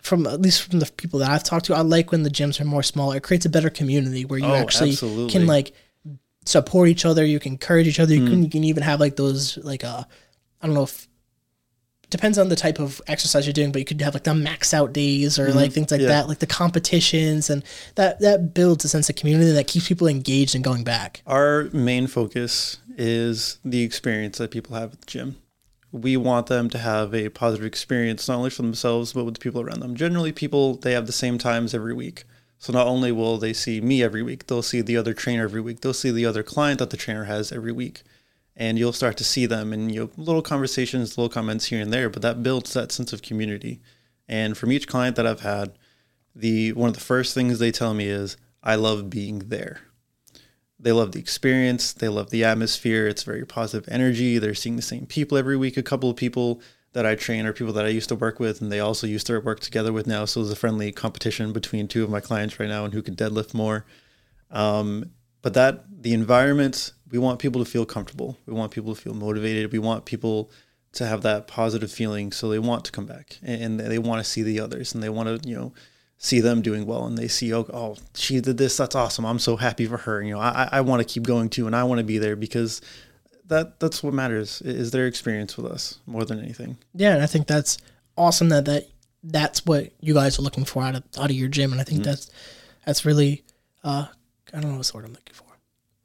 from 0.02 0.28
at 0.28 0.42
least 0.42 0.62
from 0.64 0.80
the 0.80 0.86
people 0.98 1.20
that 1.20 1.30
I've 1.32 1.44
talked 1.44 1.66
to 1.66 1.74
I 1.76 1.82
like 1.82 2.12
when 2.12 2.24
the 2.24 2.30
gyms 2.30 2.60
are 2.62 2.66
more 2.66 2.84
smaller. 2.84 3.18
It 3.18 3.24
creates 3.24 3.46
a 3.46 3.50
better 3.50 3.70
community 3.70 4.26
where 4.26 4.38
you 4.40 4.46
Oh, 4.46 4.54
actually 4.54 4.92
absolutely. 4.92 5.32
can 5.32 5.48
like 5.48 5.74
support 6.46 6.90
each 6.90 7.06
other. 7.06 7.26
You 7.26 7.40
can 7.40 7.54
encourage 7.54 7.88
each 7.88 8.00
other. 8.00 8.14
You 8.14 8.28
can 8.28 8.44
you 8.44 8.50
can 8.50 8.64
even 8.64 8.84
have 8.84 9.00
like 9.00 9.16
those 9.16 9.58
like 9.60 9.84
uh 9.84 10.04
I 10.62 10.66
don't 10.68 10.76
know 10.76 10.84
if 10.84 11.08
depends 12.10 12.38
on 12.38 12.49
the 12.49 12.56
type 12.56 12.80
of 12.80 13.01
exercise 13.08 13.45
you're 13.45 13.53
doing, 13.53 13.72
but 13.72 13.80
you 13.80 13.86
could 13.86 14.01
have 14.01 14.14
like 14.14 14.24
the 14.24 14.34
max 14.34 14.74
out 14.74 14.93
days 14.93 15.38
or 15.39 15.47
like 15.47 15.66
mm-hmm. 15.66 15.74
things 15.74 15.91
like 15.91 16.01
Yeah. 16.01 16.08
that, 16.08 16.28
like 16.28 16.39
the 16.39 16.47
competitions, 16.47 17.49
and 17.49 17.64
that 17.95 18.20
that 18.20 18.53
builds 18.53 18.86
a 18.86 18.88
sense 18.88 19.10
of 19.10 19.16
community 19.16 19.51
that 19.51 19.68
keeps 19.68 19.88
people 19.88 20.08
engaged 20.08 20.56
and 20.56 20.64
going 20.64 20.84
back. 20.84 21.22
Our 21.26 21.70
main 21.74 22.08
focus 22.08 22.78
is 22.97 23.60
the 23.66 23.84
experience 23.84 24.38
that 24.38 24.51
people 24.51 24.76
have 24.76 24.93
at 24.93 25.01
the 25.01 25.08
gym. 25.08 25.38
We 25.91 26.18
want 26.18 26.47
them 26.47 26.70
to 26.72 26.78
have 26.78 27.14
a 27.14 27.30
positive 27.30 27.66
experience, 27.66 28.28
not 28.28 28.38
only 28.38 28.49
for 28.49 28.64
themselves, 28.64 29.14
but 29.14 29.24
with 29.24 29.36
the 29.36 29.39
people 29.39 29.62
around 29.62 29.80
them. 29.80 29.95
Generally, 29.95 30.34
people, 30.34 30.76
they 30.76 30.91
have 30.91 31.06
the 31.06 31.14
same 31.14 31.38
times 31.38 31.74
every 31.74 31.93
week. 31.93 32.26
So 32.58 32.74
not 32.74 32.88
only 32.88 33.12
will 33.12 33.38
they 33.38 33.53
see 33.53 33.80
me 33.82 34.03
every 34.03 34.24
week, 34.24 34.47
they'll 34.47 34.62
see 34.62 34.82
the 34.82 34.97
other 34.97 35.14
trainer 35.14 35.43
every 35.43 35.62
week, 35.62 35.82
they'll 35.82 35.93
see 35.93 36.12
the 36.12 36.26
other 36.26 36.43
client 36.43 36.80
that 36.80 36.89
the 36.89 36.97
trainer 36.97 37.26
has 37.26 37.51
every 37.51 37.72
week. 37.72 38.03
And 38.58 38.80
you'll 38.80 38.93
start 38.93 39.18
to 39.18 39.26
see 39.26 39.45
them 39.45 39.74
and 39.74 39.93
you 39.93 40.12
little 40.16 40.41
conversations, 40.41 41.18
little 41.18 41.30
comments 41.30 41.66
here 41.66 41.82
and 41.82 41.91
there, 41.91 42.10
but 42.10 42.22
that 42.22 42.41
builds 42.41 42.74
that 42.74 42.91
sense 42.91 43.12
of 43.12 43.22
community. 43.22 43.82
And 44.30 44.58
from 44.58 44.72
each 44.72 44.88
client 44.88 45.18
that 45.18 45.28
I've 45.28 45.41
had, 45.41 45.78
the 46.34 46.74
one 46.74 46.89
of 46.89 46.95
the 46.95 47.01
first 47.01 47.34
things 47.34 47.60
they 47.60 47.72
tell 47.72 47.93
me 47.93 48.08
is, 48.08 48.38
I 48.64 48.76
love 48.76 49.10
being 49.10 49.39
there. 49.39 49.82
They 50.80 50.91
love 50.91 51.14
the 51.14 51.20
experience. 51.20 51.93
They 51.93 52.10
love 52.10 52.30
the 52.30 52.43
atmosphere. 52.43 53.08
It's 53.08 53.24
very 53.24 53.45
positive 53.45 53.88
energy. 53.91 54.38
They're 54.38 54.53
seeing 54.53 54.76
the 54.76 54.82
same 54.82 55.06
people 55.06 55.38
every 55.38 55.56
week. 55.56 55.78
A 55.78 55.84
couple 55.84 56.10
of 56.10 56.16
people 56.16 56.62
that 56.93 57.06
i 57.06 57.14
train 57.14 57.45
are 57.45 57.51
people 57.51 57.74
that 57.74 57.86
i 57.86 57.89
used 57.89 58.08
to 58.08 58.16
work 58.16 58.39
with 58.39 58.62
and 58.62 58.72
they 58.72 58.80
also 58.80 59.06
used 59.06 59.28
to 59.28 59.38
work 59.39 59.60
together 59.60 59.91
with 59.91 60.08
now. 60.08 60.26
So 60.26 60.39
there's 60.41 60.51
a 60.51 60.56
friendly 60.56 60.91
competition 60.91 61.51
between 61.51 61.88
two 61.88 62.03
of 62.03 62.10
my 62.10 62.22
clients 62.22 62.60
right 62.60 62.70
now 62.70 62.86
and 62.86 62.93
who 62.93 63.01
can 63.01 63.16
deadlift 63.16 63.53
more. 63.53 63.86
Um, 64.49 65.12
but 65.46 65.54
that 65.54 65.86
the 66.02 66.14
environment 66.14 66.91
we 67.12 67.20
want 67.20 67.38
people 67.38 67.64
to 67.64 67.70
feel 67.70 67.86
comfortable. 67.86 68.36
We 68.48 68.54
want 68.56 68.72
people 68.72 68.96
to 68.96 69.00
feel 69.00 69.14
motivated. 69.14 69.72
We 69.72 69.78
want 69.78 70.06
people 70.06 70.50
to 70.93 71.06
have 71.06 71.22
that 71.22 71.46
positive 71.46 71.91
feeling 71.91 72.32
so 72.32 72.50
they 72.50 72.58
want 72.58 72.84
to 72.86 72.91
come 72.91 73.06
back 73.06 73.38
and 73.43 73.62
and 73.62 73.80
they 73.80 74.00
want 74.00 74.26
to 74.26 74.30
see 74.30 74.41
the 74.41 74.60
others 74.60 74.96
and 74.96 75.04
they 75.04 75.10
want 75.10 75.43
to 75.43 75.48
you 75.48 75.56
know 75.56 75.72
see 76.18 76.39
them 76.39 76.64
doing 76.64 76.88
well 76.88 77.06
and 77.06 77.16
they 77.16 77.28
see 77.28 77.54
oh, 77.54 77.68
oh 77.74 77.96
she 78.16 78.39
did 78.39 78.58
this 78.58 78.78
that's 78.78 78.96
awesome 78.96 79.26
i'm 79.26 79.38
so 79.38 79.58
happy 79.58 79.86
for 79.86 79.98
her 79.98 80.24
you 80.24 80.34
know 80.34 80.39
i 80.39 80.70
i 80.72 80.80
want 80.80 81.02
to 81.02 81.14
keep 81.14 81.24
going 81.24 81.50
too 81.50 81.68
and 81.68 81.76
i 81.76 81.84
want 81.84 82.00
to 82.00 82.06
be 82.06 82.18
there 82.18 82.38
because 82.38 82.82
that 83.48 83.80
that's 83.80 84.02
what 84.02 84.14
matters 84.14 84.62
is 84.62 84.91
their 84.91 85.08
experience 85.08 85.58
with 85.58 85.66
us 85.66 86.00
more 86.06 86.26
than 86.26 86.39
anything. 86.39 86.78
Yeah, 86.93 87.14
and 87.14 87.24
I 87.24 87.28
think 87.28 87.48
that's 87.48 87.78
awesome 88.18 88.50
that 88.50 88.66
that 88.66 88.88
that's 89.24 89.66
what 89.66 89.91
you 90.00 90.14
guys 90.14 90.39
are 90.39 90.41
looking 90.41 90.66
for 90.66 90.84
out 90.84 90.96
of 90.96 91.04
out 91.18 91.30
of 91.30 91.36
your 91.36 91.50
gym, 91.50 91.72
and 91.72 91.82
I 91.82 91.84
think 91.84 92.04
that's 92.04 92.30
that's 92.86 93.06
really 93.06 93.43
uh 93.84 94.08
I 94.56 94.60
don't 94.62 94.72
know 94.72 94.78
what's 94.78 94.91
the 94.91 94.97
word 94.97 95.06
I'm 95.06 95.14
looking 95.14 95.34
for. 95.34 95.45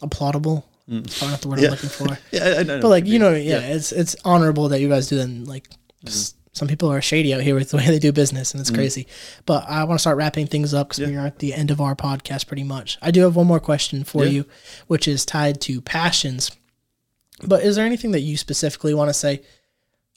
Applaudable. 0.03 0.65
Mm. 0.89 1.07
It's 1.07 1.19
probably 1.19 1.33
not 1.33 1.41
the 1.41 1.49
word 1.49 1.61
Yeah. 1.61 1.67
I'm 1.67 1.71
looking 1.73 1.89
for. 1.89 2.19
yeah 2.33 2.45
I, 2.45 2.61
I 2.61 2.63
know 2.65 2.81
But 2.81 2.89
like 2.89 3.07
you 3.07 3.19
know, 3.19 3.33
yeah, 3.33 3.61
it's 3.61 3.93
it's 3.93 4.17
honorable 4.25 4.69
that 4.71 4.81
you 4.81 4.89
guys 4.89 5.09
do 5.09 5.17
that. 5.17 5.23
And 5.23 5.47
like, 5.47 5.69
mm-hmm. 5.69 6.07
'cause 6.07 6.35
some 6.53 6.67
people 6.67 6.91
are 6.91 7.01
shady 7.01 7.33
out 7.33 7.43
here 7.43 7.55
with 7.55 7.71
the 7.71 7.77
way 7.77 7.87
they 7.89 7.99
do 7.99 8.13
business, 8.13 8.53
and 8.53 8.61
it's 8.61 8.71
mm-hmm. 8.71 8.79
crazy. 8.79 9.07
But 9.47 9.69
I 9.69 9.85
want 9.85 9.99
to 9.99 10.01
start 10.01 10.17
wrapping 10.17 10.47
things 10.47 10.75
up 10.75 10.89
because 10.89 11.07
we 11.07 11.17
are 11.17 11.27
at 11.27 11.39
the 11.39 11.55
end 11.55 11.71
of 11.71 11.81
our 11.81 11.95
podcast, 11.95 12.47
pretty 12.49 12.65
much. 12.65 12.99
I 13.01 13.11
do 13.11 13.23
have 13.23 13.37
one 13.37 13.47
more 13.47 13.61
question 13.61 14.05
for 14.05 14.25
Yeah. 14.25 14.31
you, 14.31 14.45
which 14.89 15.07
is 15.07 15.25
tied 15.25 15.61
to 15.63 15.81
passions. 15.81 16.51
But 17.47 17.63
is 17.63 17.77
there 17.77 17.87
anything 17.87 18.11
that 18.11 18.21
you 18.21 18.37
specifically 18.37 18.95
want 18.95 19.09
to 19.09 19.15
say? 19.15 19.43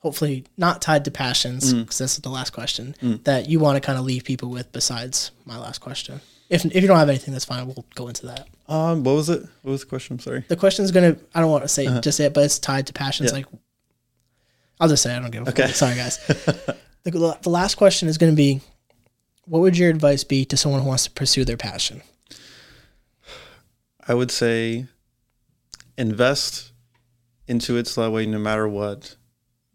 Hopefully, 0.01 0.45
not 0.57 0.81
tied 0.81 1.05
to 1.05 1.11
passions, 1.11 1.73
mm. 1.73 1.81
because 1.81 1.99
this 1.99 2.13
is 2.15 2.19
the 2.19 2.29
last 2.29 2.49
question 2.49 2.93
mm. 3.01 3.23
that 3.23 3.47
you 3.47 3.59
want 3.59 3.77
to 3.77 3.86
kind 3.86 3.97
of 3.97 4.03
leave 4.03 4.25
people 4.25 4.49
with. 4.49 4.69
Besides 4.73 5.31
my 5.45 5.57
last 5.57 5.79
question, 5.79 6.19
if 6.54 6.66
if 6.66 6.82
you 6.82 6.88
don't 6.88 6.97
have 6.97 7.10
anything, 7.10 7.34
that's 7.34 7.45
fine. 7.45 7.66
We'll 7.66 7.86
go 7.95 8.08
into 8.08 8.28
that. 8.28 8.47
um 8.68 9.04
what 9.04 9.14
was 9.16 9.30
it 9.30 9.41
what 9.64 9.72
was 9.72 9.82
the 9.82 9.88
question 9.88 10.14
i'm 10.16 10.20
sorry 10.20 10.45
The 10.47 10.56
question's 10.56 10.91
gonna. 10.91 11.18
I 11.36 11.41
don't 11.41 11.51
want 11.51 11.64
to 11.64 11.68
say 11.68 11.86
just 12.01 12.20
it, 12.20 12.34
but 12.34 12.45
it's 12.45 12.60
tied 12.60 12.88
to 12.88 12.93
passions. 12.93 13.32
Yeah. 13.32 13.38
Like, 13.38 13.45
I'll 14.80 14.88
just 14.89 15.04
say 15.04 15.14
I 15.16 15.20
don't 15.20 15.32
give 15.32 15.45
a 15.47 15.49
Okay. 15.49 15.68
fuck. 15.68 15.76
Sorry, 15.84 15.95
guys. 15.95 16.18
the, 17.04 17.38
the 17.41 17.49
last 17.49 17.76
question 17.76 18.08
is 18.10 18.18
gonna 18.18 18.32
be, 18.34 18.62
what 19.45 19.60
would 19.60 19.78
your 19.78 19.89
advice 19.89 20.24
be 20.24 20.45
to 20.45 20.56
someone 20.58 20.82
who 20.82 20.88
wants 20.88 21.04
to 21.06 21.12
pursue 21.12 21.43
their 21.45 21.58
passion? 21.58 22.01
i 24.06 24.14
would 24.14 24.30
say 24.32 24.86
invest 25.97 26.72
into 27.47 27.78
it 27.78 27.88
so 27.88 28.01
that 28.04 28.12
way 28.12 28.26
no 28.26 28.38
matter 28.39 28.68
what 28.68 29.16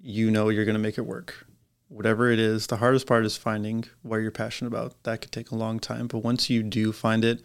you 0.01 0.31
know 0.31 0.49
you're 0.51 0.65
going 0.67 0.75
to 0.75 0.79
make 0.81 0.99
it 0.99 1.07
work 1.07 1.47
whatever 1.89 2.31
it 2.31 2.39
is 2.39 2.67
the 2.67 2.77
hardest 2.77 3.07
part 3.07 3.25
is 3.25 3.37
finding 3.37 3.85
what 4.03 4.19
you're 4.19 4.31
passionate 4.31 4.69
about. 4.69 5.03
That 5.05 5.21
could 5.21 5.33
take 5.33 5.51
a 5.51 5.57
long 5.57 5.79
time 5.79 6.07
but 6.07 6.19
once 6.19 6.51
you 6.51 6.63
do 6.63 6.93
find 6.93 7.25
it 7.25 7.43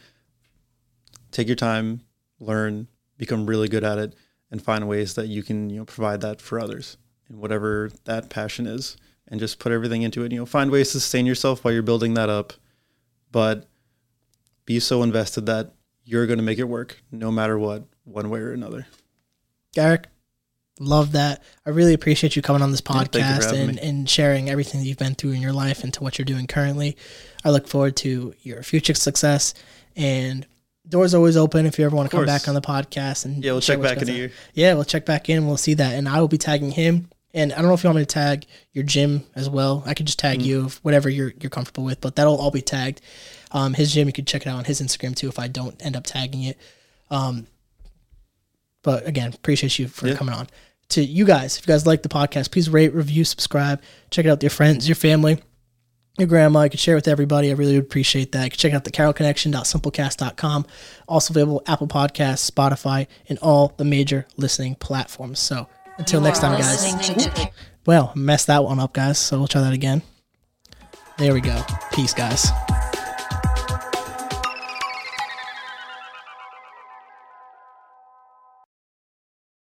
take 1.32 1.48
your 1.48 1.56
time 1.56 2.02
learn 2.40 2.88
become 3.18 3.46
really 3.46 3.68
good 3.68 3.84
at 3.84 3.98
it 3.98 4.16
and 4.52 4.62
find 4.62 4.88
ways 4.88 5.16
that 5.16 5.28
you 5.28 5.44
can 5.44 5.70
you 5.70 5.78
know 5.78 5.86
provide 5.86 6.22
that 6.22 6.42
for 6.42 6.60
others 6.60 6.98
and 7.28 7.40
whatever 7.40 7.90
that 8.06 8.30
passion 8.30 8.68
is 8.68 8.98
and 9.28 9.40
just 9.40 9.58
put 9.58 9.72
everything 9.72 10.02
into 10.02 10.24
it. 10.24 10.32
You 10.32 10.40
know 10.40 10.46
find 10.46 10.70
ways 10.70 10.92
to 10.92 11.00
sustain 11.00 11.26
yourself 11.26 11.64
while 11.64 11.74
you're 11.74 11.84
building 11.84 12.14
that 12.16 12.30
up 12.30 12.54
but 13.32 13.68
be 14.66 14.80
so 14.80 15.04
invested 15.04 15.46
that 15.48 15.74
you're 16.06 16.28
going 16.28 16.38
to 16.38 16.44
make 16.44 16.60
it 16.60 16.66
work 16.66 17.02
no 17.12 17.32
matter 17.32 17.58
what 17.58 17.84
one 18.04 18.30
way 18.30 18.40
or 18.40 18.52
another. 18.52 18.88
Garrick, 19.74 20.08
love 20.80 21.12
that. 21.14 21.42
I 21.66 21.70
really 21.70 21.94
appreciate 21.94 22.36
you 22.36 22.42
coming 22.42 22.62
on 22.62 22.72
this 22.72 22.82
thank 22.82 23.14
you 23.16 23.22
for 23.22 23.26
podcast 23.28 23.46
having 23.46 23.62
and, 23.70 23.76
me. 23.76 23.82
and 23.82 24.10
sharing 24.10 24.50
everything 24.50 24.82
that 24.82 24.88
you've 24.88 24.98
been 24.98 25.16
through 25.16 25.32
in 25.32 25.42
your 25.42 25.54
life 25.54 25.84
and 25.84 25.94
to 25.94 26.04
what 26.04 26.18
you're 26.18 26.26
doing 26.26 26.48
currently. 26.48 26.98
I 27.46 27.52
look 27.52 27.68
forward 27.68 27.96
to 27.98 28.34
your 28.42 28.64
future 28.64 28.94
success 28.94 29.54
and 29.96 30.46
doors 30.90 31.14
always 31.14 31.38
open 31.38 31.66
if 31.66 31.78
you 31.80 31.86
ever 31.86 31.96
want 31.96 32.10
to 32.10 32.16
come 32.18 32.26
back 32.26 32.48
on 32.48 32.56
the 32.56 32.62
podcast 32.62 33.24
and 33.26 33.44
yeah 33.44 33.52
we'll 33.54 33.62
check 33.62 33.82
back 33.82 34.02
in 34.02 34.10
a 34.10 34.12
year 34.12 34.32
Yeah, 34.54 34.74
we'll 34.74 34.84
check 34.84 35.06
back 35.06 35.30
in 35.30 35.38
and 35.38 35.48
we'll 35.48 35.58
see 35.58 35.76
that. 35.76 35.94
And 35.96 36.10
I 36.10 36.20
will 36.20 36.28
be 36.28 36.38
tagging 36.38 36.72
him. 36.72 37.10
And 37.36 37.52
I 37.52 37.58
don't 37.58 37.68
know 37.68 37.74
if 37.74 37.84
you 37.84 37.88
want 37.88 37.98
me 37.98 38.04
to 38.04 38.14
tag 38.14 38.46
your 38.74 38.84
gym 38.84 39.24
as 39.36 39.50
well. 39.50 39.82
I 39.88 39.94
could 39.96 40.06
just 40.06 40.20
tag 40.20 40.40
Mm. 40.40 40.46
you, 40.46 40.70
whatever 40.84 41.10
you're 41.10 41.34
you're 41.40 41.50
comfortable 41.50 41.84
with. 41.84 42.00
But 42.00 42.16
that'll 42.16 42.36
all 42.38 42.52
be 42.52 42.62
tagged. 42.62 43.02
Um, 43.52 43.74
his 43.74 43.92
gym, 43.92 44.08
you 44.08 44.14
could 44.14 44.28
check 44.28 44.44
it 44.44 44.50
out 44.50 44.58
on 44.58 44.66
his 44.66 44.82
Instagram 44.82 45.16
too. 45.16 45.30
If 45.30 45.40
I 45.40 45.48
don't 45.48 45.76
end 45.84 45.96
up 45.96 46.04
tagging 46.06 46.44
it. 46.44 46.58
Um, 47.10 47.48
but 48.84 49.08
again, 49.08 49.32
appreciate 49.34 49.80
you 49.80 49.88
for 49.88 50.08
Yeah. 50.08 50.16
coming 50.16 50.36
on. 50.36 50.48
To 50.90 51.04
you 51.04 51.26
guys, 51.26 51.58
if 51.58 51.66
you 51.66 51.72
guys 51.74 51.88
like 51.88 52.04
the 52.04 52.10
podcast, 52.10 52.52
please 52.52 52.70
rate, 52.70 52.94
review, 52.94 53.24
subscribe, 53.26 53.82
check 54.12 54.26
it 54.26 54.30
out 54.30 54.34
with 54.38 54.44
your 54.44 54.50
friends, 54.52 54.88
your 54.88 54.96
family, 54.96 55.42
your 56.20 56.28
grandma. 56.28 56.64
You 56.64 56.70
can 56.70 56.78
share 56.78 56.94
it 56.96 56.98
with 57.00 57.08
everybody. 57.08 57.50
I 57.50 57.54
really 57.54 57.74
would 57.76 57.86
appreciate 57.86 58.32
that. 58.34 58.44
You 58.44 58.50
can 58.52 58.60
check 58.60 58.74
out 58.74 58.84
the 58.84 58.92
carrollconnection.simplecast.com. 58.92 60.66
Also 61.08 61.34
available 61.34 61.64
Apple 61.66 61.88
Podcasts, 61.88 62.50
Spotify, 62.52 63.08
and 63.28 63.40
all 63.40 63.74
the 63.78 63.86
major 63.86 64.28
listening 64.38 64.76
platforms. 64.76 65.40
So 65.40 65.68
until 65.98 66.22
next 66.22 66.40
time, 66.40 66.60
guys. 66.60 66.84
Listening 66.84 67.16
to 67.26 67.30
the 67.30 67.50
Well, 67.86 68.12
messed 68.16 68.48
that 68.48 68.64
one 68.64 68.80
up, 68.80 68.94
guys. 68.94 69.18
So 69.18 69.40
we'll 69.40 69.48
try 69.48 69.62
that 69.62 69.74
again. 69.74 70.04
There 71.18 71.34
we 71.34 71.42
go. 71.42 71.64
Peace, 71.94 72.14
guys. 72.14 72.48